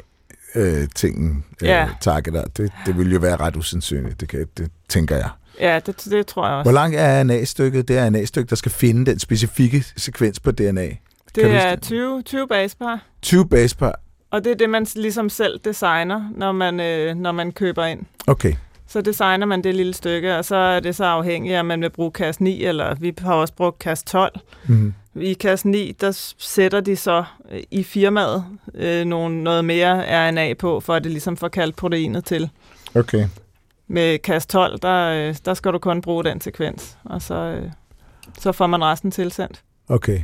øh, 0.54 0.88
tingen 0.94 1.44
øh, 1.62 1.68
ja. 1.68 1.88
targeter. 2.00 2.44
Det, 2.44 2.72
det 2.86 2.98
vil 2.98 3.12
jo 3.12 3.18
være 3.18 3.36
ret 3.36 3.56
usandsynligt, 3.56 4.20
det, 4.20 4.28
kan, 4.28 4.46
det 4.56 4.70
tænker 4.88 5.16
jeg. 5.16 5.28
Ja, 5.60 5.80
det, 5.86 6.04
det 6.04 6.26
tror 6.26 6.46
jeg 6.46 6.56
også. 6.56 6.70
Hvor 6.70 6.80
langt 6.80 6.96
er 6.96 7.22
RNA-stykket? 7.22 7.88
Det 7.88 7.98
er 7.98 8.06
RNA-stykke, 8.06 8.50
der 8.50 8.56
skal 8.56 8.72
finde 8.72 9.06
den 9.06 9.18
specifikke 9.18 9.84
sekvens 9.96 10.40
på 10.40 10.50
DNA. 10.50 10.86
Det 11.34 11.44
kan 11.44 11.50
er 11.50 11.76
20, 11.76 12.22
20 12.22 12.48
basepar. 12.48 13.00
20 13.22 13.48
basepar. 13.48 14.00
Og 14.30 14.44
det 14.44 14.52
er 14.52 14.56
det, 14.56 14.70
man 14.70 14.86
ligesom 14.96 15.28
selv 15.28 15.60
designer, 15.64 16.30
når 16.36 16.52
man, 16.52 16.80
øh, 16.80 17.14
når 17.14 17.32
man 17.32 17.52
køber 17.52 17.84
ind. 17.84 18.00
Okay. 18.26 18.54
Så 18.88 19.00
designer 19.00 19.46
man 19.46 19.64
det 19.64 19.74
lille 19.74 19.94
stykke, 19.94 20.36
og 20.36 20.44
så 20.44 20.56
er 20.56 20.80
det 20.80 20.96
så 20.96 21.04
afhængigt, 21.04 21.58
om 21.58 21.66
man 21.66 21.80
vil 21.80 21.90
bruge 21.90 22.12
kasse 22.12 22.42
9, 22.42 22.64
eller 22.64 22.94
vi 22.94 23.14
har 23.18 23.34
også 23.34 23.54
brugt 23.54 23.78
kasse 23.78 24.04
12. 24.04 24.40
Mm. 24.66 24.94
I 25.14 25.32
kasse 25.32 25.68
9, 25.68 25.96
der 26.00 26.32
sætter 26.38 26.80
de 26.80 26.96
så 26.96 27.24
øh, 27.50 27.62
i 27.70 27.82
firmaet 27.82 28.44
øh, 28.74 29.04
nogle, 29.04 29.42
noget 29.42 29.64
mere 29.64 30.28
RNA 30.28 30.54
på, 30.54 30.80
for 30.80 30.94
at 30.94 31.04
det 31.04 31.12
ligesom 31.12 31.36
får 31.36 31.48
kaldt 31.48 31.76
proteinet 31.76 32.24
til. 32.24 32.50
Okay. 32.94 33.28
Med 33.88 34.18
kasse 34.18 34.48
12, 34.48 34.78
der, 34.78 35.28
øh, 35.28 35.36
der 35.44 35.54
skal 35.54 35.72
du 35.72 35.78
kun 35.78 36.00
bruge 36.00 36.24
den 36.24 36.40
sekvens, 36.40 36.96
og 37.04 37.22
så, 37.22 37.34
øh, 37.34 37.70
så 38.38 38.52
får 38.52 38.66
man 38.66 38.84
resten 38.84 39.10
tilsendt. 39.10 39.62
Okay. 39.88 40.20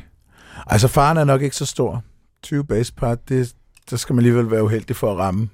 Altså 0.67 0.89
faren 0.89 1.17
er 1.19 1.25
nok 1.25 1.43
ikke 1.43 1.57
så 1.57 1.67
stor. 1.67 2.03
20 2.43 2.65
base 2.65 2.95
part, 2.95 3.29
det, 3.29 3.53
der 3.91 3.97
skal 3.97 4.15
man 4.15 4.21
alligevel 4.21 4.51
være 4.51 4.65
uheldig 4.65 4.97
for 4.97 5.13
at 5.13 5.19
ramme. 5.19 5.49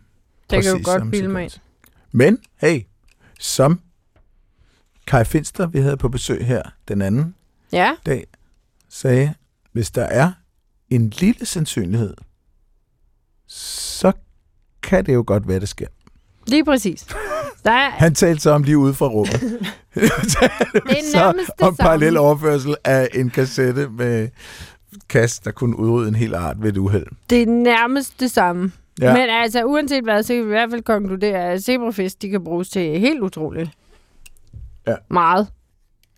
Det 0.50 0.64
kan 0.64 0.72
jo 0.72 0.80
godt 0.84 1.10
bilde 1.10 1.28
mig 1.28 1.50
Men, 2.12 2.38
hey, 2.60 2.80
som 3.40 3.80
Kai 5.06 5.24
Finster, 5.24 5.66
vi 5.66 5.78
havde 5.78 5.96
på 5.96 6.08
besøg 6.08 6.46
her 6.46 6.62
den 6.88 7.02
anden 7.02 7.34
ja. 7.72 7.94
dag, 8.06 8.26
sagde, 8.88 9.34
hvis 9.72 9.90
der 9.90 10.02
er 10.02 10.32
en 10.90 11.10
lille 11.10 11.46
sandsynlighed, 11.46 12.14
så 13.46 14.12
kan 14.82 15.06
det 15.06 15.14
jo 15.14 15.24
godt 15.26 15.48
være, 15.48 15.60
det 15.60 15.68
sker. 15.68 15.86
Lige 16.46 16.64
præcis. 16.64 17.06
Der 17.64 17.70
er... 17.70 17.90
Han 17.90 18.14
talte 18.14 18.42
så 18.42 18.50
om 18.50 18.62
lige 18.62 18.78
ude 18.78 18.94
fra 18.94 19.06
rummet. 19.06 19.40
det 19.94 20.98
er 20.98 21.10
så 21.12 21.44
om 21.60 21.76
parallel 21.76 22.16
overførsel 22.16 22.76
af 22.84 23.08
en 23.14 23.30
kassette 23.30 23.88
med 23.88 24.28
kast, 25.08 25.44
der 25.44 25.50
kunne 25.50 25.78
udrydde 25.78 26.08
en 26.08 26.14
hel 26.14 26.34
art 26.34 26.62
ved 26.62 26.68
et 26.72 26.76
uheld. 26.76 27.06
Det 27.30 27.42
er 27.42 27.46
nærmest 27.46 28.20
det 28.20 28.30
samme. 28.30 28.72
Ja. 29.00 29.12
Men 29.12 29.28
altså, 29.30 29.64
uanset 29.64 30.04
hvad, 30.04 30.22
så 30.22 30.34
kan 30.34 30.42
vi 30.42 30.46
i 30.46 30.48
hvert 30.48 30.70
fald 30.70 30.82
konkludere, 30.82 31.52
at 31.52 31.62
zebrafisk, 31.62 32.22
de 32.22 32.28
kan 32.28 32.44
bruges 32.44 32.68
til 32.68 32.98
helt 33.00 33.20
utroligt 33.20 33.70
ja. 34.86 34.94
meget. 35.10 35.48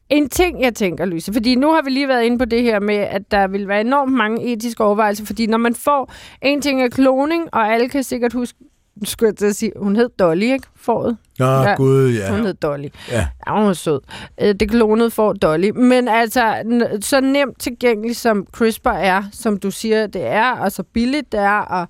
En 0.08 0.28
ting, 0.28 0.62
jeg 0.62 0.74
tænker, 0.74 1.04
Lyse, 1.04 1.32
fordi 1.32 1.54
nu 1.54 1.72
har 1.72 1.82
vi 1.82 1.90
lige 1.90 2.08
været 2.08 2.22
inde 2.24 2.38
på 2.38 2.44
det 2.44 2.62
her 2.62 2.80
med, 2.80 2.94
at 2.94 3.30
der 3.30 3.46
vil 3.46 3.68
være 3.68 3.80
enormt 3.80 4.12
mange 4.12 4.52
etiske 4.52 4.84
overvejelser, 4.84 5.24
fordi 5.26 5.46
når 5.46 5.58
man 5.58 5.74
får 5.74 6.12
en 6.42 6.60
ting 6.62 6.82
af 6.82 6.90
kloning, 6.90 7.48
og 7.54 7.72
alle 7.72 7.88
kan 7.88 8.02
sikkert 8.02 8.32
huske 8.32 8.58
skulle 9.04 9.34
jeg 9.40 9.54
sige, 9.54 9.72
hun 9.76 9.96
hed 9.96 10.08
Dolly, 10.18 10.42
ikke? 10.42 10.66
Fåret. 10.76 11.16
Nå, 11.38 11.44
Ja, 11.46 11.74
gud, 11.74 12.10
ja. 12.10 12.30
Hun 12.36 12.44
hed 12.46 12.54
Dolly. 12.54 12.88
ja. 13.10 13.26
Ja, 13.46 13.56
hun 13.58 13.66
var 13.66 13.72
sød. 13.72 14.00
Øh, 14.40 14.54
Det 14.54 14.70
klonede 14.70 15.10
for 15.10 15.32
Dolly. 15.32 15.70
Men 15.70 16.08
altså, 16.08 16.54
så 17.00 17.20
nemt 17.20 17.58
tilgængeligt 17.60 18.18
som 18.18 18.46
CRISPR 18.52 18.88
er, 18.88 19.22
som 19.32 19.56
du 19.58 19.70
siger, 19.70 20.06
det 20.06 20.26
er, 20.26 20.50
og 20.50 20.72
så 20.72 20.82
billigt 20.82 21.32
det 21.32 21.40
er, 21.40 21.58
og 21.58 21.88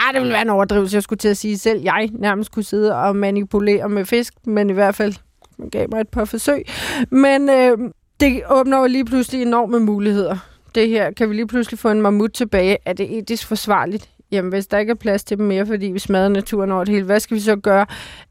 ej, 0.00 0.12
det 0.12 0.20
ville 0.20 0.32
være 0.32 0.42
en 0.42 0.50
overdrivelse, 0.50 0.94
jeg 0.94 1.02
skulle 1.02 1.18
til 1.18 1.28
at 1.28 1.36
sige 1.36 1.58
selv. 1.58 1.82
Jeg 1.82 2.10
nærmest 2.12 2.52
kunne 2.52 2.62
sidde 2.62 2.96
og 2.96 3.16
manipulere 3.16 3.88
med 3.88 4.04
fisk, 4.04 4.34
men 4.46 4.70
i 4.70 4.72
hvert 4.72 4.94
fald 4.94 5.14
man 5.58 5.70
gav 5.70 5.86
mig 5.90 6.00
et 6.00 6.08
par 6.08 6.24
forsøg. 6.24 6.64
Men 7.10 7.48
øh, 7.48 7.78
det 8.20 8.42
åbner 8.50 8.78
jo 8.80 8.86
lige 8.86 9.04
pludselig 9.04 9.42
enorme 9.42 9.80
muligheder. 9.80 10.36
Det 10.74 10.88
her, 10.88 11.10
kan 11.10 11.30
vi 11.30 11.34
lige 11.34 11.46
pludselig 11.46 11.78
få 11.78 11.90
en 11.90 12.02
mammut 12.02 12.32
tilbage? 12.32 12.78
Er 12.84 12.92
det 12.92 13.18
etisk 13.18 13.46
forsvarligt? 13.46 14.10
Jamen, 14.32 14.52
hvis 14.52 14.66
der 14.66 14.78
ikke 14.78 14.90
er 14.90 14.94
plads 14.94 15.24
til 15.24 15.38
dem 15.38 15.46
mere, 15.46 15.66
fordi 15.66 15.86
vi 15.86 15.98
smadrer 15.98 16.28
naturen 16.28 16.70
over 16.70 16.84
det 16.84 16.94
hele, 16.94 17.06
hvad 17.06 17.20
skal 17.20 17.34
vi 17.34 17.40
så 17.40 17.56
gøre? 17.56 17.86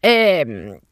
Øh, 0.06 0.46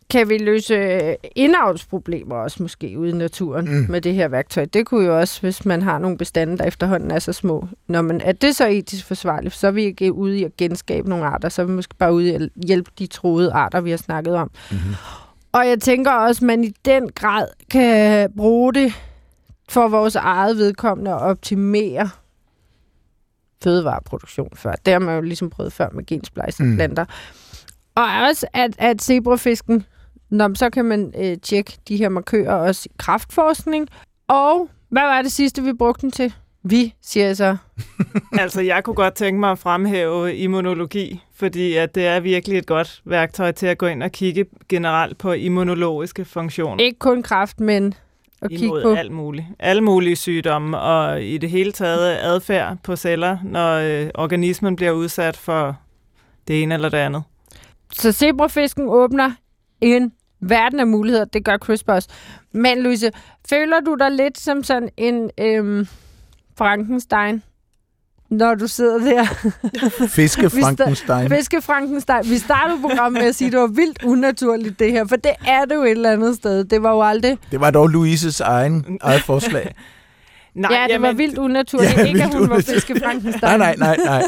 kan 0.09 0.29
vi 0.29 0.37
løse 0.37 1.15
indavlsproblemer 1.35 2.35
også 2.35 2.63
måske 2.63 2.95
ude 2.99 3.09
i 3.09 3.13
naturen 3.13 3.65
Mm. 3.65 3.85
med 3.89 4.01
det 4.01 4.13
her 4.13 4.27
værktøj? 4.27 4.65
Det 4.65 4.85
kunne 4.85 5.05
jo 5.05 5.19
også, 5.19 5.41
hvis 5.41 5.65
man 5.65 5.81
har 5.81 5.99
nogle 5.99 6.17
bestande, 6.17 6.57
der 6.57 6.63
efterhånden 6.65 7.11
er 7.11 7.19
så 7.19 7.33
små. 7.33 7.67
Når 7.87 8.01
man, 8.01 8.21
er 8.21 8.31
det 8.31 8.55
så 8.55 8.67
etisk 8.67 9.05
forsvarligt? 9.05 9.53
Så 9.55 9.67
er 9.67 9.71
vi 9.71 9.83
ikke 9.83 10.13
ude 10.13 10.39
i 10.39 10.43
at 10.43 10.57
genskabe 10.57 11.09
nogle 11.09 11.25
arter, 11.25 11.49
så 11.49 11.61
er 11.61 11.65
vi 11.65 11.71
måske 11.71 11.95
bare 11.95 12.13
ude 12.13 12.29
i 12.29 12.33
at 12.33 12.49
hjælpe 12.67 12.91
de 12.99 13.07
troede 13.07 13.51
arter, 13.51 13.81
vi 13.81 13.89
har 13.89 13.97
snakket 13.97 14.35
om. 14.35 14.51
Mm-hmm. 14.71 14.93
Og 15.51 15.67
jeg 15.67 15.79
tænker 15.79 16.11
også, 16.11 16.39
at 16.39 16.47
man 16.47 16.63
i 16.63 16.73
den 16.85 17.09
grad 17.11 17.47
kan 17.69 18.31
bruge 18.37 18.73
det 18.73 18.93
for 19.69 19.87
vores 19.87 20.15
eget 20.15 20.57
vedkommende 20.57 21.11
at 21.11 21.21
optimere 21.21 22.09
fødevareproduktion 23.63 24.49
før. 24.55 24.71
Det 24.85 24.93
har 24.93 24.99
man 24.99 25.15
jo 25.15 25.21
ligesom 25.21 25.49
prøvet 25.49 25.73
før 25.73 25.89
med 25.93 26.05
gensplejsede 26.05 26.63
Mm. 26.63 26.69
mm. 26.71 26.75
planter. 26.77 27.05
Og 27.95 28.03
også, 28.29 28.47
at, 28.53 28.71
at 28.77 29.01
zebrafisken, 29.01 29.85
Nå, 30.29 30.55
så 30.55 30.69
kan 30.69 30.85
man 30.85 31.13
øh, 31.17 31.37
tjekke 31.37 31.77
de 31.87 31.97
her 31.97 32.09
markører 32.09 32.53
også 32.53 32.87
i 32.91 32.95
kraftforskning. 32.97 33.87
Og 34.27 34.69
hvad 34.89 35.01
var 35.01 35.21
det 35.21 35.31
sidste, 35.31 35.63
vi 35.63 35.73
brugte 35.73 36.01
den 36.01 36.11
til? 36.11 36.33
Vi, 36.63 36.93
siger 37.01 37.25
jeg 37.25 37.37
så. 37.37 37.57
Altså, 38.39 38.61
jeg 38.61 38.83
kunne 38.83 38.95
godt 38.95 39.13
tænke 39.13 39.39
mig 39.39 39.51
at 39.51 39.59
fremhæve 39.59 40.35
immunologi, 40.35 41.21
fordi 41.35 41.73
at 41.73 41.95
det 41.95 42.07
er 42.07 42.19
virkelig 42.19 42.57
et 42.57 42.65
godt 42.65 43.01
værktøj 43.05 43.51
til 43.51 43.67
at 43.67 43.77
gå 43.77 43.85
ind 43.85 44.03
og 44.03 44.11
kigge 44.11 44.45
generelt 44.69 45.17
på 45.17 45.31
immunologiske 45.31 46.25
funktioner. 46.25 46.83
Ikke 46.83 46.99
kun 46.99 47.23
kraft, 47.23 47.59
men 47.59 47.93
at 48.41 48.49
kigge 48.49 48.81
på... 48.83 48.93
alt 48.93 49.11
muligt. 49.11 49.45
Alle 49.59 49.81
mulige 49.81 50.15
sygdomme, 50.15 50.79
og 50.79 51.23
i 51.23 51.37
det 51.37 51.49
hele 51.49 51.71
taget 51.71 52.17
adfærd 52.21 52.77
på 52.83 52.95
celler, 52.95 53.37
når 53.43 53.73
øh, 53.75 54.09
organismen 54.15 54.75
bliver 54.75 54.91
udsat 54.91 55.37
for 55.37 55.77
det 56.47 56.63
ene 56.63 56.73
eller 56.73 56.89
det 56.89 56.97
andet. 56.97 57.23
Så 57.93 58.11
zebrafisken 58.11 58.85
åbner 58.89 59.31
en 59.81 60.11
verden 60.39 60.79
af 60.79 60.87
muligheder. 60.87 61.25
Det 61.25 61.45
gør 61.45 61.57
CRISPR 61.57 61.91
også. 61.91 62.09
Men 62.51 62.77
Louise, 62.81 63.11
føler 63.49 63.79
du 63.79 63.95
dig 63.99 64.11
lidt 64.11 64.37
som 64.37 64.63
sådan 64.63 64.89
en 64.97 65.29
øhm, 65.39 65.87
Frankenstein, 66.57 67.43
når 68.29 68.55
du 68.55 68.67
sidder 68.67 68.97
der? 68.97 69.25
Fiske 70.07 70.49
Frankenstein. 70.49 71.29
Fiske 71.29 71.61
Frankenstein. 71.61 72.29
Vi 72.29 72.37
startede 72.37 72.81
programmet 72.81 73.21
med 73.21 73.29
at 73.29 73.35
sige, 73.35 73.45
at 73.45 73.51
det 73.51 73.59
var 73.59 73.67
vildt 73.67 74.03
unaturligt 74.03 74.79
det 74.79 74.91
her, 74.91 75.05
for 75.07 75.15
det 75.15 75.31
er 75.47 75.65
det 75.65 75.75
jo 75.75 75.83
et 75.83 75.91
eller 75.91 76.11
andet 76.11 76.35
sted. 76.35 76.63
Det 76.63 76.83
var 76.83 76.91
jo 76.91 77.01
aldrig... 77.01 77.37
Det 77.51 77.59
var 77.59 77.71
dog 77.71 77.87
Louises 77.87 78.39
egen 78.39 78.99
eget 79.01 79.21
forslag. 79.21 79.75
Nej, 80.57 80.71
ja, 80.89 80.93
det 80.93 81.01
var 81.01 81.11
vildt 81.13 81.37
unaturligt. 81.37 81.97
Ja, 81.97 82.03
ikke, 82.05 82.23
at 82.23 82.33
hun 82.33 82.33
var 82.41 82.45
unaturligt. 82.45 82.69
Fiske 82.69 82.99
Frankenstein. 83.03 83.59
nej, 83.59 83.75
nej, 83.75 83.75
nej, 83.75 83.97
nej. 84.05 84.23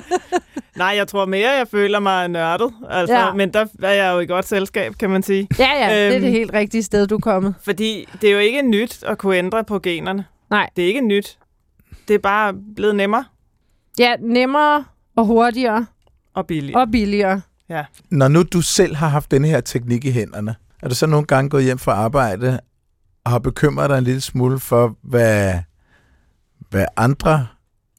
Nej, 0.78 0.94
jeg 0.98 1.08
tror 1.08 1.26
mere, 1.26 1.50
jeg 1.50 1.68
føler 1.68 2.00
mig 2.00 2.28
nørdet. 2.28 2.74
Altså, 2.90 3.16
Ja. 3.16 3.26
ja. 3.28 3.34
Men 3.34 3.54
der 3.54 3.66
er 3.84 3.94
jeg 3.94 4.14
jo 4.14 4.20
i 4.20 4.26
godt 4.26 4.48
selskab, 4.48 4.94
kan 5.00 5.10
man 5.10 5.24
sige. 5.24 5.48
Ja, 5.60 5.70
ja, 5.80 5.96
det 5.96 6.08
er 6.08 6.14
Øhm. 6.16 6.22
det 6.22 6.32
helt 6.32 6.54
rigtige 6.54 6.84
sted, 6.84 7.08
du 7.08 7.16
er 7.16 7.20
kommet. 7.20 7.56
Fordi 7.64 8.10
det 8.22 8.28
er 8.30 8.34
jo 8.34 8.40
ikke 8.40 8.62
nyt 8.62 9.04
at 9.04 9.18
kunne 9.18 9.36
ændre 9.38 9.64
på 9.64 9.80
generne. 9.80 10.26
Nej. 10.50 10.70
Det 10.76 10.84
er 10.84 10.88
ikke 10.88 11.02
nyt. 11.02 11.38
Det 12.08 12.14
er 12.14 12.20
bare 12.20 12.54
blevet 12.76 12.96
nemmere 12.96 13.24
Ja, 14.00 14.16
nemmere 14.22 14.84
og 15.16 15.26
hurtigere 15.26 15.86
og 16.36 16.48
billigere. 16.48 16.82
og 16.82 16.88
billigere. 16.92 17.42
Når 18.10 18.28
nu 18.28 18.44
du 18.44 18.62
selv 18.62 18.96
har 18.96 19.08
haft 19.08 19.32
denne 19.32 19.48
her 19.48 19.62
teknik 19.62 20.06
i 20.06 20.12
hænderne, 20.12 20.56
er 20.84 20.90
du 20.90 20.96
så 20.96 21.08
nogle 21.08 21.26
gange 21.26 21.50
gået 21.50 21.64
hjem 21.64 21.78
fra 21.78 21.92
arbejde 21.92 22.60
og 23.26 23.32
har 23.32 23.40
bekymret 23.40 23.90
dig 23.90 23.98
en 23.98 24.04
lille 24.04 24.22
smule 24.22 24.60
for, 24.60 24.96
hvad, 25.04 25.54
hvad 26.70 26.86
andre 26.98 27.48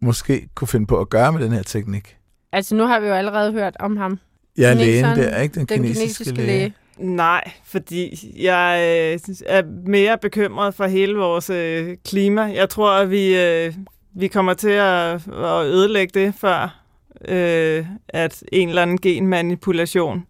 måske 0.00 0.48
kunne 0.54 0.68
finde 0.68 0.86
på 0.86 1.00
at 1.00 1.10
gøre 1.10 1.32
med 1.32 1.44
den 1.44 1.52
her 1.52 1.62
teknik? 1.62 2.16
Altså, 2.52 2.74
nu 2.74 2.86
har 2.86 3.00
vi 3.00 3.06
jo 3.06 3.12
allerede 3.12 3.52
hørt 3.52 3.76
om 3.80 3.96
ham. 3.96 4.18
Ja, 4.58 4.72
lægen 4.74 5.04
der, 5.04 5.40
ikke? 5.40 5.54
Den, 5.54 5.66
Den 5.66 5.82
kinesiske, 5.82 6.00
kinesiske 6.00 6.34
læge. 6.34 6.46
læge. 6.46 6.74
Nej, 6.98 7.50
fordi 7.64 8.32
jeg 8.42 8.78
øh, 8.78 9.34
er 9.46 9.62
mere 9.86 10.18
bekymret 10.18 10.74
for 10.74 10.86
hele 10.86 11.14
vores 11.14 11.50
øh, 11.50 11.96
klima. 12.04 12.42
Jeg 12.42 12.68
tror, 12.68 12.90
at 12.92 13.10
vi, 13.10 13.36
øh, 13.38 13.74
vi 14.14 14.28
kommer 14.28 14.54
til 14.54 14.70
at, 14.70 15.28
at 15.28 15.66
ødelægge 15.66 16.20
det, 16.20 16.34
før 16.34 16.82
øh, 17.28 17.86
at 18.08 18.42
en 18.52 18.68
eller 18.68 18.82
anden 18.82 19.00
genmanipulation 19.00 20.26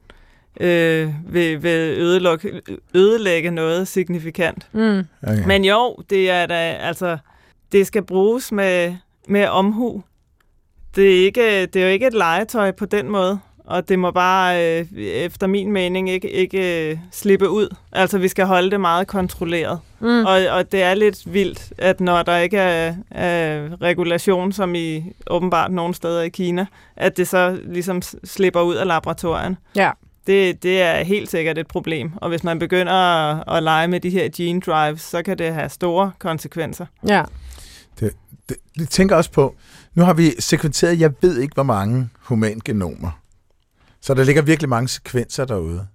øh, 0.60 1.08
vil, 1.28 1.62
vil 1.62 1.98
ødelægge, 1.98 2.60
ødelægge 2.94 3.50
noget 3.50 3.88
signifikant. 3.88 4.68
Mm. 4.72 5.04
Okay. 5.22 5.46
Men 5.46 5.64
jo, 5.64 5.96
det 6.10 6.30
er 6.30 6.46
da, 6.46 6.54
altså, 6.80 7.18
det 7.72 7.86
skal 7.86 8.02
bruges 8.02 8.52
med, 8.52 8.96
med 9.28 9.46
omhu. 9.46 10.02
Det 10.96 11.20
er, 11.20 11.24
ikke, 11.24 11.66
det 11.66 11.76
er 11.76 11.86
jo 11.86 11.92
ikke 11.92 12.06
et 12.06 12.14
legetøj 12.14 12.70
på 12.70 12.86
den 12.86 13.08
måde, 13.08 13.38
og 13.64 13.88
det 13.88 13.98
må 13.98 14.10
bare, 14.10 14.78
øh, 14.80 14.86
efter 14.98 15.46
min 15.46 15.72
mening, 15.72 16.10
ikke, 16.10 16.30
ikke 16.30 16.90
øh, 16.90 16.98
slippe 17.12 17.48
ud. 17.48 17.74
Altså, 17.92 18.18
vi 18.18 18.28
skal 18.28 18.46
holde 18.46 18.70
det 18.70 18.80
meget 18.80 19.06
kontrolleret. 19.06 19.80
Mm. 20.00 20.24
Og, 20.24 20.40
og 20.50 20.72
det 20.72 20.82
er 20.82 20.94
lidt 20.94 21.34
vildt, 21.34 21.72
at 21.78 22.00
når 22.00 22.22
der 22.22 22.36
ikke 22.36 22.58
er, 22.58 22.94
er 23.10 23.68
regulation, 23.82 24.52
som 24.52 24.74
i 24.74 25.04
åbenbart 25.26 25.72
nogle 25.72 25.94
steder 25.94 26.22
i 26.22 26.28
Kina, 26.28 26.66
at 26.96 27.16
det 27.16 27.28
så 27.28 27.58
ligesom 27.64 28.02
slipper 28.24 28.60
ud 28.60 28.74
af 28.74 28.86
laboratorien. 28.86 29.56
Ja. 29.76 29.90
Det, 30.26 30.62
det 30.62 30.82
er 30.82 31.04
helt 31.04 31.30
sikkert 31.30 31.58
et 31.58 31.66
problem. 31.66 32.12
Og 32.16 32.28
hvis 32.28 32.44
man 32.44 32.58
begynder 32.58 32.92
at, 32.92 33.56
at 33.56 33.62
lege 33.62 33.88
med 33.88 34.00
de 34.00 34.10
her 34.10 34.28
gene 34.36 34.60
drives, 34.60 35.00
så 35.00 35.22
kan 35.22 35.38
det 35.38 35.54
have 35.54 35.68
store 35.68 36.12
konsekvenser. 36.18 36.86
Ja. 37.08 37.22
Det, 38.00 38.12
det 38.78 38.88
tænker 38.88 39.16
også 39.16 39.32
på, 39.32 39.54
nu 39.94 40.04
har 40.04 40.12
vi 40.12 40.34
sekventeret, 40.38 41.00
jeg 41.00 41.12
ved 41.20 41.38
ikke 41.38 41.54
hvor 41.54 41.62
mange 41.62 42.08
humangenomer. 42.18 43.20
Så 44.00 44.14
der 44.14 44.24
ligger 44.24 44.42
virkelig 44.42 44.68
mange 44.68 44.88
sekvenser 44.88 45.44
derude. 45.44 45.86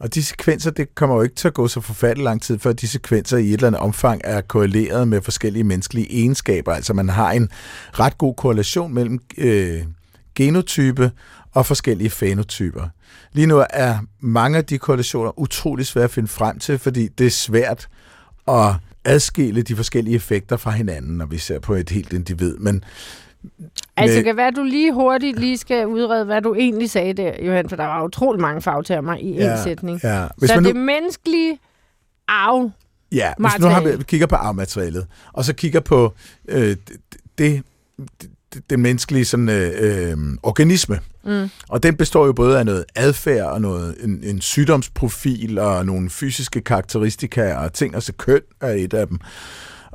Og 0.00 0.14
de 0.14 0.22
sekvenser, 0.22 0.70
det 0.70 0.94
kommer 0.94 1.16
jo 1.16 1.22
ikke 1.22 1.34
til 1.34 1.48
at 1.48 1.54
gå 1.54 1.68
så 1.68 1.80
forfærdelig 1.80 2.24
lang 2.24 2.42
tid, 2.42 2.58
før 2.58 2.72
de 2.72 2.88
sekvenser 2.88 3.38
i 3.38 3.48
et 3.48 3.52
eller 3.52 3.66
andet 3.66 3.80
omfang 3.80 4.20
er 4.24 4.40
korreleret 4.40 5.08
med 5.08 5.22
forskellige 5.22 5.64
menneskelige 5.64 6.12
egenskaber. 6.12 6.72
Altså 6.72 6.94
man 6.94 7.08
har 7.08 7.32
en 7.32 7.48
ret 7.92 8.18
god 8.18 8.34
korrelation 8.34 8.94
mellem 8.94 9.20
øh, 9.38 9.82
genotype 10.34 11.12
og 11.52 11.66
forskellige 11.66 12.10
fænotyper. 12.10 12.88
Lige 13.32 13.46
nu 13.46 13.64
er 13.70 13.98
mange 14.20 14.58
af 14.58 14.64
de 14.64 14.78
korrelationer 14.78 15.38
utrolig 15.38 15.86
svære 15.86 16.04
at 16.04 16.10
finde 16.10 16.28
frem 16.28 16.58
til, 16.58 16.78
fordi 16.78 17.08
det 17.08 17.26
er 17.26 17.30
svært 17.30 17.88
at 18.48 18.74
adskille 19.04 19.62
de 19.62 19.76
forskellige 19.76 20.16
effekter 20.16 20.56
fra 20.56 20.70
hinanden, 20.70 21.16
når 21.18 21.26
vi 21.26 21.38
ser 21.38 21.58
på 21.58 21.74
et 21.74 21.90
helt 21.90 22.12
individ. 22.12 22.56
Men 22.56 22.84
Altså, 23.96 24.16
det 24.16 24.24
kan 24.24 24.36
være, 24.36 24.46
at 24.46 24.56
du 24.56 24.62
lige 24.62 24.92
hurtigt 24.92 25.38
lige 25.38 25.58
skal 25.58 25.86
udrede, 25.86 26.24
hvad 26.24 26.42
du 26.42 26.54
egentlig 26.54 26.90
sagde 26.90 27.12
der, 27.12 27.32
Johan, 27.46 27.68
for 27.68 27.76
der 27.76 27.84
var 27.84 28.04
utrolig 28.04 28.40
mange 28.40 28.62
fagtermer 28.62 29.16
i 29.16 29.32
Ja, 29.32 29.54
én 29.54 29.62
sætning. 29.64 30.00
ja, 30.04 30.26
Hvis 30.38 30.50
så 30.50 30.56
man 30.56 30.64
det 30.64 30.74
nu, 30.74 30.80
menneskelige 30.80 31.58
arv, 32.28 32.70
ja, 33.12 33.32
hvis 33.38 33.50
nu 33.60 33.66
har 33.66 33.80
vi, 33.80 34.02
kigger 34.04 34.26
på 34.26 34.34
arvematerialet, 34.36 35.06
og 35.32 35.44
så 35.44 35.52
kigger 35.54 35.80
på 35.80 36.14
øh, 36.48 36.76
det, 37.38 37.62
den 38.70 38.80
menneskelige 38.80 39.24
sådan, 39.24 39.48
øh, 39.48 39.72
øh, 39.78 40.16
organisme, 40.42 41.00
mm. 41.24 41.50
Og 41.68 41.82
den 41.82 41.96
består 41.96 42.26
jo 42.26 42.32
både 42.32 42.58
af 42.58 42.66
noget 42.66 42.84
adfærd 42.94 43.46
og 43.46 43.60
noget, 43.60 43.96
en, 44.00 44.24
en 44.24 44.40
sygdomsprofil 44.40 45.58
og 45.58 45.86
nogle 45.86 46.10
fysiske 46.10 46.60
karakteristika 46.60 47.54
og 47.54 47.72
ting, 47.72 47.94
altså 47.94 48.12
køn 48.12 48.40
er 48.60 48.72
et 48.72 48.94
af 48.94 49.06
dem. 49.06 49.18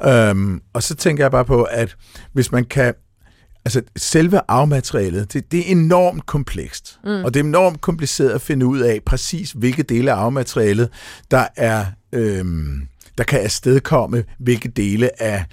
Øhm, 0.05 0.61
og 0.73 0.83
så 0.83 0.95
tænker 0.95 1.23
jeg 1.23 1.31
bare 1.31 1.45
på, 1.45 1.63
at 1.63 1.95
hvis 2.33 2.51
man 2.51 2.65
kan 2.65 2.93
Altså, 3.67 3.81
selve 3.97 4.39
arvematerialet, 4.47 5.33
det, 5.33 5.51
det 5.51 5.59
er 5.59 5.71
enormt 5.71 6.25
komplekst. 6.25 6.99
Mm. 7.03 7.09
Og 7.09 7.33
det 7.33 7.39
er 7.39 7.43
enormt 7.43 7.81
kompliceret 7.81 8.29
at 8.29 8.41
finde 8.41 8.65
ud 8.65 8.79
af 8.79 8.99
præcis, 9.05 9.51
hvilke 9.51 9.83
dele 9.83 10.11
af 10.11 10.15
arvematerialet, 10.15 10.89
der 11.31 11.47
er 11.55 11.85
øhm, 12.13 12.87
der 13.17 13.23
kan 13.23 13.39
afstedkomme, 13.39 14.23
hvilke 14.39 14.69
dele 14.69 15.21
af 15.21 15.45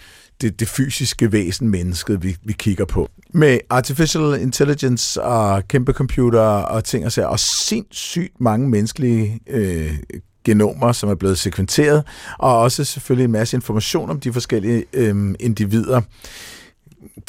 det, 0.43 0.61
det 0.61 0.68
fysiske 0.68 1.32
væsen, 1.32 1.68
mennesket, 1.68 2.22
vi, 2.22 2.36
vi 2.45 2.53
kigger 2.53 2.84
på. 2.84 3.09
Med 3.34 3.59
artificial 3.70 4.40
intelligence 4.40 5.22
og 5.22 5.68
kæmpe 5.68 5.93
computer 5.93 6.40
og 6.40 6.84
ting 6.84 7.05
og 7.07 7.12
sager, 7.12 7.28
og 7.28 7.40
sindssygt 7.40 8.40
mange 8.40 8.68
menneskelige 8.68 9.40
øh, 9.47 9.99
genomer, 10.45 10.93
som 10.93 11.09
er 11.11 11.14
blevet 11.14 11.38
sekventeret, 11.38 12.05
og 12.38 12.59
også 12.59 12.84
selvfølgelig 12.84 13.24
en 13.24 13.32
masse 13.32 13.57
information 13.57 14.11
om 14.11 14.20
de 14.20 14.32
forskellige 14.32 14.84
øh, 14.93 15.34
individer, 15.40 16.01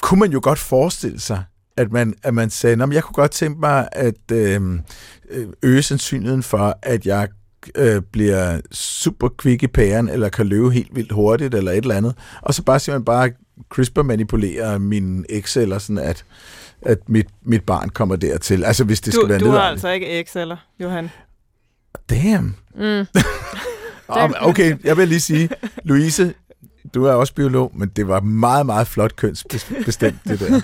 kunne 0.01 0.19
man 0.19 0.31
jo 0.31 0.39
godt 0.43 0.59
forestille 0.59 1.19
sig, 1.19 1.43
at 1.77 1.91
man, 1.91 2.13
at 2.23 2.33
man 2.33 2.49
sagde, 2.49 2.83
at 2.83 2.93
jeg 2.93 3.03
kunne 3.03 3.13
godt 3.13 3.31
tænke 3.31 3.59
mig 3.59 3.87
at 3.91 4.31
øh, 4.31 4.61
øh 5.29 5.47
øge 5.63 5.81
sandsynligheden 5.81 6.43
for, 6.43 6.79
at 6.81 7.05
jeg 7.05 7.27
øh, 7.75 8.01
bliver 8.11 8.59
super 8.71 9.29
quick 9.41 9.63
i 9.63 9.67
pæren, 9.67 10.09
eller 10.09 10.29
kan 10.29 10.47
løbe 10.47 10.71
helt 10.71 10.95
vildt 10.95 11.11
hurtigt, 11.11 11.55
eller 11.55 11.71
et 11.71 11.77
eller 11.77 11.95
andet. 11.95 12.15
Og 12.41 12.53
så 12.53 12.63
bare 12.63 12.79
simpelthen 12.79 13.05
bare 13.05 13.31
CRISPR-manipulere 13.69 14.79
min 14.79 15.25
Excel, 15.29 15.81
sådan 15.81 15.97
at, 15.97 16.25
at 16.81 17.09
mit, 17.09 17.27
mit 17.45 17.63
barn 17.63 17.89
kommer 17.89 18.15
dertil. 18.15 18.63
Altså 18.63 18.83
hvis 18.83 19.01
det 19.01 19.13
du, 19.13 19.19
skal 19.19 19.29
være 19.29 19.39
Du 19.39 19.49
har 19.49 19.61
altså 19.61 19.89
ikke 19.89 20.21
Excel'er, 20.21 20.57
Johan. 20.79 21.09
Damn. 22.09 22.55
Mm. 22.75 23.05
Okay, 24.41 24.77
jeg 24.83 24.97
vil 24.97 25.07
lige 25.07 25.19
sige, 25.19 25.49
Louise, 25.83 26.33
du 26.93 27.05
er 27.05 27.13
også 27.13 27.33
biolog, 27.33 27.71
men 27.75 27.89
det 27.89 28.07
var 28.07 28.19
meget, 28.19 28.65
meget 28.65 28.87
flot 28.87 29.15
kønsbestemt, 29.15 30.15
det 30.27 30.39
der. 30.39 30.61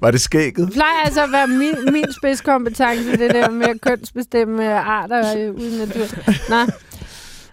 Var 0.00 0.10
det 0.10 0.20
skægget? 0.20 0.66
Det 0.66 0.74
plejer 0.74 1.04
altså 1.04 1.22
at 1.22 1.32
være 1.32 1.46
min, 1.46 1.74
min 1.92 2.12
spidskompetence, 2.12 3.10
det 3.10 3.30
der 3.34 3.50
med 3.50 3.66
at 3.66 3.80
kønsbestemme 3.80 4.74
arter 4.74 5.38
øh, 5.38 5.54
uden 5.54 5.78
natur. 5.78 6.06
Nå, 6.50 6.72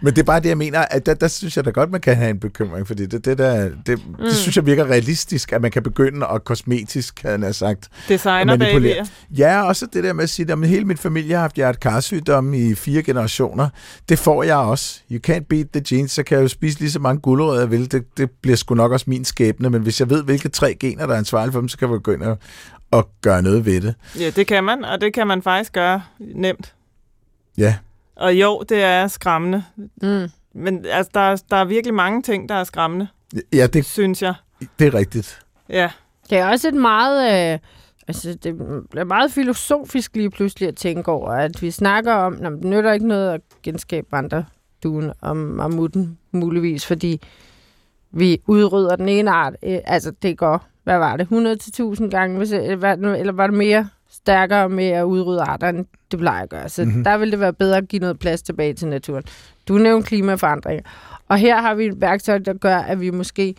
men 0.02 0.14
det 0.14 0.22
er 0.22 0.26
bare 0.26 0.40
det, 0.40 0.50
jeg 0.50 0.58
mener, 0.58 0.80
at 0.80 1.06
der, 1.06 1.14
der 1.14 1.28
synes 1.28 1.58
jeg 1.58 1.66
da 1.66 1.70
godt, 1.70 1.92
man 1.92 2.02
kan 2.02 2.16
have 2.16 2.30
en 2.30 2.40
bekymring, 2.40 2.88
fordi 2.88 3.06
det, 3.06 3.26
det, 3.26 3.38
der, 3.38 3.70
det, 3.86 4.08
mm. 4.08 4.16
Det 4.18 4.36
synes 4.36 4.56
jeg 4.56 4.66
virker 4.66 4.86
realistisk, 4.86 5.54
at 5.54 5.62
man 5.62 5.72
kan 5.72 5.84
begynde 5.84 6.28
at 6.28 6.44
kosmetisk, 6.44 7.22
havde 7.22 7.46
jeg 7.46 7.56
sagt. 7.56 7.90
Designer 8.08 8.58
manipulere. 8.58 9.08
Ja, 9.38 9.64
også 9.64 9.86
det 9.94 10.04
der 10.04 10.14
med 10.14 10.24
at 10.24 10.30
sige, 10.30 10.52
at 10.52 10.68
hele 10.68 10.86
min 10.86 10.98
familie 10.98 11.34
har 11.34 11.42
haft 11.42 11.56
hjertekarsygdomme 11.56 12.60
i 12.60 12.76
fire 12.76 13.04
generationer. 13.04 13.70
Det 14.10 14.20
får 14.20 14.44
jeg 14.44 14.58
også. 14.58 15.00
You 15.12 15.20
can't 15.28 15.46
beat 15.50 15.68
the 15.74 15.82
genes, 15.88 16.12
så 16.12 16.24
kan 16.24 16.36
jeg 16.36 16.44
jo 16.44 16.48
spise 16.48 16.80
lige 16.80 16.92
så 16.92 17.00
mange 17.00 17.22
gulerødder, 17.22 17.62
jeg 17.62 17.72
vil. 17.72 17.92
Det, 17.92 18.18
det 18.18 18.32
bliver 18.42 18.58
sgu 18.58 18.76
nok 18.76 18.92
også 18.92 19.06
min 19.10 19.26
skæbne, 19.26 19.70
men 19.70 19.82
hvis 19.82 20.00
jeg 20.00 20.10
ved, 20.10 20.24
hvilke 20.24 20.50
tre 20.50 20.76
gener, 20.80 21.06
der 21.06 21.14
er 21.14 21.18
ansvarlige 21.18 21.54
for 21.54 21.60
dem, 21.60 21.70
så 21.70 21.78
kan 21.78 21.90
jeg 21.90 21.98
begynde 21.98 22.26
at, 22.26 22.38
at 22.94 23.06
gøre 23.22 23.42
noget 23.42 23.66
ved 23.66 23.82
det. 23.82 23.96
Ja, 24.20 24.30
det 24.30 24.48
kan 24.48 24.64
man, 24.64 24.86
og 24.86 25.02
det 25.02 25.14
kan 25.14 25.28
man 25.28 25.42
faktisk 25.42 25.74
gøre 25.74 26.02
nemt. 26.20 26.74
Ja, 27.58 27.76
Og 28.20 28.34
jo, 28.36 28.64
det 28.70 28.84
er 28.84 29.08
skræmmende. 29.08 29.64
mm. 30.02 30.28
Men 30.54 30.86
altså, 30.86 31.12
der, 31.14 31.20
er, 31.20 31.36
der 31.52 31.58
er 31.58 31.66
virkelig 31.66 31.94
mange 31.94 32.22
ting, 32.22 32.50
der 32.50 32.56
er 32.56 32.64
skræmmende, 32.64 33.08
ja 33.54 33.68
det, 33.68 33.86
synes 33.86 34.22
jeg. 34.22 34.34
det 34.80 34.88
er 34.88 34.94
rigtigt. 34.94 35.40
Ja, 35.70 35.92
Det 36.30 36.38
er 36.38 36.48
også 36.50 36.68
et 36.68 36.74
meget... 36.74 37.54
Øh, 37.54 37.60
altså, 38.08 38.34
det 38.44 38.50
er 38.98 39.04
meget 39.04 39.32
filosofisk 39.32 40.16
lige 40.16 40.30
pludselig 40.30 40.68
at 40.68 40.76
tænke 40.76 41.12
over, 41.12 41.32
at 41.32 41.62
vi 41.62 41.72
snakker 41.72 42.14
om, 42.14 42.34
at 42.34 42.52
det 42.52 42.64
nytter 42.64 42.92
ikke 42.94 43.08
noget 43.08 43.32
at 43.34 43.42
genskabe 43.64 44.08
andre 44.12 44.46
duen 44.84 45.12
og 45.22 45.38
mammuten, 45.38 46.18
muligvis, 46.32 46.86
fordi 46.86 47.22
vi 48.12 48.42
udrydder 48.48 48.96
den 48.96 49.10
ene 49.10 49.32
art. 49.32 49.54
Øh, 49.64 49.78
altså, 49.86 50.12
det 50.22 50.38
går, 50.38 50.66
hvad 50.84 50.98
var 50.98 51.12
det, 51.18 51.22
100 51.24 51.56
til 51.56 51.70
1000 51.70 52.12
gange, 52.12 52.38
hvis, 52.38 52.52
eller, 52.52 52.76
hvad- 52.76 52.98
eller 52.98 53.34
var 53.34 53.48
det 53.48 53.56
mere 53.58 53.90
stærkere 54.24 54.70
med 54.70 54.88
at 54.88 55.04
udrydde 55.04 55.42
arter, 55.42 55.70
end 55.70 55.86
det 56.12 56.20
plejer 56.20 56.44
at 56.44 56.50
gøre. 56.50 56.70
Så 56.70 56.82
Mhm. 56.82 56.90
mm-hmm. 56.90 57.04
der 57.04 57.18
vil 57.18 57.32
det 57.32 57.40
være 57.40 57.54
bedre 57.54 57.78
at 57.78 57.88
give 57.88 58.00
noget 58.00 58.20
plads 58.20 58.42
tilbage 58.42 58.74
til 58.74 58.88
naturen. 58.88 59.24
Du 59.68 59.74
nævnte 59.74 60.08
klimaforandringer. 60.08 60.84
Og 61.28 61.38
her 61.38 61.62
har 61.62 61.74
vi 61.76 61.86
et 61.86 62.02
værktøj, 62.02 62.38
der 62.38 62.54
gør, 62.54 62.78
at 62.78 63.02
vi 63.02 63.10
måske 63.10 63.56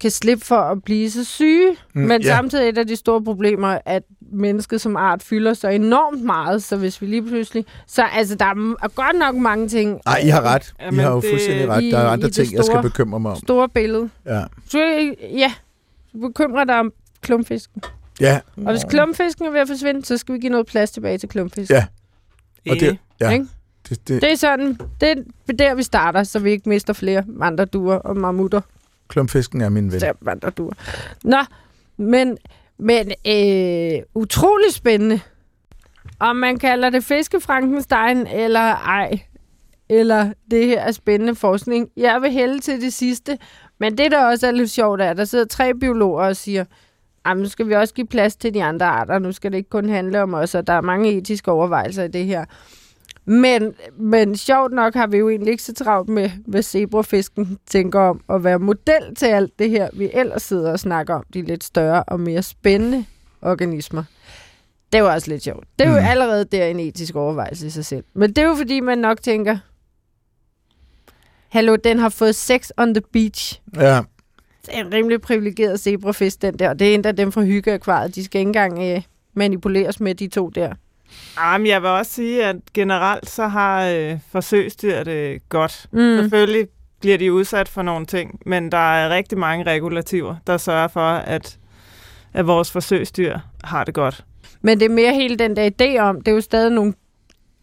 kan 0.00 0.10
slippe 0.10 0.44
for 0.44 0.56
at 0.56 0.84
blive 0.84 1.10
så 1.10 1.24
syge. 1.24 1.70
Mm, 1.94 2.02
men 2.02 2.22
ja. 2.22 2.28
samtidig 2.28 2.64
er 2.64 2.68
et 2.68 2.78
af 2.78 2.86
de 2.86 2.96
store 2.96 3.22
problemer, 3.24 3.78
at 3.84 4.02
mennesket 4.32 4.80
som 4.80 4.96
art 4.96 5.22
fylder 5.22 5.54
så 5.54 5.68
enormt 5.68 6.22
meget, 6.24 6.62
så 6.62 6.76
hvis 6.76 7.02
vi 7.02 7.06
lige 7.06 7.22
pludselig... 7.22 7.64
Så 7.86 8.02
altså, 8.12 8.34
der 8.34 8.44
er 8.44 8.88
godt 8.88 9.18
nok 9.18 9.34
mange 9.34 9.68
ting... 9.68 10.00
Nej, 10.06 10.18
I 10.24 10.28
har 10.28 10.42
ret. 10.42 10.74
I 10.80 10.84
Jamen, 10.84 11.00
har 11.00 11.10
jo 11.10 11.20
det- 11.20 11.30
fuldstændig 11.30 11.68
ret. 11.68 11.82
i- 11.82 11.90
Der 11.90 11.98
er 11.98 12.08
andre 12.08 12.30
ting, 12.30 12.52
jeg 12.52 12.64
skal 12.64 12.64
store- 12.64 12.82
bekymre 12.82 13.20
mig 13.20 13.30
om. 13.30 13.36
Store 13.38 13.68
billede. 13.68 14.10
Ja. 14.26 14.42
Så 14.68 14.78
ja, 15.32 15.52
du 16.12 16.18
bekymrer 16.28 16.64
dig 16.64 16.78
om 16.80 16.92
klumpfisken. 17.20 17.82
Ja, 18.20 18.40
Og 18.56 18.70
hvis 18.72 18.84
klumpfisken 18.84 19.46
er 19.46 19.50
ved 19.50 19.60
at 19.60 19.68
forsvinde, 19.68 20.04
så 20.04 20.18
skal 20.18 20.34
vi 20.34 20.38
give 20.38 20.50
noget 20.50 20.66
plads 20.66 20.90
tilbage 20.90 21.18
til 21.18 21.28
klumpfisk. 21.28 21.70
Ja. 21.70 21.86
og 22.70 22.76
det, 22.80 22.98
ja, 23.20 23.30
Ikke? 23.30 23.46
det, 23.88 24.08
det, 24.08 24.22
Det 24.22 24.32
er 24.32 24.36
sådan, 24.36 24.78
det 25.00 25.24
er 25.48 25.52
der, 25.52 25.74
vi 25.74 25.82
starter, 25.82 26.22
så 26.22 26.38
vi 26.38 26.50
ikke 26.50 26.68
mister 26.68 26.92
flere 26.92 27.24
mandarduer 27.26 27.94
og 27.94 28.16
mammutter. 28.16 28.60
klumpfisken 29.08 29.60
er 29.60 29.68
min 29.68 29.92
ven. 29.92 30.00
Der 30.00 30.12
mandarduer. 30.20 30.72
Nå, 31.24 31.38
men, 31.96 32.38
men 32.78 33.12
øh, 33.26 34.02
utrolig 34.14 34.72
spændende. 34.72 35.20
Om 36.20 36.36
man 36.36 36.58
kalder 36.58 36.90
det 36.90 37.04
fiskefrankenstein 37.04 38.26
eller 38.26 38.60
ej, 38.60 39.18
eller 39.88 40.32
det 40.50 40.66
her 40.66 40.80
er 40.80 40.92
spændende 40.92 41.34
forskning. 41.34 41.88
Jeg 41.96 42.22
vil 42.22 42.30
hælde 42.30 42.58
til 42.60 42.80
det 42.80 42.92
sidste, 42.92 43.38
men 43.80 43.98
det, 43.98 44.10
der 44.10 44.24
også 44.24 44.46
er 44.46 44.50
lidt 44.50 44.70
sjovt, 44.70 45.00
er, 45.00 45.10
at 45.10 45.16
der 45.16 45.24
sidder 45.24 45.44
tre 45.44 45.74
biologer 45.74 46.24
og 46.24 46.36
siger, 46.36 46.64
"Ej, 47.26 47.34
nu 47.34 47.48
skal 47.48 47.68
vi 47.68 47.72
også 47.74 47.94
give 47.94 48.06
plads 48.06 48.36
til 48.36 48.54
de 48.54 48.62
andre 48.64 48.86
arter. 48.86 49.18
Nu 49.18 49.32
skal 49.32 49.52
det 49.52 49.58
ikke 49.58 49.70
kun 49.70 49.88
handle 49.88 50.22
om 50.22 50.34
os, 50.34 50.54
og 50.54 50.66
der 50.66 50.72
er 50.72 50.80
mange 50.80 51.12
etiske 51.12 51.50
overvejelser 51.50 52.02
i 52.04 52.08
det 52.08 52.24
her. 52.26 52.44
Men, 53.24 53.74
men 53.98 54.36
sjovt 54.36 54.72
nok 54.72 54.94
har 54.94 55.06
vi 55.06 55.16
jo 55.16 55.28
egentlig 55.28 55.50
ikke 55.50 55.62
så 55.62 55.74
travlt 55.74 56.08
med, 56.08 56.30
hvad 56.46 56.62
zebrafisken 56.62 57.58
tænker 57.66 58.00
om 58.00 58.20
at 58.28 58.44
være 58.44 58.58
model 58.58 59.14
til 59.16 59.26
alt 59.26 59.58
det 59.58 59.70
her, 59.70 59.88
vi 59.92 60.10
ellers 60.12 60.42
sidder 60.42 60.72
og 60.72 60.78
snakker 60.80 61.14
om, 61.14 61.24
de 61.34 61.42
lidt 61.42 61.64
større 61.64 62.02
og 62.02 62.20
mere 62.20 62.42
spændende 62.42 63.04
organismer. 63.42 64.04
Det 64.92 64.98
jo 64.98 65.12
også 65.12 65.30
lidt 65.30 65.42
sjovt. 65.42 65.64
Det 65.78 65.86
er 65.86 65.90
jo 65.90 66.00
Mm. 66.00 66.06
allerede 66.06 66.44
der 66.44 66.66
en 66.66 66.80
etisk 66.80 67.14
overvejelse 67.16 67.66
i 67.66 67.70
sig 67.70 67.84
selv. 67.84 68.04
Men 68.14 68.28
det 68.32 68.38
er 68.38 68.48
jo 68.48 68.54
fordi, 68.54 68.80
man 68.80 68.98
nok 68.98 69.22
tænker, 69.22 69.58
hallo, 71.48 71.76
den 71.84 71.98
har 71.98 72.08
fået 72.08 72.34
sex 72.34 72.70
on 72.76 72.94
the 72.94 73.02
beach. 73.12 73.60
Ja, 73.76 74.00
Det 74.66 74.76
er 74.76 74.80
en 74.80 74.92
rimelig 74.92 75.20
privilegeret 75.20 75.80
zebrafisk, 75.80 76.42
den 76.42 76.58
der. 76.58 76.74
Det 76.74 76.90
er 76.90 76.94
en 76.94 77.04
af 77.04 77.16
dem 77.16 77.32
fra 77.32 77.42
hyggeakvariet. 77.42 78.14
De 78.14 78.24
skal 78.24 78.38
ikke 78.38 78.48
engang 78.48 78.82
øh, 78.82 79.02
manipuleres 79.34 80.00
med 80.00 80.14
de 80.14 80.28
to 80.28 80.48
der. 80.48 80.72
Ah, 81.36 81.60
men 81.60 81.66
jeg 81.66 81.82
vil 81.82 81.90
også 81.90 82.12
sige, 82.12 82.44
at 82.44 82.56
generelt 82.74 83.30
så 83.30 83.48
har 83.48 83.86
øh, 83.88 84.18
forsøgsdyr 84.30 85.04
det 85.04 85.48
godt. 85.48 85.86
Mm. 85.92 85.98
Selvfølgelig 85.98 86.68
bliver 87.00 87.18
de 87.18 87.32
udsat 87.32 87.68
for 87.68 87.82
nogle 87.82 88.06
ting, 88.06 88.40
men 88.46 88.72
der 88.72 88.94
er 88.94 89.10
rigtig 89.10 89.38
mange 89.38 89.64
regulativer, 89.64 90.36
der 90.46 90.56
sørger 90.56 90.88
for, 90.88 91.10
at, 91.10 91.58
at 92.32 92.46
vores 92.46 92.70
forsøgsdyr 92.70 93.38
har 93.64 93.84
det 93.84 93.94
godt. 93.94 94.24
Men 94.62 94.80
det 94.80 94.84
er 94.84 94.94
mere 94.94 95.14
hele 95.14 95.36
den 95.36 95.56
der 95.56 95.70
idé 95.70 95.98
om, 95.98 96.20
det 96.20 96.28
er 96.28 96.34
jo 96.34 96.40
stadig 96.40 96.70
nogle 96.72 96.94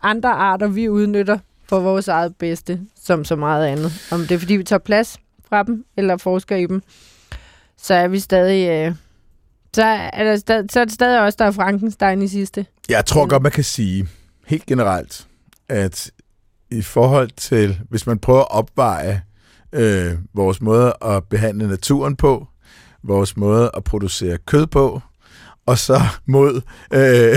andre 0.01 0.29
arter, 0.29 0.67
vi 0.67 0.89
udnytter 0.89 1.37
for 1.69 1.79
vores 1.79 2.07
eget 2.07 2.35
bedste, 2.35 2.79
som 3.01 3.25
så 3.25 3.35
meget 3.35 3.67
andet. 3.67 3.91
Om 4.11 4.19
det 4.19 4.31
er, 4.31 4.39
fordi 4.39 4.53
vi 4.53 4.63
tager 4.63 4.79
plads 4.79 5.17
fra 5.53 5.63
dem, 5.63 5.85
eller 5.97 6.17
forsker 6.17 6.55
i 6.55 6.65
dem, 6.65 6.81
så 7.77 7.93
er 7.93 8.07
vi 8.07 8.19
stadig... 8.19 8.69
Øh, 8.69 8.95
så, 9.73 9.83
er 10.13 10.23
der 10.23 10.35
stadig, 10.37 10.65
så 10.71 10.79
er 10.79 10.85
det 10.85 10.93
stadig 10.93 11.21
også 11.21 11.35
der 11.39 11.45
er 11.45 11.51
Frankenstein 11.51 12.21
i 12.21 12.27
sidste. 12.27 12.65
jeg 12.89 13.05
tror 13.05 13.23
Mm. 13.25 13.29
godt, 13.29 13.43
man 13.43 13.51
kan 13.51 13.63
sige 13.63 14.07
helt 14.47 14.65
generelt, 14.65 15.27
at 15.69 16.11
i 16.71 16.81
forhold 16.81 17.29
til, 17.37 17.79
hvis 17.89 18.07
man 18.07 18.19
prøver 18.19 18.39
at 18.41 18.51
opveje 18.51 19.21
øh, 19.73 20.11
vores 20.33 20.61
måde 20.61 20.93
at 21.05 21.23
behandle 21.23 21.67
naturen 21.67 22.15
på, 22.15 22.47
vores 23.03 23.37
måde 23.37 23.71
at 23.77 23.83
producere 23.83 24.37
kød 24.37 24.67
på, 24.67 25.01
og 25.65 25.77
så 25.77 26.01
mod 26.25 26.61
øh, 26.93 27.35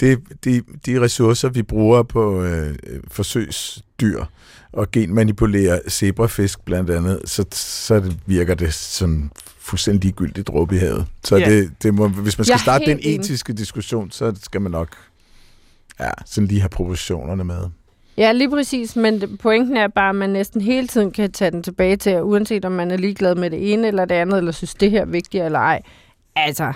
det, 0.00 0.18
de, 0.44 0.62
de 0.86 1.00
ressourcer, 1.00 1.48
vi 1.48 1.62
bruger 1.62 2.02
på 2.02 2.42
øh, 2.42 2.74
forsøgsdyr 3.08 4.24
og 4.72 4.90
genmanipulere 4.90 5.80
zebrafisk 5.90 6.64
blandt 6.64 6.90
andet, 6.90 7.20
så, 7.24 7.44
så 7.52 8.12
virker 8.26 8.54
det 8.54 8.74
som 8.74 9.30
fuldstændig 9.60 10.02
ligegyldigt 10.04 10.46
dråbe 10.48 10.74
i 10.74 10.78
havet. 10.78 11.06
Så 11.24 11.36
Ja. 11.36 11.50
det, 11.50 11.82
det 11.82 11.94
må, 11.94 12.08
hvis 12.08 12.38
man 12.38 12.44
skal 12.44 12.52
Jeg 12.52 12.60
starte 12.60 12.84
den 12.86 12.98
etiske 13.02 13.52
diskussion, 13.52 14.10
så 14.10 14.34
skal 14.42 14.60
man 14.60 14.72
nok 14.72 14.88
ja, 16.00 16.10
sådan 16.26 16.48
lige 16.48 16.60
have 16.60 16.68
proportionerne 16.68 17.44
med. 17.44 17.58
Ja, 18.16 18.32
lige 18.32 18.50
præcis, 18.50 18.96
men 18.96 19.38
pointen 19.42 19.76
er 19.76 19.88
bare, 19.88 20.08
at 20.08 20.14
man 20.16 20.30
næsten 20.30 20.60
hele 20.60 20.86
tiden 20.88 21.10
kan 21.10 21.32
tage 21.32 21.50
den 21.50 21.62
tilbage 21.62 21.96
til, 21.96 22.22
uanset 22.22 22.64
om 22.64 22.72
man 22.72 22.90
er 22.90 22.96
ligeglad 22.96 23.34
med 23.34 23.50
det 23.50 23.72
ene 23.72 23.88
eller 23.88 24.04
det 24.04 24.14
andet, 24.14 24.38
eller 24.38 24.52
synes, 24.52 24.74
det 24.74 24.90
her 24.90 25.00
er 25.00 25.04
vigtigt 25.06 25.44
eller 25.44 25.58
ej. 25.58 25.82
Altså, 26.36 26.72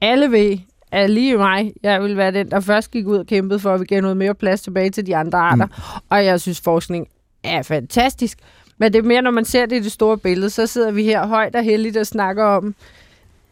alle 0.00 0.30
ved, 0.30 0.58
at 0.94 1.10
lige 1.10 1.36
mig, 1.36 1.72
jeg 1.82 2.02
vil 2.02 2.16
være 2.16 2.30
den, 2.32 2.50
der 2.50 2.60
først 2.60 2.90
gik 2.90 3.06
ud 3.06 3.18
og 3.18 3.26
kæmpede 3.26 3.58
for, 3.60 3.74
at 3.74 3.80
vi 3.80 3.84
gav 3.84 4.00
noget 4.00 4.16
mere 4.16 4.34
plads 4.34 4.60
tilbage 4.60 4.90
til 4.90 5.06
de 5.06 5.16
andre 5.16 5.38
arter. 5.38 5.66
Mm. 5.66 6.02
Og 6.10 6.24
jeg 6.24 6.40
synes, 6.40 6.60
forskning 6.60 7.06
er 7.44 7.62
fantastisk. 7.62 8.38
Men 8.78 8.92
det 8.92 8.98
er 8.98 9.02
mere, 9.02 9.22
når 9.22 9.30
man 9.30 9.44
ser 9.44 9.66
det 9.66 9.76
i 9.76 9.82
det 9.82 9.92
store 9.92 10.18
billede, 10.18 10.50
så 10.50 10.66
sidder 10.66 10.90
vi 10.90 11.04
her 11.04 11.26
højt 11.26 11.56
og 11.56 11.62
heldigt 11.62 11.96
og 11.96 12.06
snakker 12.06 12.44
om, 12.44 12.74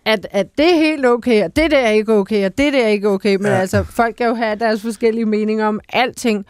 at, 0.05 0.27
at 0.31 0.47
det 0.59 0.73
er 0.73 0.77
helt 0.77 1.07
okay, 1.07 1.45
og 1.45 1.57
det 1.57 1.71
der 1.71 1.79
er 1.79 1.91
ikke 1.91 2.13
okay, 2.13 2.47
og 2.47 2.59
det 2.59 2.73
der 2.73 2.85
er 2.85 2.89
ikke 2.89 3.09
okay. 3.09 3.37
Men 3.37 3.47
Ja. 3.47 3.53
ja. 3.53 3.59
altså, 3.59 3.83
folk 3.85 4.15
kan 4.17 4.27
jo 4.27 4.35
have 4.35 4.57
deres 4.57 4.83
forskellige 4.83 5.25
meninger 5.27 5.67
om 5.67 5.81
alting. 5.89 6.47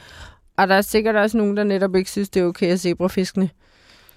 Og 0.57 0.69
der 0.69 0.75
er 0.75 0.81
sikkert 0.83 1.17
også 1.17 1.37
nogen, 1.37 1.57
der 1.57 1.65
netop 1.65 1.97
ikke 1.97 2.11
synes, 2.11 2.29
det 2.29 2.43
er 2.43 2.47
okay, 2.47 2.67
at 2.67 2.81
zebrafiskene 2.81 3.51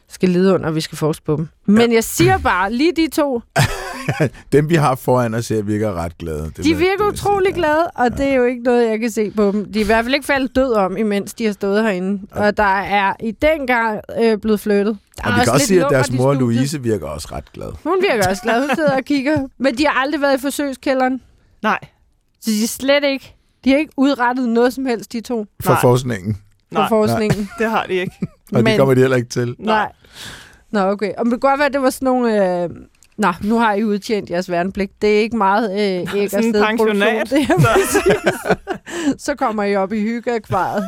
skal 0.09 0.29
lide 0.29 0.53
under, 0.53 0.67
at 0.69 0.75
vi 0.75 0.81
skal 0.81 0.97
forske 0.97 1.25
på 1.25 1.35
dem. 1.35 1.47
Men 1.65 1.93
jeg 1.93 2.03
siger 2.03 2.37
bare, 2.37 2.73
lige 2.73 2.91
de 2.95 3.07
to, 3.09 3.41
Dem, 4.53 4.69
vi 4.69 4.75
har 4.75 4.95
foran 4.95 5.33
os 5.33 5.47
her, 5.47 5.61
virker 5.61 5.93
ret 5.93 6.17
glade. 6.17 6.43
Det 6.43 6.57
De 6.57 6.75
virker 6.75 6.83
det 6.91 6.97
sige, 6.99 7.07
utrolig 7.07 7.49
ja. 7.49 7.55
glade, 7.55 7.87
og 7.95 8.17
det 8.17 8.27
er 8.27 8.33
jo 8.33 8.43
ikke 8.43 8.63
noget, 8.63 8.89
jeg 8.89 8.99
kan 8.99 9.11
se 9.11 9.31
på 9.31 9.51
dem. 9.51 9.71
De 9.73 9.79
er 9.79 9.83
i 9.83 9.85
hvert 9.85 10.05
fald 10.05 10.13
ikke 10.13 10.25
faldet 10.25 10.55
død 10.55 10.73
om, 10.73 10.97
imens 10.97 11.33
de 11.33 11.45
har 11.45 11.53
stået 11.53 11.83
herinde. 11.83 12.21
Og 12.31 12.57
der 12.57 12.79
er 12.79 13.13
i 13.19 13.31
den 13.31 13.67
gang 13.67 14.01
øh, 14.21 14.37
blevet 14.37 14.59
flyttet. 14.59 14.97
Der 15.17 15.27
Og 15.27 15.33
vi 15.39 15.43
kan 15.43 15.53
også 15.53 15.67
sige, 15.67 15.85
at 15.85 15.91
deres 15.91 16.11
mor 16.11 16.33
studiet. 16.33 16.39
Louise 16.39 16.81
virker 16.81 17.07
også 17.07 17.27
ret 17.31 17.51
glad. 17.53 17.71
Hun 17.83 17.97
virker 18.11 18.29
også 18.29 18.41
glad. 18.43 18.67
Hun 18.67 18.75
sidder 18.75 18.95
og 18.95 19.03
kigger. 19.03 19.47
Men 19.63 19.77
de 19.77 19.85
har 19.87 20.01
aldrig 20.01 20.21
været 20.21 20.37
i 20.37 20.41
forsøgskælderen. 20.41 21.21
Nej. 21.63 21.79
Så 22.41 22.51
de 22.51 22.63
er 22.63 22.67
slet 22.67 23.03
ikke... 23.03 23.35
De 23.63 23.71
har 23.71 23.77
ikke 23.77 23.93
udrettet 23.97 24.49
noget 24.49 24.73
som 24.73 24.85
helst, 24.85 25.13
de 25.13 25.21
to, 25.21 25.45
For 25.63 25.71
Nej. 25.71 25.81
forskningen. 25.81 26.37
for 26.73 26.79
Nej. 26.79 26.89
forskningen. 26.89 27.49
Det 27.59 27.69
har 27.69 27.85
de 27.85 27.93
ikke. 27.93 28.11
Og 28.53 28.65
det 28.65 28.77
kommer 28.77 28.93
de 28.93 29.01
heller 29.01 29.17
ikke 29.17 29.29
til. 29.29 29.55
Nej. 29.59 29.91
Nå, 30.71 30.79
okay. 30.79 31.11
Og 31.17 31.25
det 31.25 31.31
kan 31.31 31.39
godt 31.39 31.59
være, 31.59 31.65
at 31.65 31.73
det 31.73 31.81
var 31.81 31.89
sådan 31.89 32.05
nogle... 32.05 32.63
Øh... 32.63 32.69
Nå, 33.17 33.27
nu 33.43 33.59
har 33.59 33.73
I 33.73 33.83
udtjent 33.83 34.29
jeres 34.29 34.51
værnepligt. 34.51 35.01
Det 35.01 35.15
er 35.17 35.19
ikke 35.21 35.37
meget 35.37 35.71
øh, 35.71 35.77
æg 36.21 36.23
og 36.23 36.29
stedproduktion. 36.29 36.77
pensionat. 36.77 37.29
Det 37.29 37.39
er. 37.49 38.55
Så 39.17 39.35
kommer 39.35 39.63
I 39.63 39.75
op 39.75 39.93
i 39.93 39.99
hyggeakvariet. 40.01 40.85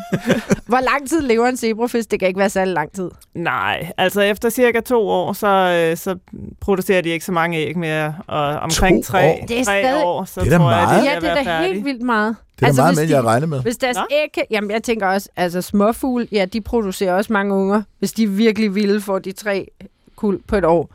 Hvor 0.65 0.79
lang 0.79 1.09
tid 1.09 1.21
lever 1.21 1.47
en 1.47 1.57
zebrafisk? 1.57 2.11
Det 2.11 2.19
kan 2.19 2.27
ikke 2.27 2.39
være 2.39 2.49
særlig 2.49 2.73
lang 2.73 2.91
tid. 2.91 3.09
Nej, 3.33 3.91
altså 3.97 4.21
efter 4.21 4.49
cirka 4.49 4.79
to 4.79 5.07
år, 5.07 5.33
så, 5.33 5.47
øh, 5.47 5.97
så 5.97 6.15
producerer 6.61 7.01
de 7.01 7.09
ikke 7.09 7.25
så 7.25 7.31
mange 7.31 7.57
æg 7.57 7.77
mere. 7.77 8.15
Og 8.27 8.43
omkring 8.45 9.03
To 9.05 9.11
tre, 9.11 9.25
år? 9.25 9.45
Det 9.47 9.59
er 9.59 9.63
tre 9.63 9.81
stadig- 9.83 10.05
år, 10.05 10.25
så 10.25 10.41
Det 10.41 10.53
er 10.53 10.57
tror 10.57 10.71
jeg, 10.71 10.85
meget. 10.87 11.03
de 11.03 11.09
Ja, 11.09 11.19
det 11.19 11.29
er 11.29 11.43
da 11.61 11.65
helt 11.67 11.85
vildt 11.85 12.01
meget. 12.01 12.35
Det 12.55 12.61
er 12.63 12.67
altså, 12.67 12.81
meget 12.81 12.97
hvis 12.97 13.09
mere, 13.09 13.17
jeg 13.17 13.25
regner 13.25 13.47
med. 13.47 13.61
Hvis 13.61 13.77
deres 13.77 13.97
Nå. 13.97 14.03
æg... 14.11 14.43
Jamen, 14.51 14.71
jeg 14.71 14.83
tænker 14.83 15.07
også, 15.07 15.29
altså 15.35 15.61
småfugle, 15.61 16.27
ja, 16.31 16.45
de 16.45 16.61
producerer 16.61 17.13
også 17.13 17.33
mange 17.33 17.53
unger. 17.55 17.81
Hvis 17.99 18.11
de 18.13 18.29
virkelig 18.29 18.75
ville, 18.75 19.01
får 19.01 19.19
de 19.19 19.31
tre 19.31 19.67
kul 20.15 20.39
på 20.47 20.55
et 20.55 20.65
år. 20.65 20.89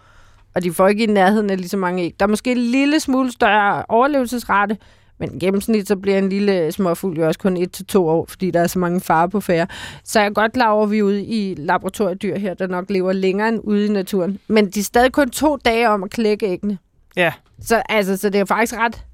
Og 0.54 0.62
de 0.62 0.72
får 0.72 0.88
ikke 0.88 1.04
i 1.04 1.06
nærheden 1.06 1.50
af 1.50 1.56
lige 1.56 1.68
så 1.68 1.76
mange 1.76 2.02
æg. 2.02 2.14
Der 2.20 2.26
er 2.26 2.30
måske 2.30 2.52
en 2.52 2.58
lille 2.58 3.00
smule 3.00 3.32
større 3.32 3.84
overlevelsesrate, 3.88 4.76
men 5.18 5.38
gennemsnit 5.38 5.88
så 5.88 5.96
bliver 5.96 6.18
en 6.18 6.28
lille 6.28 6.72
småfugl 6.72 7.18
jo 7.18 7.26
også 7.26 7.40
kun 7.40 7.56
1 7.56 7.72
til 7.72 7.86
to 7.86 8.08
år, 8.08 8.26
fordi 8.28 8.50
der 8.50 8.60
er 8.60 8.66
så 8.66 8.78
mange 8.78 9.00
farer 9.00 9.26
på 9.26 9.40
færre. 9.40 9.66
Så 10.04 10.20
jeg 10.20 10.26
er 10.26 10.30
godt 10.32 10.52
klar 10.52 10.70
over, 10.70 10.84
at 10.84 10.90
vi 10.90 10.98
er 10.98 11.02
ude 11.02 11.24
i 11.24 11.54
laboratoriedyr 11.58 12.38
her, 12.38 12.54
der 12.54 12.66
nok 12.66 12.90
lever 12.90 13.12
længere 13.12 13.48
end 13.48 13.60
ude 13.64 13.86
i 13.86 13.88
naturen. 13.88 14.38
Men 14.48 14.70
de 14.70 14.80
er 14.80 14.84
stadig 14.84 15.12
kun 15.12 15.30
to 15.30 15.56
dage 15.56 15.88
om 15.88 16.02
at 16.04 16.10
klække 16.10 16.46
æggene. 16.46 16.78
Ja, 17.16 17.32
Så, 17.60 17.82
altså, 17.88 18.16
så 18.16 18.30
det 18.30 18.40
er 18.40 18.44
faktisk 18.44 18.74
ret... 18.78 19.04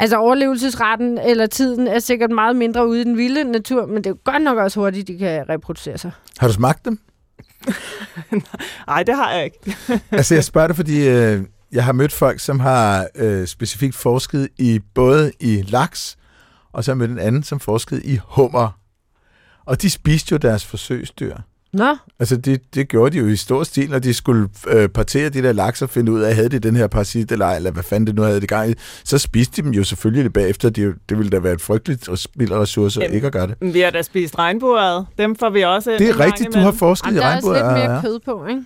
Altså 0.00 0.16
overlevelsesretten 0.16 1.18
eller 1.18 1.46
tiden 1.46 1.86
er 1.88 1.98
sikkert 1.98 2.30
meget 2.30 2.56
mindre 2.56 2.88
ude 2.88 3.00
i 3.00 3.04
den 3.04 3.16
vilde 3.16 3.44
natur, 3.44 3.86
men 3.86 3.96
det 3.96 4.06
er 4.06 4.10
jo 4.10 4.18
godt 4.24 4.42
nok 4.42 4.58
også 4.58 4.80
hurtigt, 4.80 5.08
de 5.08 5.18
kan 5.18 5.48
reproducere 5.48 5.98
sig. 5.98 6.10
Har 6.38 6.46
du 6.46 6.52
smagt 6.52 6.84
dem? 6.84 6.98
nej, 8.86 9.02
det 9.02 9.16
har 9.16 9.32
jeg 9.32 9.44
ikke. 9.44 9.76
altså, 10.10 10.34
jeg 10.34 10.44
spørger 10.44 10.66
dig, 10.66 10.76
fordi 10.76 11.08
øh, 11.08 11.42
jeg 11.72 11.84
har 11.84 11.92
mødt 11.92 12.12
folk, 12.12 12.40
som 12.40 12.60
har 12.60 13.08
øh, 13.14 13.46
specifikt 13.46 13.94
forsket 13.94 14.48
i 14.58 14.80
både 14.94 15.32
i 15.40 15.62
laks, 15.68 16.16
og 16.72 16.84
så 16.84 16.90
har 16.90 16.94
jeg 16.94 16.98
mødt 16.98 17.10
en 17.10 17.26
anden, 17.26 17.42
som 17.42 17.60
forskede 17.60 18.02
i 18.04 18.18
hummer. 18.24 18.78
Og 19.64 19.82
de 19.82 19.90
spiste 19.90 20.32
jo 20.32 20.36
deres 20.36 20.64
forsøgsdyr. 20.64 21.36
Nå, 21.72 21.96
Altså, 22.18 22.36
det, 22.36 22.74
det 22.74 22.88
gjorde 22.88 23.12
de 23.12 23.18
jo 23.18 23.26
i 23.28 23.36
stor 23.36 23.62
stil, 23.64 23.90
når 23.90 23.98
de 23.98 24.14
skulle 24.14 24.48
øh, 24.68 24.88
partere 24.88 25.28
de 25.28 25.42
der 25.42 25.52
laks 25.52 25.82
og 25.82 25.90
finde 25.90 26.12
ud 26.12 26.20
af, 26.20 26.34
havde 26.34 26.48
de 26.48 26.58
den 26.58 26.76
her 26.76 26.86
parasit 26.86 27.32
eller 27.32 27.46
eller 27.46 27.70
hvad 27.70 27.82
fanden 27.82 28.06
det 28.06 28.14
nu 28.14 28.22
havde 28.22 28.40
det 28.40 28.48
gang 28.48 28.70
i. 28.70 28.74
Så 29.04 29.18
spiste 29.18 29.56
de 29.56 29.66
dem 29.66 29.72
jo 29.74 29.84
selvfølgelig 29.84 30.24
det 30.24 30.32
bagefter. 30.32 30.70
Det, 30.70 30.94
det 31.08 31.18
ville 31.18 31.30
da 31.30 31.38
være 31.38 31.52
et 31.52 31.60
frygteligt 31.60 32.18
spild 32.18 32.52
af 32.52 32.58
ressourcer 32.60 33.00
Jamen, 33.02 33.14
ikke 33.14 33.26
at 33.26 33.32
gøre 33.32 33.46
det. 33.46 33.54
Vi 33.60 33.80
har 33.80 33.90
da 33.90 34.02
spist 34.02 34.38
regnbuead. 34.38 35.04
Dem 35.18 35.36
får 35.36 35.50
vi 35.50 35.62
også 35.64 35.90
Det 35.98 36.08
er 36.08 36.20
rigtigt, 36.20 36.54
du 36.54 36.58
har 36.58 36.72
forsket 36.72 37.06
Jamen, 37.06 37.16
i 37.16 37.20
der 37.20 37.26
er 37.26 37.36
også 37.36 37.52
lidt 37.52 37.64
mere 37.88 38.00
kød 38.02 38.18
på, 38.24 38.46
ikke? 38.46 38.62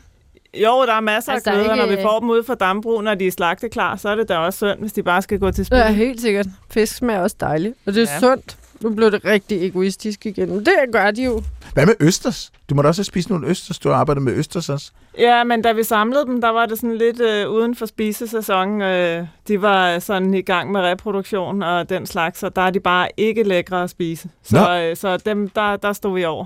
Jo, 0.54 0.84
der 0.86 0.92
er 0.94 1.00
masser 1.00 1.32
Altså, 1.32 1.50
af 1.50 1.56
kød, 1.56 1.66
og 1.66 1.76
når 1.76 1.84
ikke- 1.84 1.96
vi 1.96 2.02
får 2.02 2.18
dem 2.20 2.30
ud 2.30 2.42
fra 2.42 2.54
dambrug, 2.54 3.02
når 3.02 3.14
de 3.14 3.26
er 3.26 3.30
slagtet 3.30 3.70
klar, 3.70 3.96
så 3.96 4.08
er 4.08 4.14
det 4.14 4.28
da 4.28 4.36
også 4.36 4.56
synd, 4.56 4.80
hvis 4.80 4.92
de 4.92 5.02
bare 5.02 5.22
skal 5.22 5.38
gå 5.38 5.50
til 5.50 5.64
spil. 5.64 5.78
Ja, 5.78 5.92
helt 5.92 6.20
sikkert. 6.20 6.46
Fisk 6.70 6.96
smager 6.96 7.20
også 7.20 7.36
dejligt, 7.40 7.74
og 7.86 7.94
det 7.94 8.02
er 8.02 8.12
ja. 8.12 8.20
sundt. 8.20 8.56
Nu 8.82 8.90
blev 8.90 9.10
det 9.10 9.24
rigtig 9.24 9.66
egoistisk 9.66 10.26
igen. 10.26 10.48
Men 10.48 10.58
det 10.58 10.72
gør 10.92 11.10
de 11.10 11.24
jo. 11.24 11.42
Hvad 11.74 11.86
med 11.86 11.94
østers? 12.00 12.52
Du 12.70 12.74
må 12.74 12.82
da 12.82 12.88
også 12.88 12.98
have 13.00 13.04
spist 13.04 13.30
nogle 13.30 13.46
østers. 13.46 13.78
Du 13.78 13.88
har 13.88 13.96
arbejdet 13.96 14.22
med 14.22 14.32
østers 14.32 14.68
også. 14.68 14.90
Ja, 15.18 15.44
men 15.44 15.62
da 15.62 15.72
vi 15.72 15.82
samlede 15.82 16.24
dem, 16.26 16.40
der 16.40 16.48
var 16.48 16.66
det 16.66 16.78
sådan 16.78 16.98
lidt 16.98 17.20
øh, 17.20 17.50
uden 17.50 17.74
for 17.76 17.86
spisesæson. 17.86 18.82
Øh, 18.82 19.26
de 19.48 19.62
var 19.62 19.98
sådan 19.98 20.34
i 20.34 20.42
gang 20.42 20.72
med 20.72 20.80
reproduktion 20.80 21.62
og 21.62 21.88
den 21.88 22.06
slags, 22.06 22.42
og 22.42 22.56
der 22.56 22.62
er 22.62 22.70
de 22.70 22.80
bare 22.80 23.08
ikke 23.16 23.42
lækre 23.42 23.82
at 23.82 23.90
spise. 23.90 24.28
Så, 24.42 24.80
øh, 24.90 24.96
så 24.96 25.16
dem, 25.16 25.48
der, 25.48 25.76
der 25.76 25.92
stod 25.92 26.14
vi 26.14 26.24
over. 26.24 26.44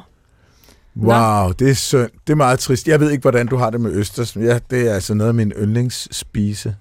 Wow, 0.97 1.53
det 1.59 1.70
er 1.70 1.74
synd. 1.74 2.11
Det 2.26 2.32
er 2.32 2.37
meget 2.37 2.59
trist. 2.59 2.89
Jeg 2.89 3.01
ved 3.01 3.11
ikke, 3.11 3.22
hvordan 3.22 3.47
du 3.47 3.57
har 3.57 3.70
det 3.70 3.80
med 3.80 3.93
østers. 3.93 4.37
Ja, 4.37 4.59
det 4.70 4.89
er 4.89 4.95
altså 4.95 5.14
noget 5.14 5.28
af 5.28 5.34
min 5.34 5.53
yndlingsspise. 5.53 6.76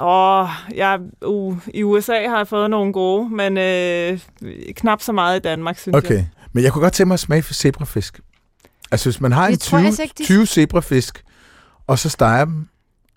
Og 0.00 0.48
jeg, 0.74 0.98
uh, 1.26 1.56
i 1.74 1.82
USA 1.82 2.28
har 2.28 2.36
jeg 2.36 2.48
fået 2.48 2.70
nogle 2.70 2.92
gode, 2.92 3.28
men 3.30 3.58
øh, 3.58 4.18
knap 4.76 5.02
så 5.02 5.12
meget 5.12 5.36
i 5.36 5.40
Danmark, 5.42 5.78
synes 5.78 5.94
jeg. 5.94 6.04
Okay, 6.04 6.24
men 6.52 6.64
jeg 6.64 6.72
kunne 6.72 6.82
godt 6.82 6.92
tænke 6.92 7.08
mig 7.08 7.14
at 7.14 7.20
smage 7.20 7.42
for 7.42 7.54
zebrafisk. 7.54 8.20
Altså, 8.90 9.10
hvis 9.10 9.20
man 9.20 9.32
har 9.32 9.44
Jeg 9.44 9.52
en 9.52 9.58
tror 9.58 9.78
20, 9.78 9.86
altså 9.86 10.08
de- 10.18 10.24
20 10.24 10.46
zebrafisk, 10.46 11.22
og 11.86 11.98
så 11.98 12.08
steger 12.08 12.44
dem, 12.44 12.66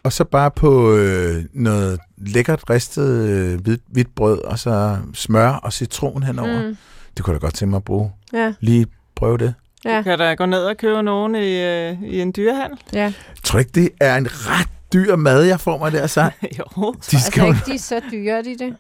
og 0.03 0.13
så 0.13 0.23
bare 0.23 0.51
på 0.51 0.95
øh, 0.95 1.43
noget 1.53 1.99
lækkert 2.17 2.69
ristet 2.69 3.29
øh, 3.29 3.61
hvidt, 3.61 3.81
hvidt 3.88 4.15
brød, 4.15 4.38
og 4.39 4.59
så 4.59 4.97
smør 5.13 5.49
og 5.49 5.73
citron 5.73 6.23
henover. 6.23 6.61
Mm. 6.61 6.67
Mm. 6.67 6.77
Det 7.17 7.25
kunne 7.25 7.34
jeg 7.34 7.41
da 7.41 7.45
godt 7.45 7.53
tænke 7.55 7.69
mig 7.69 7.77
at 7.77 7.84
bruge. 7.84 8.11
Ja, 8.34 8.53
Lige 8.59 8.86
prøve 9.15 9.38
det. 9.38 9.53
ja, 9.86 9.97
Du 9.97 10.03
kan 10.03 10.19
da 10.19 10.34
gå 10.34 10.45
ned 10.45 10.63
og 10.65 10.77
købe 10.77 11.03
nogen 11.03 11.36
i, 11.36 11.61
øh, 11.61 12.03
i 12.03 12.21
en 12.21 12.34
dyrehandel. 12.36 12.79
ja. 12.93 12.99
Jeg 13.03 13.13
tror 13.43 13.59
ikke, 13.59 13.71
det 13.75 13.89
er 14.01 14.15
en 14.17 14.27
ret 14.31 14.62
dyr 14.93 15.15
mad, 15.15 15.43
jeg 15.43 15.59
får 15.59 15.77
mig 15.77 15.91
der, 15.91 16.07
så. 16.07 16.21
jo. 16.59 16.63
De 16.77 16.87
Altså 17.13 17.19
skal 17.31 17.41
jo... 17.41 17.47
ikke, 17.47 17.59
de 17.65 17.73
er 17.75 17.79
så 17.79 18.01
dyre, 18.11 18.43
de 18.43 18.57
det? 18.57 18.75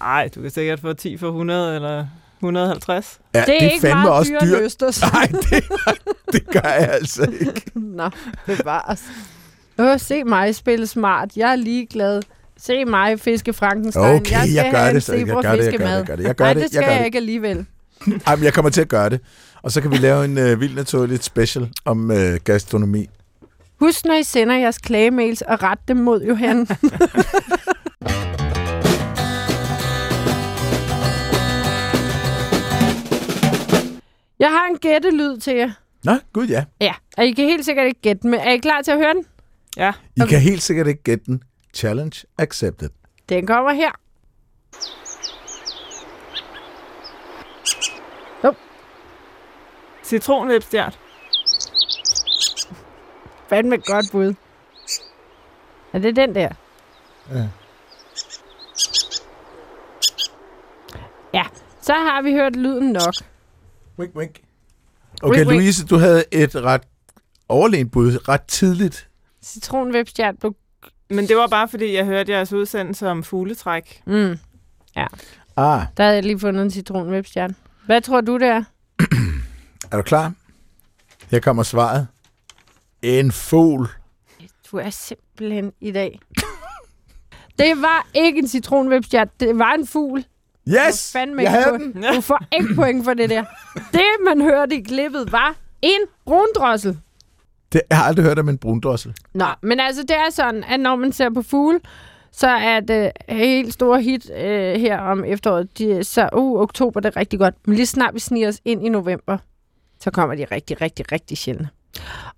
Nej, 0.00 0.28
du 0.34 0.42
kan 0.42 0.50
sikkert 0.50 0.80
få 0.80 0.92
10 0.92 1.16
for 1.16 1.26
100 1.26 1.76
eller 1.76 2.06
150. 2.38 3.18
Ja, 3.34 3.38
Det 3.40 3.42
er, 3.42 3.44
det 3.52 3.62
er 3.64 3.68
ikke 3.70 3.80
fandme 3.80 4.00
meget 4.02 4.12
også 4.12 4.32
dyre 4.42 4.62
løsters. 4.62 5.02
Nej, 5.12 5.26
det, 5.26 5.64
det 6.32 6.46
gør 6.46 6.68
jeg 6.68 6.88
altså 6.92 7.22
ikke. 7.40 7.62
Nå, 7.96 8.10
bevares. 8.46 9.02
Åh, 9.78 9.98
se 9.98 10.24
mig 10.24 10.54
spille 10.54 10.86
smart. 10.86 11.36
Jeg 11.36 11.52
er 11.52 11.56
ligeglad. 11.56 12.22
Se 12.58 12.84
mig 12.84 13.20
fiske 13.20 13.52
Frankenstein. 13.52 14.04
Okay, 14.04 14.30
jeg, 14.32 14.48
jeg 14.54 14.70
gør 14.72 14.92
det, 14.92 15.02
så 15.02 15.14
jeg 15.14 15.26
gør 15.26 15.34
det, 15.34 15.72
jeg 15.72 15.78
gør 15.78 15.86
det, 15.86 15.96
jeg 15.96 16.04
gør 16.06 16.16
det, 16.16 16.24
jeg 16.24 16.34
gør 16.34 16.44
Nej, 16.44 16.52
det, 16.54 16.62
det 16.62 16.70
skal 16.70 16.78
jeg 16.80 16.86
gør 16.88 16.92
jeg, 16.92 17.00
det. 17.00 17.06
ikke 17.06 17.18
alligevel. 17.18 17.66
Ej, 18.26 18.36
men 18.36 18.44
jeg 18.44 18.52
kommer 18.54 18.70
til 18.70 18.80
at 18.80 18.88
gøre 18.88 19.10
det. 19.10 19.20
Og 19.62 19.72
så 19.72 19.80
kan 19.80 19.90
vi 19.90 19.96
lave 19.96 20.24
en 20.24 20.38
øh, 20.38 20.60
vildt 20.60 20.76
naturligt 20.76 21.24
special 21.24 21.68
om 21.84 22.10
øh, 22.10 22.40
gastronomi. 22.44 23.08
Husk, 23.84 24.04
når 24.04 24.14
I 24.14 24.22
sender 24.22 24.54
jeres 24.54 24.78
klagemails, 24.78 25.42
at 25.42 25.62
rette 25.62 25.84
dem 25.88 25.96
mod 25.96 26.22
Johan. 26.22 26.58
jeg 34.38 34.50
har 34.50 34.66
en 34.70 34.78
gættelyd 34.78 35.36
til 35.38 35.54
jer. 35.54 35.70
Nå, 36.04 36.12
gud 36.32 36.46
ja. 36.46 36.64
Ja, 36.80 36.94
og 37.18 37.26
I 37.26 37.32
kan 37.32 37.44
helt 37.44 37.64
sikkert 37.64 37.86
ikke 37.86 38.00
gætte 38.00 38.22
den, 38.22 38.30
men 38.30 38.40
er 38.40 38.50
I 38.50 38.56
klar 38.58 38.82
til 38.82 38.90
at 38.90 38.98
høre 38.98 39.14
den? 39.14 39.24
Ja, 39.76 39.92
I 40.16 40.20
Okay. 40.20 40.30
kan 40.30 40.40
helt 40.40 40.62
sikkert 40.62 40.86
ikke 40.86 41.02
gætte 41.02 41.24
den. 41.26 41.42
Challenge 41.74 42.24
accepted. 42.38 42.88
Den 43.28 43.46
kommer 43.46 43.72
her. 43.72 43.90
citronvipstjert. 50.04 50.98
Fandme 53.54 53.74
et 53.74 53.84
godt 53.86 54.06
bud. 54.12 54.34
Er 55.92 55.98
det 55.98 56.16
den 56.16 56.34
der? 56.34 56.48
Ja. 57.32 57.48
Ja, 61.34 61.44
så 61.82 61.92
har 61.92 62.22
vi 62.22 62.32
hørt 62.32 62.56
lyden 62.56 62.92
nok. 62.92 63.14
Wink, 63.98 64.16
wink. 64.16 64.40
Okay, 65.22 65.36
Wink, 65.36 65.48
wink. 65.48 65.60
Louise, 65.60 65.86
du 65.86 65.96
havde 65.98 66.24
et 66.32 66.54
ret 66.54 66.82
overlegent 67.48 67.92
bud 67.92 68.28
ret 68.28 68.42
tidligt. 68.42 69.08
Citronwebstjert 69.42 70.38
blev... 70.38 70.54
Men 71.10 71.28
det 71.28 71.36
var 71.36 71.46
bare, 71.46 71.68
fordi 71.68 71.94
jeg 71.96 72.04
hørte 72.04 72.32
jeres 72.32 72.52
udsendelse 72.52 73.08
om 73.08 73.24
fugletræk. 73.24 74.02
Mm, 74.06 74.38
Ah, 75.56 75.82
der 75.96 76.02
havde 76.02 76.14
jeg 76.14 76.22
lige 76.22 76.38
fundet 76.40 76.62
en 76.62 76.70
citronwebstjert. 76.70 77.50
Hvad 77.86 78.00
tror 78.00 78.20
du, 78.20 78.38
det 78.38 78.48
er? 78.48 78.64
er 79.92 79.96
du 79.96 80.02
klar? 80.02 80.32
Her 81.30 81.40
kommer 81.40 81.62
svaret. 81.62 82.06
En 83.04 83.32
fugl. 83.32 83.88
Du 84.72 84.76
er 84.76 84.90
simpelthen 84.90 85.72
i 85.80 85.92
dag. 85.92 86.20
det 87.58 87.82
var 87.82 88.06
ikke 88.14 88.38
en 88.38 88.48
citronwebstjert, 88.48 89.40
det 89.40 89.58
var 89.58 89.72
en 89.74 89.86
fugl. 89.86 90.24
Yes! 90.68 91.12
Fandme 91.12 91.42
Jeg 91.42 91.50
havde 91.50 91.64
på- 91.70 91.76
den. 91.76 92.02
Du 92.14 92.20
får 92.20 92.44
ikke 92.60 92.74
point 92.74 93.04
for 93.04 93.14
det 93.14 93.30
der. 93.30 93.44
Det, 93.92 94.06
man 94.24 94.40
hørte 94.40 94.76
i 94.76 94.82
klippet, 94.82 95.32
var 95.32 95.56
en 95.82 96.00
brundrossel. 96.24 96.98
Det, 97.72 97.80
jeg 97.90 97.98
har 97.98 98.04
aldrig 98.04 98.26
hørt 98.26 98.38
om 98.38 98.48
en 98.48 98.58
brundrossel. 98.58 99.14
Nå, 99.34 99.46
men 99.62 99.80
altså 99.80 100.02
det 100.02 100.16
er 100.16 100.30
sådan, 100.30 100.64
at 100.64 100.80
når 100.80 100.96
man 100.96 101.12
ser 101.12 101.30
på 101.30 101.42
fugle, 101.42 101.80
så 102.32 102.48
er 102.48 102.80
det 102.80 103.12
helt 103.28 103.72
store 103.74 104.02
hit 104.02 104.30
øh, 104.30 104.80
her 104.80 104.98
om 104.98 105.24
efteråret. 105.24 105.78
De, 105.78 106.04
så 106.04 106.28
uh, 106.36 106.60
oktober 106.60 107.00
det 107.00 107.16
er 107.16 107.20
rigtig 107.20 107.38
godt. 107.38 107.54
Men 107.66 107.76
lige 107.76 107.86
snart 107.86 108.14
vi 108.14 108.18
sniger 108.20 108.48
os 108.48 108.60
ind 108.64 108.86
i 108.86 108.88
november, 108.88 109.38
så 110.00 110.10
kommer 110.10 110.34
de 110.34 110.44
rigtig, 110.44 110.80
rigtig, 110.80 111.12
rigtig 111.12 111.38
sjældne. 111.38 111.68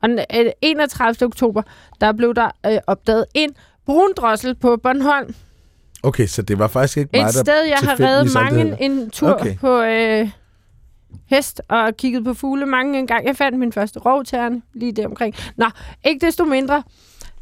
Og 0.02 0.08
den 0.08 0.18
øh, 0.18 0.52
31. 0.62 1.26
oktober, 1.26 1.62
der 2.00 2.12
blev 2.12 2.34
der 2.34 2.50
øh, 2.66 2.78
opdaget 2.86 3.24
en 3.34 3.50
brundrossel 3.86 4.54
på 4.54 4.76
Bornholm. 4.76 5.34
Okay, 6.02 6.26
så 6.26 6.42
det 6.42 6.58
var 6.58 6.68
faktisk 6.68 6.96
ikke 6.96 7.10
mig, 7.12 7.26
Et 7.26 7.34
sted, 7.34 7.62
jeg 7.62 7.78
har 7.82 8.00
reddet 8.00 8.34
mange 8.34 8.82
en 8.82 9.10
tur 9.10 9.30
Okay. 9.32 9.56
på 9.56 9.80
øh, 9.82 10.30
hest 11.26 11.62
og 11.68 11.96
kigget 11.96 12.24
på 12.24 12.34
fugle 12.34 12.66
mange 12.66 12.98
en 12.98 13.06
gang. 13.06 13.26
Jeg 13.26 13.36
fandt 13.36 13.58
min 13.58 13.72
første 13.72 14.00
rovterne 14.00 14.62
lige 14.74 14.92
der 14.92 15.06
omkring. 15.06 15.34
Nå, 15.56 15.66
ikke 16.04 16.26
desto 16.26 16.44
mindre. 16.44 16.82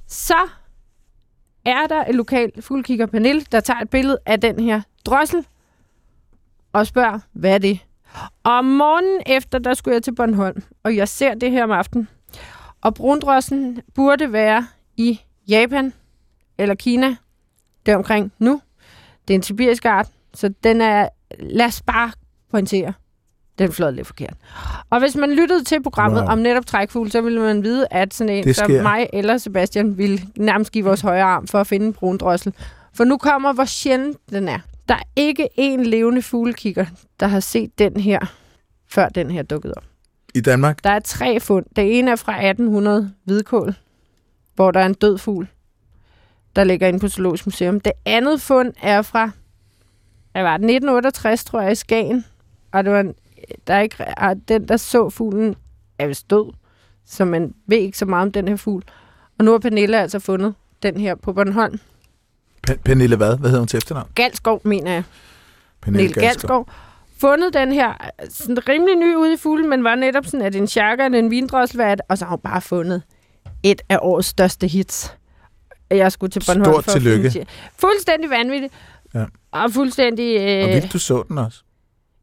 Så 0.08 0.36
er 1.66 1.86
der 1.88 2.04
et 2.08 2.14
lokalt 2.14 2.64
fuglekiggerpanel, 2.64 3.46
der 3.52 3.60
tager 3.60 3.80
et 3.80 3.90
billede 3.90 4.18
af 4.26 4.40
den 4.40 4.60
her 4.60 4.80
drossel 5.06 5.46
og 6.72 6.86
spørger, 6.86 7.18
hvad 7.32 7.54
er 7.54 7.58
det? 7.58 7.78
Og 8.44 8.64
morgenen 8.64 9.20
efter, 9.26 9.58
der 9.58 9.74
skulle 9.74 9.94
jeg 9.94 10.02
til 10.02 10.14
Bornholm, 10.14 10.62
og 10.82 10.96
jeg 10.96 11.08
ser 11.08 11.34
det 11.34 11.50
her 11.50 11.64
om 11.64 11.70
aftenen. 11.70 12.08
Og 12.80 12.94
brundrossen 12.94 13.80
burde 13.94 14.32
være 14.32 14.66
i 14.96 15.20
Japan 15.48 15.92
eller 16.58 16.74
Kina, 16.74 17.16
der 17.86 17.96
omkring 17.96 18.32
nu. 18.38 18.60
Det 19.28 19.34
er 19.34 19.38
en 19.38 19.42
sibirisk 19.42 19.84
art, 19.84 20.08
så 20.34 20.54
den 20.64 20.80
er, 20.80 21.08
lad 21.38 21.66
os 21.66 21.82
bare 21.82 22.12
pointere, 22.50 22.92
den 23.58 23.72
fløj 23.72 23.90
lidt 23.90 24.06
forkert. 24.06 24.34
Og 24.90 24.98
hvis 25.00 25.16
man 25.16 25.30
lyttede 25.32 25.64
til 25.64 25.82
programmet 25.82 26.20
Wow. 26.22 26.28
om 26.30 26.38
netop 26.38 26.66
trækfugl, 26.66 27.10
så 27.10 27.20
ville 27.20 27.40
man 27.40 27.62
vide, 27.62 27.86
at 27.90 28.14
sådan 28.14 28.32
en 28.32 28.54
som 28.54 28.70
mig 28.70 29.06
eller 29.12 29.38
Sebastian 29.38 29.98
ville 29.98 30.20
nærmest 30.36 30.72
give 30.72 30.84
vores 30.84 31.00
højre 31.00 31.22
arm 31.24 31.46
for 31.46 31.60
at 31.60 31.66
finde 31.66 31.86
en 31.86 31.92
brundrossel. 31.92 32.54
For 32.94 33.04
nu 33.04 33.16
kommer, 33.16 33.52
hvor 33.52 33.64
sjældent 33.64 34.16
den 34.30 34.48
er. 34.48 34.58
Der 34.88 34.94
er 34.94 35.02
ikke 35.16 35.48
en 35.56 35.86
levende 35.86 36.22
fuglekigger, 36.22 36.86
der 37.20 37.26
har 37.26 37.40
set 37.40 37.78
den 37.78 37.96
her, 37.96 38.18
før 38.86 39.08
den 39.08 39.30
her 39.30 39.42
dukkede 39.42 39.74
op. 39.76 39.84
I 40.34 40.40
Danmark? 40.40 40.84
Der 40.84 40.90
er 40.90 41.00
tre 41.00 41.40
fund. 41.40 41.66
Det 41.76 41.98
ene 41.98 42.10
er 42.10 42.16
fra 42.16 42.32
1800 42.32 43.12
hvidkål, 43.24 43.74
hvor 44.54 44.70
der 44.70 44.80
er 44.80 44.86
en 44.86 44.94
død 44.94 45.18
fugl, 45.18 45.48
der 46.56 46.64
ligger 46.64 46.88
inde 46.88 46.98
på 46.98 47.08
Zoologisk 47.08 47.46
Museum. 47.46 47.80
Det 47.80 47.92
andet 48.04 48.40
fund 48.40 48.72
er 48.82 49.02
fra 49.02 49.30
hvad 50.34 50.42
var 50.42 50.56
det, 50.56 50.64
1968, 50.64 51.44
tror 51.44 51.60
jeg, 51.60 51.72
i 51.72 51.74
Skagen. 51.74 52.24
Og 52.72 52.84
det 52.84 52.92
var 52.92 53.00
en, 53.00 53.14
der 53.66 53.74
er 53.74 53.80
ikke, 53.80 54.20
ah, 54.20 54.36
den, 54.48 54.68
der 54.68 54.76
så 54.76 55.10
fuglen, 55.10 55.54
er 55.98 56.06
vist 56.06 56.30
død. 56.30 56.52
Så 57.06 57.24
man 57.24 57.54
ved 57.66 57.78
ikke 57.78 57.98
så 57.98 58.06
meget 58.06 58.22
om 58.22 58.32
den 58.32 58.48
her 58.48 58.56
fugl. 58.56 58.84
Og 59.38 59.44
nu 59.44 59.50
har 59.50 59.58
Pernille 59.58 60.00
altså 60.00 60.18
fundet 60.18 60.54
den 60.82 60.96
her 60.96 61.14
på 61.14 61.32
Bornholm. 61.32 61.78
Pen- 62.70 62.78
Pernille 62.84 63.16
hvad? 63.16 63.36
Hvad 63.36 63.50
hedder 63.50 63.60
hun 63.60 63.68
til 63.68 63.76
efternavn? 63.76 64.08
Galskov, 64.14 64.60
mener 64.64 64.92
jeg. 64.92 65.02
Pernille 65.82 66.12
Galskov. 66.12 66.68
Fundet 67.20 67.54
den 67.54 67.72
her, 67.72 67.92
sådan 68.28 68.68
rimelig 68.68 68.96
ny 68.96 69.14
ude 69.14 69.32
i 69.34 69.36
fuglen, 69.36 69.70
men 69.70 69.84
var 69.84 69.94
netop 69.94 70.24
sådan, 70.26 70.42
at 70.46 70.56
en 70.56 70.66
charker, 70.66 71.06
en 71.06 71.30
vindrossel, 71.30 71.76
hvad 71.76 71.90
det? 71.96 72.00
Og 72.08 72.18
så 72.18 72.24
har 72.24 72.30
hun 72.30 72.38
bare 72.38 72.60
fundet 72.60 73.02
et 73.62 73.82
af 73.88 73.98
årets 74.02 74.28
største 74.28 74.66
hits. 74.66 75.14
Jeg 75.90 76.12
skulle 76.12 76.30
til 76.30 76.42
Bornholm 76.46 76.64
Stort 76.72 76.84
for 76.84 76.92
at 76.92 77.02
tillykke. 77.02 77.30
finde- 77.30 77.46
Fuldstændig 77.78 78.30
vanvittigt. 78.30 78.72
Ja. 79.14 79.24
Og 79.52 79.70
fuldstændig... 79.70 80.36
Og 80.64 80.68
Øh, 80.68 80.74
vildt, 80.74 80.92
du 80.92 80.98
så 80.98 81.22
den 81.28 81.38
også. 81.38 81.62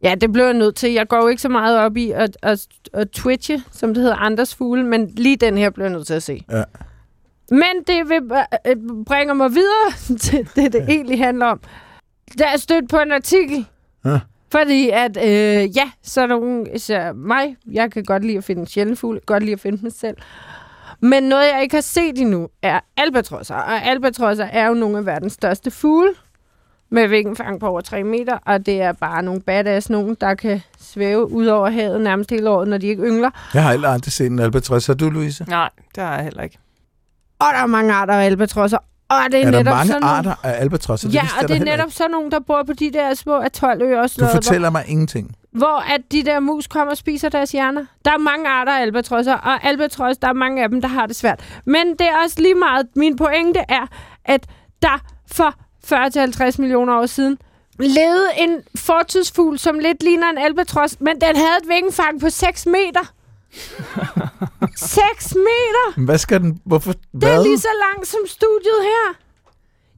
ja, 0.04 0.16
det 0.16 0.34
blev 0.34 0.44
jeg 0.46 0.54
nødt 0.54 0.76
til. 0.76 0.92
Jeg 0.92 1.08
går 1.08 1.18
jo 1.18 1.28
ikke 1.28 1.42
så 1.42 1.50
meget 1.50 1.78
op 1.80 1.98
i 1.98 2.12
at, 2.12 2.38
at, 2.42 2.68
at 2.94 3.10
twitche, 3.12 3.64
som 3.72 3.94
det 3.94 4.04
hedder, 4.04 4.16
andres 4.18 4.56
fugle, 4.56 4.84
men 4.84 5.12
lige 5.16 5.38
den 5.38 5.58
her 5.58 5.70
blev 5.70 5.86
jeg 5.86 5.94
nødt 5.94 6.08
til 6.08 6.14
at 6.14 6.24
se. 6.24 6.46
Ja. 6.52 6.64
Men 7.52 7.84
det 7.88 8.10
vil, 8.10 8.22
øh, 8.68 8.76
bringer 9.06 9.34
mig 9.34 9.52
videre 9.52 9.92
til 10.20 10.50
det, 10.56 10.74
det 10.74 10.86
egentlig 10.90 11.20
handler 11.20 11.46
om. 11.46 11.60
Der 12.38 12.48
er 12.48 12.58
stødt 12.58 12.90
på 12.90 12.98
en 12.98 13.12
artikel, 13.12 13.66
Ja. 14.06 14.20
fordi 14.52 14.90
at, 14.90 15.18
øh, 15.18 15.78
ja, 15.78 15.92
så 16.04 16.22
er 16.22 16.28
nogen, 16.28 16.80
så 16.80 17.12
mig, 17.16 17.56
jeg 17.72 17.92
kan 17.92 18.04
godt 18.04 18.26
lide 18.26 18.38
at 18.38 18.44
finde 18.44 18.62
en 18.62 18.68
sjælden 18.68 18.96
fugl, 18.98 19.20
godt 19.26 19.44
lide 19.44 19.54
at 19.54 19.60
finde 19.60 19.80
mig 19.84 19.92
selv. 19.92 20.18
Men 21.00 21.24
noget, 21.24 21.44
jeg 21.54 21.62
ikke 21.64 21.76
har 21.76 21.82
set 21.82 22.18
endnu, 22.22 22.48
er 22.62 22.80
albatrosser. 22.98 23.56
Og 23.56 23.84
albatrosser 23.86 24.46
er 24.46 24.68
jo 24.68 24.74
nogle 24.74 24.98
af 24.98 25.06
verdens 25.06 25.34
største 25.34 25.72
fugle, 25.72 26.10
med 26.94 27.08
vingefang 27.08 27.60
på 27.60 27.68
over 27.68 27.82
3 27.82 28.04
meter, 28.04 28.38
og 28.46 28.66
det 28.66 28.82
er 28.82 28.92
bare 28.92 29.24
nogle 29.24 29.42
badass 29.42 29.90
nogen, 29.90 30.18
der 30.22 30.36
kan 30.36 30.62
svæve 30.80 31.32
ud 31.32 31.46
over 31.46 31.70
havet 31.70 32.02
nærmest 32.02 32.30
hele 32.30 32.50
året, 32.50 32.68
når 32.68 32.78
de 32.78 32.88
ikke 32.88 33.04
yngler. 33.04 33.30
Jeg 33.54 33.64
har 33.64 33.72
heller 33.72 33.90
aldrig 33.90 34.12
set 34.14 34.32
en 34.32 34.40
albatros. 34.40 34.88
Har 34.88 34.94
du, 34.94 35.10
Louise? 35.10 35.46
Nej, 35.48 35.70
det 35.96 36.04
har 36.04 36.16
jeg 36.16 36.24
heller 36.24 36.44
ikke. 36.44 36.58
Og 37.42 37.54
der 37.54 37.60
er 37.62 37.66
mange 37.66 37.94
arter 37.94 38.14
af 38.14 38.26
albatrosser. 38.26 38.78
Og 39.10 39.18
det 39.32 39.42
er, 39.42 39.48
Er 39.48 39.52
der 39.52 39.58
netop 39.60 39.74
mange 39.74 39.88
sådan 39.88 40.02
nogle- 40.02 40.16
arter 40.18 40.36
af 40.44 40.62
albatrosser? 40.62 41.10
Ja, 41.10 41.22
jeg 41.22 41.30
og 41.44 41.48
det 41.50 41.58
er 41.58 41.64
netop 41.66 41.92
sådan 41.92 42.12
nogle, 42.12 42.32
der 42.32 42.40
bor 42.40 42.64
på 42.68 42.74
de 42.74 42.92
der 42.94 43.14
små 43.14 43.38
atoløer 43.38 44.02
også. 44.02 44.16
ikke. 44.22 44.28
Du 44.28 44.34
fortæller 44.36 44.70
mig 44.70 44.84
ingenting. 44.88 45.36
Hvor 45.52 45.94
at 45.96 46.02
de 46.12 46.24
der 46.26 46.40
mus 46.40 46.68
kommer 46.68 46.92
og 46.92 46.98
spiser 46.98 47.30
deres 47.30 47.52
hjerner. 47.52 47.86
Der 48.06 48.12
er 48.12 48.18
mange 48.18 48.50
arter 48.50 48.72
af 48.72 48.82
albatrosser, 48.82 49.34
og 49.34 49.64
albatros, 49.66 50.18
der 50.18 50.28
er 50.28 50.34
mange 50.34 50.64
af 50.64 50.70
dem, 50.70 50.82
der 50.82 50.88
har 50.88 51.06
det 51.06 51.16
svært. 51.16 51.40
Men 51.66 51.90
det 51.92 52.02
er 52.02 52.18
også 52.24 52.42
lige 52.42 52.56
meget. 52.56 52.88
Min 52.96 53.16
pointe 53.16 53.60
er, 53.70 53.88
at 54.26 54.46
der 54.82 55.00
for 55.32 55.54
40-50 56.56 56.58
millioner 56.62 56.96
år 56.98 57.06
siden 57.06 57.38
levede 57.80 58.28
en 58.38 58.50
fortidsfugl, 58.76 59.60
som 59.60 59.80
lidt 59.80 60.04
ligner 60.04 60.30
en 60.30 60.38
albatros, 60.38 60.96
men 61.00 61.16
den 61.22 61.36
havde 61.36 61.58
et 61.64 61.70
vingefang 61.70 62.22
på 62.22 62.30
6 62.30 62.66
meter. 62.66 63.12
6 64.76 65.36
meter! 65.36 66.02
Hvad 66.06 66.18
skal 66.18 66.42
den... 66.42 66.60
Hvorfor... 66.66 66.94
Det 67.22 67.24
er 67.24 67.44
lige 67.44 67.60
så 67.60 67.68
langt 67.90 68.08
som 68.08 68.20
studiet 68.28 68.82
her. 68.82 69.14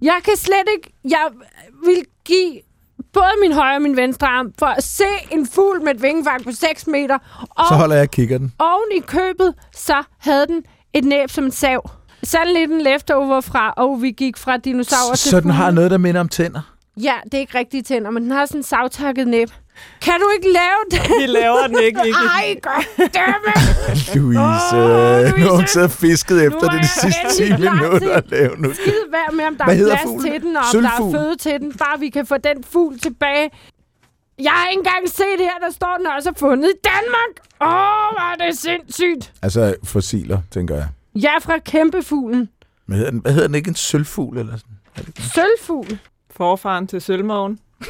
Jeg 0.02 0.20
kan 0.26 0.36
slet 0.38 0.66
ikke... 0.78 0.94
Jeg 1.10 1.28
vil 1.86 2.06
give 2.26 2.60
både 3.14 3.32
min 3.42 3.52
højre 3.54 3.76
og 3.76 3.82
min 3.82 3.96
venstre 3.98 4.28
arm 4.28 4.54
for 4.60 4.66
at 4.66 4.84
se 4.84 5.04
en 5.32 5.48
fugl 5.48 5.82
med 5.82 5.96
et 5.96 6.02
vingefang 6.02 6.44
på 6.44 6.52
6 6.52 6.88
meter. 6.88 7.18
Og 7.50 7.66
Så 7.70 7.74
holder 7.76 7.96
jeg 7.96 8.04
og 8.04 8.12
kigger 8.12 8.38
den. 8.38 8.54
oven 8.60 8.88
i 8.98 9.00
købet, 9.00 9.54
så 9.76 10.04
havde 10.20 10.48
den 10.48 10.64
et 10.94 11.04
næb 11.06 11.30
som 11.30 11.44
en 11.44 11.52
sav. 11.52 11.90
Sådan 12.24 12.54
lidt 12.54 12.72
en 12.72 12.82
leftover 12.82 13.42
fra, 13.42 13.74
og 13.78 14.02
vi 14.02 14.12
gik 14.12 14.38
fra 14.38 14.58
dinosaurer 14.58 15.16
til 15.16 15.30
Så 15.32 15.40
den 15.40 15.50
har 15.50 15.72
noget, 15.72 15.92
der 15.92 15.98
minder 15.98 16.22
om 16.22 16.30
tænder. 16.30 16.62
Ja, 16.98 17.14
det 17.26 17.34
er 17.34 17.40
ikke 17.40 17.58
rigtige 17.58 17.84
tænder, 17.84 18.12
men 18.12 18.24
den 18.24 18.32
har 18.32 18.46
sådan 18.46 18.60
en 18.60 18.64
savtakket 18.64 19.28
næb. 19.28 19.50
Kan 20.02 20.14
du 20.20 20.30
ikke 20.36 20.48
lave 20.52 20.80
det? 20.92 21.02
Vi 21.22 21.26
laver 21.26 21.68
den 21.68 21.80
ikke, 21.80 22.02
ikke. 22.06 22.18
Ej, 22.38 22.56
goddammit! 22.62 24.16
Louise, 24.16 24.40
oh, 24.40 25.22
Louise. 25.22 25.38
nu 25.40 25.46
har 25.46 25.56
hun 25.56 25.68
siddet 25.68 25.92
fisket 25.92 26.44
efter 26.48 26.60
er 26.68 26.72
det 26.72 26.80
de 26.82 26.88
sidste 26.88 27.22
10 27.38 27.42
endelig 27.44 27.60
klar 27.70 27.76
minutter 27.76 28.14
at 28.14 28.30
lave 28.30 28.56
nu. 28.58 28.74
skide 28.74 29.06
værd 29.12 29.34
med, 29.34 29.46
om 29.46 29.56
der 29.58 29.66
Hvad 29.66 29.78
er 29.80 29.86
plads 29.86 30.02
fuglen? 30.04 30.32
til 30.32 30.42
den, 30.42 30.58
og 30.58 30.64
om 30.76 30.82
der 30.82 30.90
er 30.90 30.92
Sølvfugl. 30.98 31.16
føde 31.18 31.36
til 31.36 31.60
den, 31.60 31.74
bare 31.74 32.00
vi 32.00 32.10
kan 32.10 32.26
få 32.26 32.38
den 32.38 32.64
fugl 32.64 33.00
tilbage. 33.00 33.50
Jeg 34.40 34.52
har 34.52 34.68
ikke 34.70 34.80
engang 34.80 35.10
set 35.10 35.40
her, 35.40 35.58
der 35.68 35.72
står, 35.72 35.96
den 35.98 36.08
også 36.08 36.30
er 36.30 36.34
fundet 36.38 36.70
i 36.70 36.78
Danmark. 36.84 37.34
Åh, 37.62 37.68
oh, 37.68 38.14
hvor 38.16 38.32
er 38.34 38.48
det 38.50 38.58
sindssygt. 38.58 39.34
Altså 39.42 39.76
fossiler, 39.84 40.40
tænker 40.52 40.76
jeg. 40.76 40.88
Ja, 41.16 41.38
fra 41.42 41.58
kæmpefuglen. 41.58 42.50
Men 42.88 42.98
hedder 42.98 43.12
den, 43.12 43.20
hvad 43.20 43.32
hedder 43.34 43.48
den 43.48 43.56
ikke 43.56 43.68
en 43.70 43.76
sølvfugl 43.76 44.38
eller 44.38 44.54
sådan? 44.58 45.14
Sølvfugl. 45.20 45.98
Forfaren 46.36 46.88
til 46.88 47.02
Sølvmågen. 47.02 47.60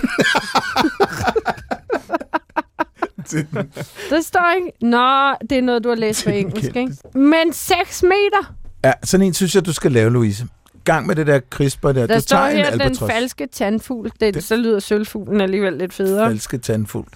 Det 4.09 4.25
står 4.25 4.55
ikke. 4.55 4.71
Nå, 4.81 5.35
det 5.49 5.57
er 5.57 5.61
noget, 5.61 5.83
du 5.83 5.89
har 5.89 5.95
læst 5.95 6.23
på 6.23 6.29
Den 6.31 6.37
engelsk, 6.39 6.75
ikke? 6.75 6.93
Men 7.19 7.53
6 7.53 8.03
meter. 8.03 8.53
Ja, 8.85 8.91
sådan 9.03 9.25
en 9.25 9.33
synes 9.33 9.55
jeg, 9.55 9.65
du 9.65 9.73
skal 9.73 9.91
lave, 9.91 10.09
Louise. 10.09 10.47
Gang 10.83 11.07
med 11.07 11.15
det 11.15 11.27
der 11.27 11.39
CRISPR 11.49 11.91
der. 11.91 12.07
Der 12.07 12.15
du 12.15 12.21
står 12.21 12.37
tager 12.37 12.49
en 12.49 12.57
her 12.57 12.71
den 12.71 12.81
albatros. 12.81 13.11
falske 13.11 13.47
tandfugl. 13.47 14.09
Det, 14.19 14.33
Det- 14.33 14.43
så 14.43 14.55
lyder 14.55 14.79
sølvfuglen 14.79 15.41
alligevel 15.41 15.73
lidt 15.73 15.93
federe. 15.93 16.27
falske 16.29 16.57
tandfugl. 16.57 17.07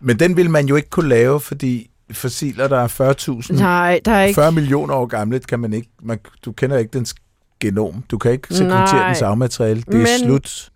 Men 0.00 0.18
den 0.18 0.36
vil 0.36 0.50
man 0.50 0.66
jo 0.66 0.76
ikke 0.76 0.90
kunne 0.90 1.08
lave, 1.08 1.40
fordi 1.40 1.90
fossiler, 2.12 2.68
der 2.68 2.78
er 2.78 2.88
40.000, 3.50 3.52
Nej, 3.52 4.00
der 4.04 4.12
er 4.12 4.24
ikke... 4.24 4.34
40 4.34 4.52
millioner 4.52 4.94
år 4.94 5.06
gamle, 5.06 5.40
kan 5.40 5.60
man 5.60 5.72
ikke, 5.72 5.88
man, 6.02 6.18
du 6.44 6.52
kender 6.52 6.78
ikke 6.78 6.90
dens 6.98 7.14
genom. 7.60 8.04
Du 8.10 8.18
kan 8.18 8.32
ikke 8.32 8.48
sekventere 8.50 8.92
Nej. 8.96 9.06
dens 9.08 9.22
arvemateriale. 9.22 9.82
Det 9.82 9.94
er 9.94 9.98
Men- 9.98 10.06
slut. 10.24 10.70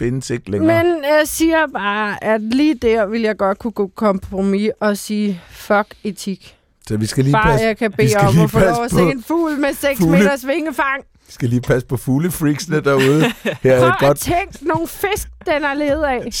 Findes 0.00 0.30
ikke 0.30 0.50
længere. 0.50 0.84
Men 0.84 1.04
jeg 1.04 1.22
siger 1.24 1.66
bare, 1.72 2.24
at 2.24 2.40
lige 2.40 2.74
der 2.74 3.06
vil 3.06 3.20
jeg 3.20 3.36
godt 3.36 3.58
kunne 3.58 3.70
gå 3.70 3.90
kompromis 3.94 4.70
og 4.80 4.96
sige, 4.98 5.40
fuck 5.50 5.94
etik. 6.04 6.56
Så 6.88 6.96
vi 6.96 7.06
skal 7.06 7.24
lige 7.24 7.32
Bare 7.32 7.50
passe, 7.50 7.66
jeg 7.66 7.76
kan 7.76 7.90
vi 7.90 7.96
bede 7.96 8.16
om 8.16 8.38
at 8.40 8.50
få 8.50 8.58
lov 8.58 8.84
at 8.84 8.90
se 8.90 9.00
en 9.00 9.22
fugl 9.22 9.58
med 9.58 9.74
6 9.74 10.00
fugle. 10.00 10.18
meters 10.18 10.46
vingefang. 10.46 11.04
skal 11.28 11.48
lige 11.48 11.60
passe 11.60 11.86
på 11.86 11.96
fuglefreaksene 11.96 12.80
derude. 12.80 13.24
Her 13.62 13.72
er 13.72 13.92
et 13.92 13.98
godt 13.98 14.18
tænke 14.18 14.68
nogle 14.68 14.86
fisk, 14.88 15.28
den 15.46 15.62
har 15.64 15.74
levet 15.74 16.04
af. 16.04 16.32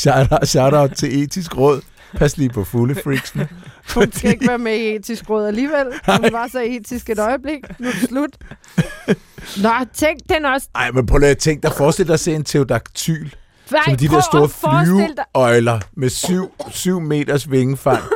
shout-out, 0.46 0.90
til 0.96 1.22
etisk 1.22 1.56
råd. 1.56 1.80
Pas 2.16 2.36
lige 2.36 2.50
på 2.50 2.64
fuglefreaksene. 2.64 3.48
Hun 3.94 4.12
skal 4.12 4.30
ikke 4.30 4.48
være 4.48 4.58
med 4.58 4.76
i 4.76 4.94
etisk 4.94 5.30
råd 5.30 5.46
alligevel. 5.46 5.86
Hun 6.06 6.32
var 6.32 6.48
så 6.52 6.60
etisk 6.60 7.10
et 7.10 7.18
øjeblik. 7.18 7.60
Nu 7.78 7.88
er 7.88 7.92
det 7.92 8.08
slut. 8.08 8.36
Nå, 9.64 9.70
tænk 9.94 10.20
den 10.28 10.44
også. 10.44 10.68
Ej, 10.74 10.90
men 10.90 11.06
prøv 11.06 11.18
lige 11.18 11.30
at 11.30 11.38
tænke 11.38 11.62
dig, 11.62 11.72
forestil 11.76 12.06
dig 12.06 12.14
at 12.14 12.20
se 12.20 12.34
en 12.34 12.44
teodaktyl. 12.44 13.28
Nej, 13.72 13.82
Som 13.84 13.96
de 13.96 14.08
der 14.08 14.20
store 14.20 14.48
flyveøjler 14.48 15.80
med 15.96 16.08
7, 16.08 16.52
7 16.70 17.00
meters 17.00 17.50
vingefang. 17.50 18.02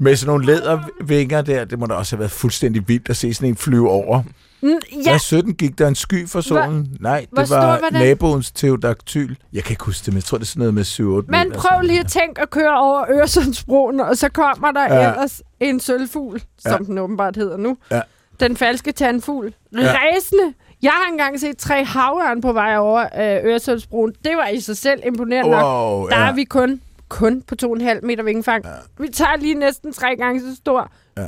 Med 0.00 0.16
sådan 0.16 0.26
nogle 0.30 0.46
lædervinger 0.46 1.42
der. 1.42 1.64
Det 1.64 1.78
må 1.78 1.86
da 1.86 1.94
også 1.94 2.16
have 2.16 2.20
været 2.20 2.30
fuldstændig 2.30 2.88
vildt 2.88 3.08
at 3.10 3.16
se 3.16 3.34
sådan 3.34 3.48
en 3.48 3.56
flyve 3.56 3.90
over. 3.90 4.22
Mm, 4.62 4.68
Ja. 5.04 5.10
Hvad 5.10 5.18
17 5.18 5.54
gik 5.54 5.78
der 5.78 5.88
en 5.88 5.94
sky 5.94 6.28
for 6.28 6.40
solen? 6.40 6.96
Nej, 7.00 7.26
hvor 7.30 7.38
det 7.38 7.48
stor 7.48 7.56
var, 7.56 7.78
var 7.80 7.90
naboens 7.90 8.50
teodaktyl. 8.52 9.34
Jeg 9.52 9.64
kan 9.64 9.72
ikke 9.72 9.84
huske 9.84 10.04
det, 10.06 10.12
men 10.12 10.16
jeg 10.16 10.24
tror, 10.24 10.38
det 10.38 10.44
er 10.44 10.46
sådan 10.48 10.58
noget 10.60 10.74
med 10.74 10.82
7-8 10.84 11.02
men 11.02 11.24
meter. 11.48 11.60
prøv 11.60 11.80
lige 11.82 12.00
at 12.00 12.06
tænke 12.08 12.40
at 12.42 12.50
køre 12.50 12.78
over 12.78 13.04
Øresundsbroen, 13.10 14.00
og 14.00 14.16
så 14.16 14.28
kommer 14.28 14.70
der 14.72 14.94
ja. 14.94 15.08
ellers 15.10 15.42
en 15.60 15.80
sølvfugl, 15.80 16.42
som 16.58 16.72
Ja. 16.72 16.78
den 16.78 16.98
åbenbart 16.98 17.36
hedder 17.36 17.56
nu. 17.56 17.76
Ja. 17.90 18.00
Den 18.40 18.56
falske 18.56 18.92
tandfugl. 18.92 19.54
Ja. 19.72 19.78
Ræsende 19.78 20.54
Jeg 20.82 20.90
har 20.92 21.10
engang 21.12 21.40
set 21.40 21.56
tre 21.58 21.84
havørn 21.84 22.40
på 22.40 22.52
vej 22.52 22.76
over 22.76 23.00
øh, 23.02 23.50
Øresundsbroen. 23.50 24.12
Det 24.24 24.36
var 24.36 24.46
i 24.48 24.60
sig 24.60 24.76
selv 24.76 25.02
imponerende 25.06 25.50
nok. 25.50 25.64
Wow, 25.64 26.08
Der 26.08 26.18
ja. 26.20 26.28
er 26.28 26.32
vi 26.34 26.44
kun, 26.44 26.80
kun 27.08 27.42
på 27.42 27.54
2,5 27.62 28.00
meter 28.06 28.22
vingefang. 28.22 28.64
Ja. 28.64 28.70
Vi 29.02 29.08
tager 29.08 29.36
lige 29.36 29.54
næsten 29.54 29.92
tre 29.92 30.16
gange 30.16 30.40
så 30.40 30.56
stor. 30.56 30.92
Ja. 31.16 31.26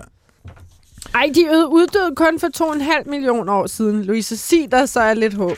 Ej, 1.15 1.31
de 1.35 1.47
øde- 1.47 1.69
uddøde 1.69 2.15
kun 2.17 2.41
for 2.41 2.49
2,5 3.05 3.11
millioner 3.11 3.53
år 3.53 3.67
siden. 3.67 4.03
Louise, 4.05 4.37
sig 4.37 4.69
der 4.71 4.87
så 4.87 5.01
er 5.01 5.15
lidt 5.15 5.35
håb. 5.35 5.57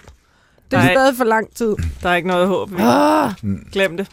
Det 0.70 0.76
er 0.76 0.82
Nej. 0.82 0.92
stadig 0.94 1.16
for 1.16 1.24
lang 1.24 1.54
tid. 1.54 1.74
Der 2.02 2.08
er 2.10 2.14
ikke 2.14 2.28
noget 2.28 2.48
håb. 2.48 2.70
Ah, 2.78 3.32
Glem 3.72 3.96
det. 3.96 4.08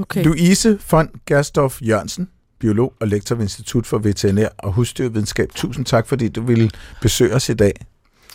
okay. 0.00 0.24
Louise 0.24 0.78
von 0.90 1.08
Gerstorff 1.26 1.82
Jørgensen, 1.82 2.28
biolog 2.60 2.92
og 3.00 3.08
lektor 3.08 3.34
ved 3.34 3.42
Institut 3.44 3.86
for 3.86 3.98
Veterinær 3.98 4.48
og 4.58 4.72
Husdyrvidenskab. 4.72 5.48
Tusind 5.54 5.84
tak, 5.86 6.06
fordi 6.08 6.28
du 6.28 6.42
ville 6.42 6.70
besøge 7.02 7.34
os 7.34 7.48
i 7.48 7.54
dag. 7.54 7.72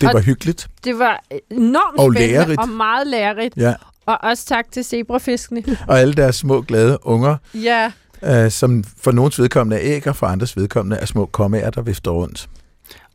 Det 0.02 0.08
Og- 0.08 0.14
var 0.14 0.22
hyggeligt. 0.22 0.68
Det 0.84 1.00
var 1.00 1.24
enormt 1.52 2.00
Og 2.00 2.14
spændende 2.14 2.34
lærerigt. 2.38 2.62
og 2.62 2.70
meget 2.70 3.08
lærerigt. 3.08 3.58
Ja. 3.58 3.74
Og 4.06 4.18
også 4.24 4.46
tak 4.46 4.66
til 4.72 4.84
zebrafiskene. 4.84 5.64
Og 5.88 6.00
alle 6.00 6.14
deres 6.14 6.36
små, 6.36 6.62
glade 6.62 6.98
unger, 7.08 7.36
ja. 7.54 7.92
øh, 8.24 8.52
som 8.52 8.84
for 8.98 9.12
nogens 9.12 9.40
vedkommende 9.40 9.78
er 9.84 9.96
æg, 9.96 10.08
og 10.08 10.16
for 10.16 10.28
andres 10.28 10.58
vedkommende 10.58 10.98
er 10.98 11.06
små 11.06 11.26
kommager, 11.26 11.70
der 11.70 11.82
vifter 11.82 12.12
rundt. 12.12 12.50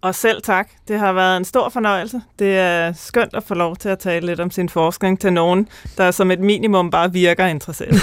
Og 0.01 0.15
selv 0.15 0.43
tak. 0.43 0.69
Det 0.89 0.99
har 0.99 1.13
været 1.13 1.37
en 1.37 1.45
stor 1.45 1.69
fornøjelse. 1.69 2.21
Det 2.39 2.59
er 2.59 2.93
skønt 2.93 3.35
at 3.35 3.43
få 3.45 3.55
lov 3.55 3.77
til 3.77 3.89
at 3.89 3.99
tale 3.99 4.27
lidt 4.27 4.41
om 4.41 4.51
sin 4.51 4.69
forskning 4.69 5.21
til 5.21 5.33
nogen, 5.33 5.69
der 5.99 6.11
som 6.11 6.31
et 6.31 6.41
minimum 6.41 6.91
bare 6.91 7.13
virker 7.13 7.47
interesseret. 7.47 7.95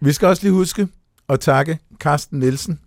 Vi 0.00 0.12
skal 0.12 0.28
også 0.28 0.42
lige 0.42 0.52
huske 0.52 0.88
at 1.28 1.40
takke 1.40 1.78
Carsten 2.00 2.38
Nielsen, 2.38 2.78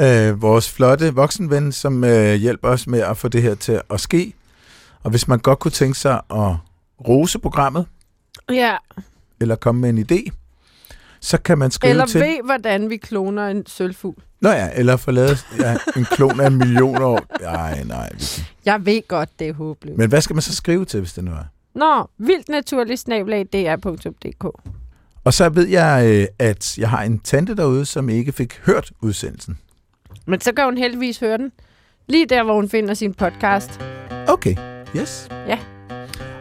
øh, 0.00 0.42
vores 0.42 0.70
flotte 0.70 1.14
voksenven, 1.14 1.72
som 1.72 2.04
øh, 2.04 2.34
hjælper 2.34 2.68
os 2.68 2.86
med 2.86 3.00
at 3.00 3.16
få 3.16 3.28
det 3.28 3.42
her 3.42 3.54
til 3.54 3.80
at 3.90 4.00
ske. 4.00 4.34
Og 5.02 5.10
hvis 5.10 5.28
man 5.28 5.38
godt 5.38 5.58
kunne 5.58 5.72
tænke 5.72 5.98
sig 5.98 6.14
at 6.30 6.54
rose 7.08 7.38
programmet, 7.38 7.86
Ja. 8.50 8.76
eller 9.40 9.56
komme 9.56 9.80
med 9.80 9.88
en 9.90 9.98
idé, 10.12 10.30
så 11.20 11.38
kan 11.38 11.58
man 11.58 11.70
skrive 11.70 11.90
Eller 11.90 12.06
til... 12.06 12.20
ved, 12.20 12.36
hvordan 12.44 12.90
vi 12.90 12.96
kloner 12.96 13.46
en 13.48 13.66
sølvfugl. 13.66 14.22
Nå 14.40 14.48
ja, 14.50 14.68
eller 14.74 14.96
få 14.96 15.10
lavet 15.10 15.46
ja, 15.60 15.76
en 15.96 16.04
klon 16.04 16.40
af 16.40 16.46
en 16.46 16.56
million 16.56 17.02
år. 17.02 17.20
Nej, 17.40 17.84
nej. 17.84 18.10
Vicky. 18.12 18.40
Jeg 18.64 18.86
ved 18.86 19.08
godt, 19.08 19.28
det 19.38 19.48
er 19.48 19.52
håbløst. 19.52 19.98
Men 19.98 20.08
hvad 20.08 20.20
skal 20.20 20.34
man 20.36 20.42
så 20.42 20.54
skrive 20.54 20.84
til, 20.84 21.00
hvis 21.00 21.12
det 21.12 21.24
nu 21.24 21.30
er? 21.30 21.44
Nå, 21.74 22.10
vildt 22.18 22.48
naturligt 22.48 23.00
snablag 23.00 23.46
dr.dk. 23.52 24.44
Og 25.24 25.34
så 25.34 25.48
ved 25.48 25.66
jeg, 25.68 26.06
øh, 26.06 26.26
at 26.38 26.78
jeg 26.78 26.90
har 26.90 27.02
en 27.02 27.18
tante 27.18 27.56
derude, 27.56 27.84
som 27.84 28.08
ikke 28.08 28.32
fik 28.32 28.60
hørt 28.66 28.92
udsendelsen. 29.00 29.58
Men 30.28 30.40
så 30.40 30.52
kan 30.52 30.64
hun 30.64 30.78
heldigvis 30.78 31.18
høre 31.20 31.38
den. 31.38 31.52
Lige 32.06 32.26
der, 32.26 32.42
hvor 32.42 32.54
hun 32.54 32.68
finder 32.68 32.94
sin 32.94 33.14
podcast. 33.14 33.80
Okay, 34.28 34.54
yes. 34.96 35.28
Ja. 35.48 35.58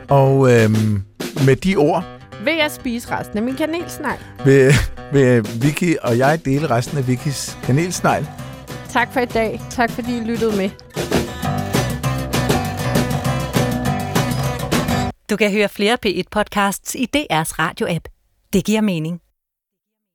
Og 0.09 0.51
øhm, 0.53 1.03
med 1.45 1.55
de 1.55 1.75
ord 1.75 2.03
Vil 2.43 2.55
jeg 2.55 2.71
spise 2.71 3.11
resten 3.11 3.37
af 3.37 3.43
min 3.43 3.55
kanelsnegl. 3.55 4.19
vil, 4.45 4.71
vil 5.13 5.47
Vicky 5.61 5.97
og 6.01 6.17
jeg 6.17 6.45
dele 6.45 6.69
resten 6.69 6.97
af 6.97 7.07
Vickys 7.07 7.57
kanelsnegl. 7.63 8.27
Tak 8.89 9.13
for 9.13 9.19
i 9.19 9.25
dag. 9.25 9.61
Tak 9.69 9.91
fordi 9.91 10.17
I 10.17 10.21
lyttede 10.23 10.57
med. 10.57 10.69
Du 15.29 15.35
kan 15.37 15.51
høre 15.51 15.69
flere 15.69 15.97
P1-podcasts 16.05 16.95
i 16.95 17.07
DR's 17.17 17.51
radio-app. 17.59 18.07
Det 18.53 18.65
giver 18.65 18.81
mening. 18.81 19.21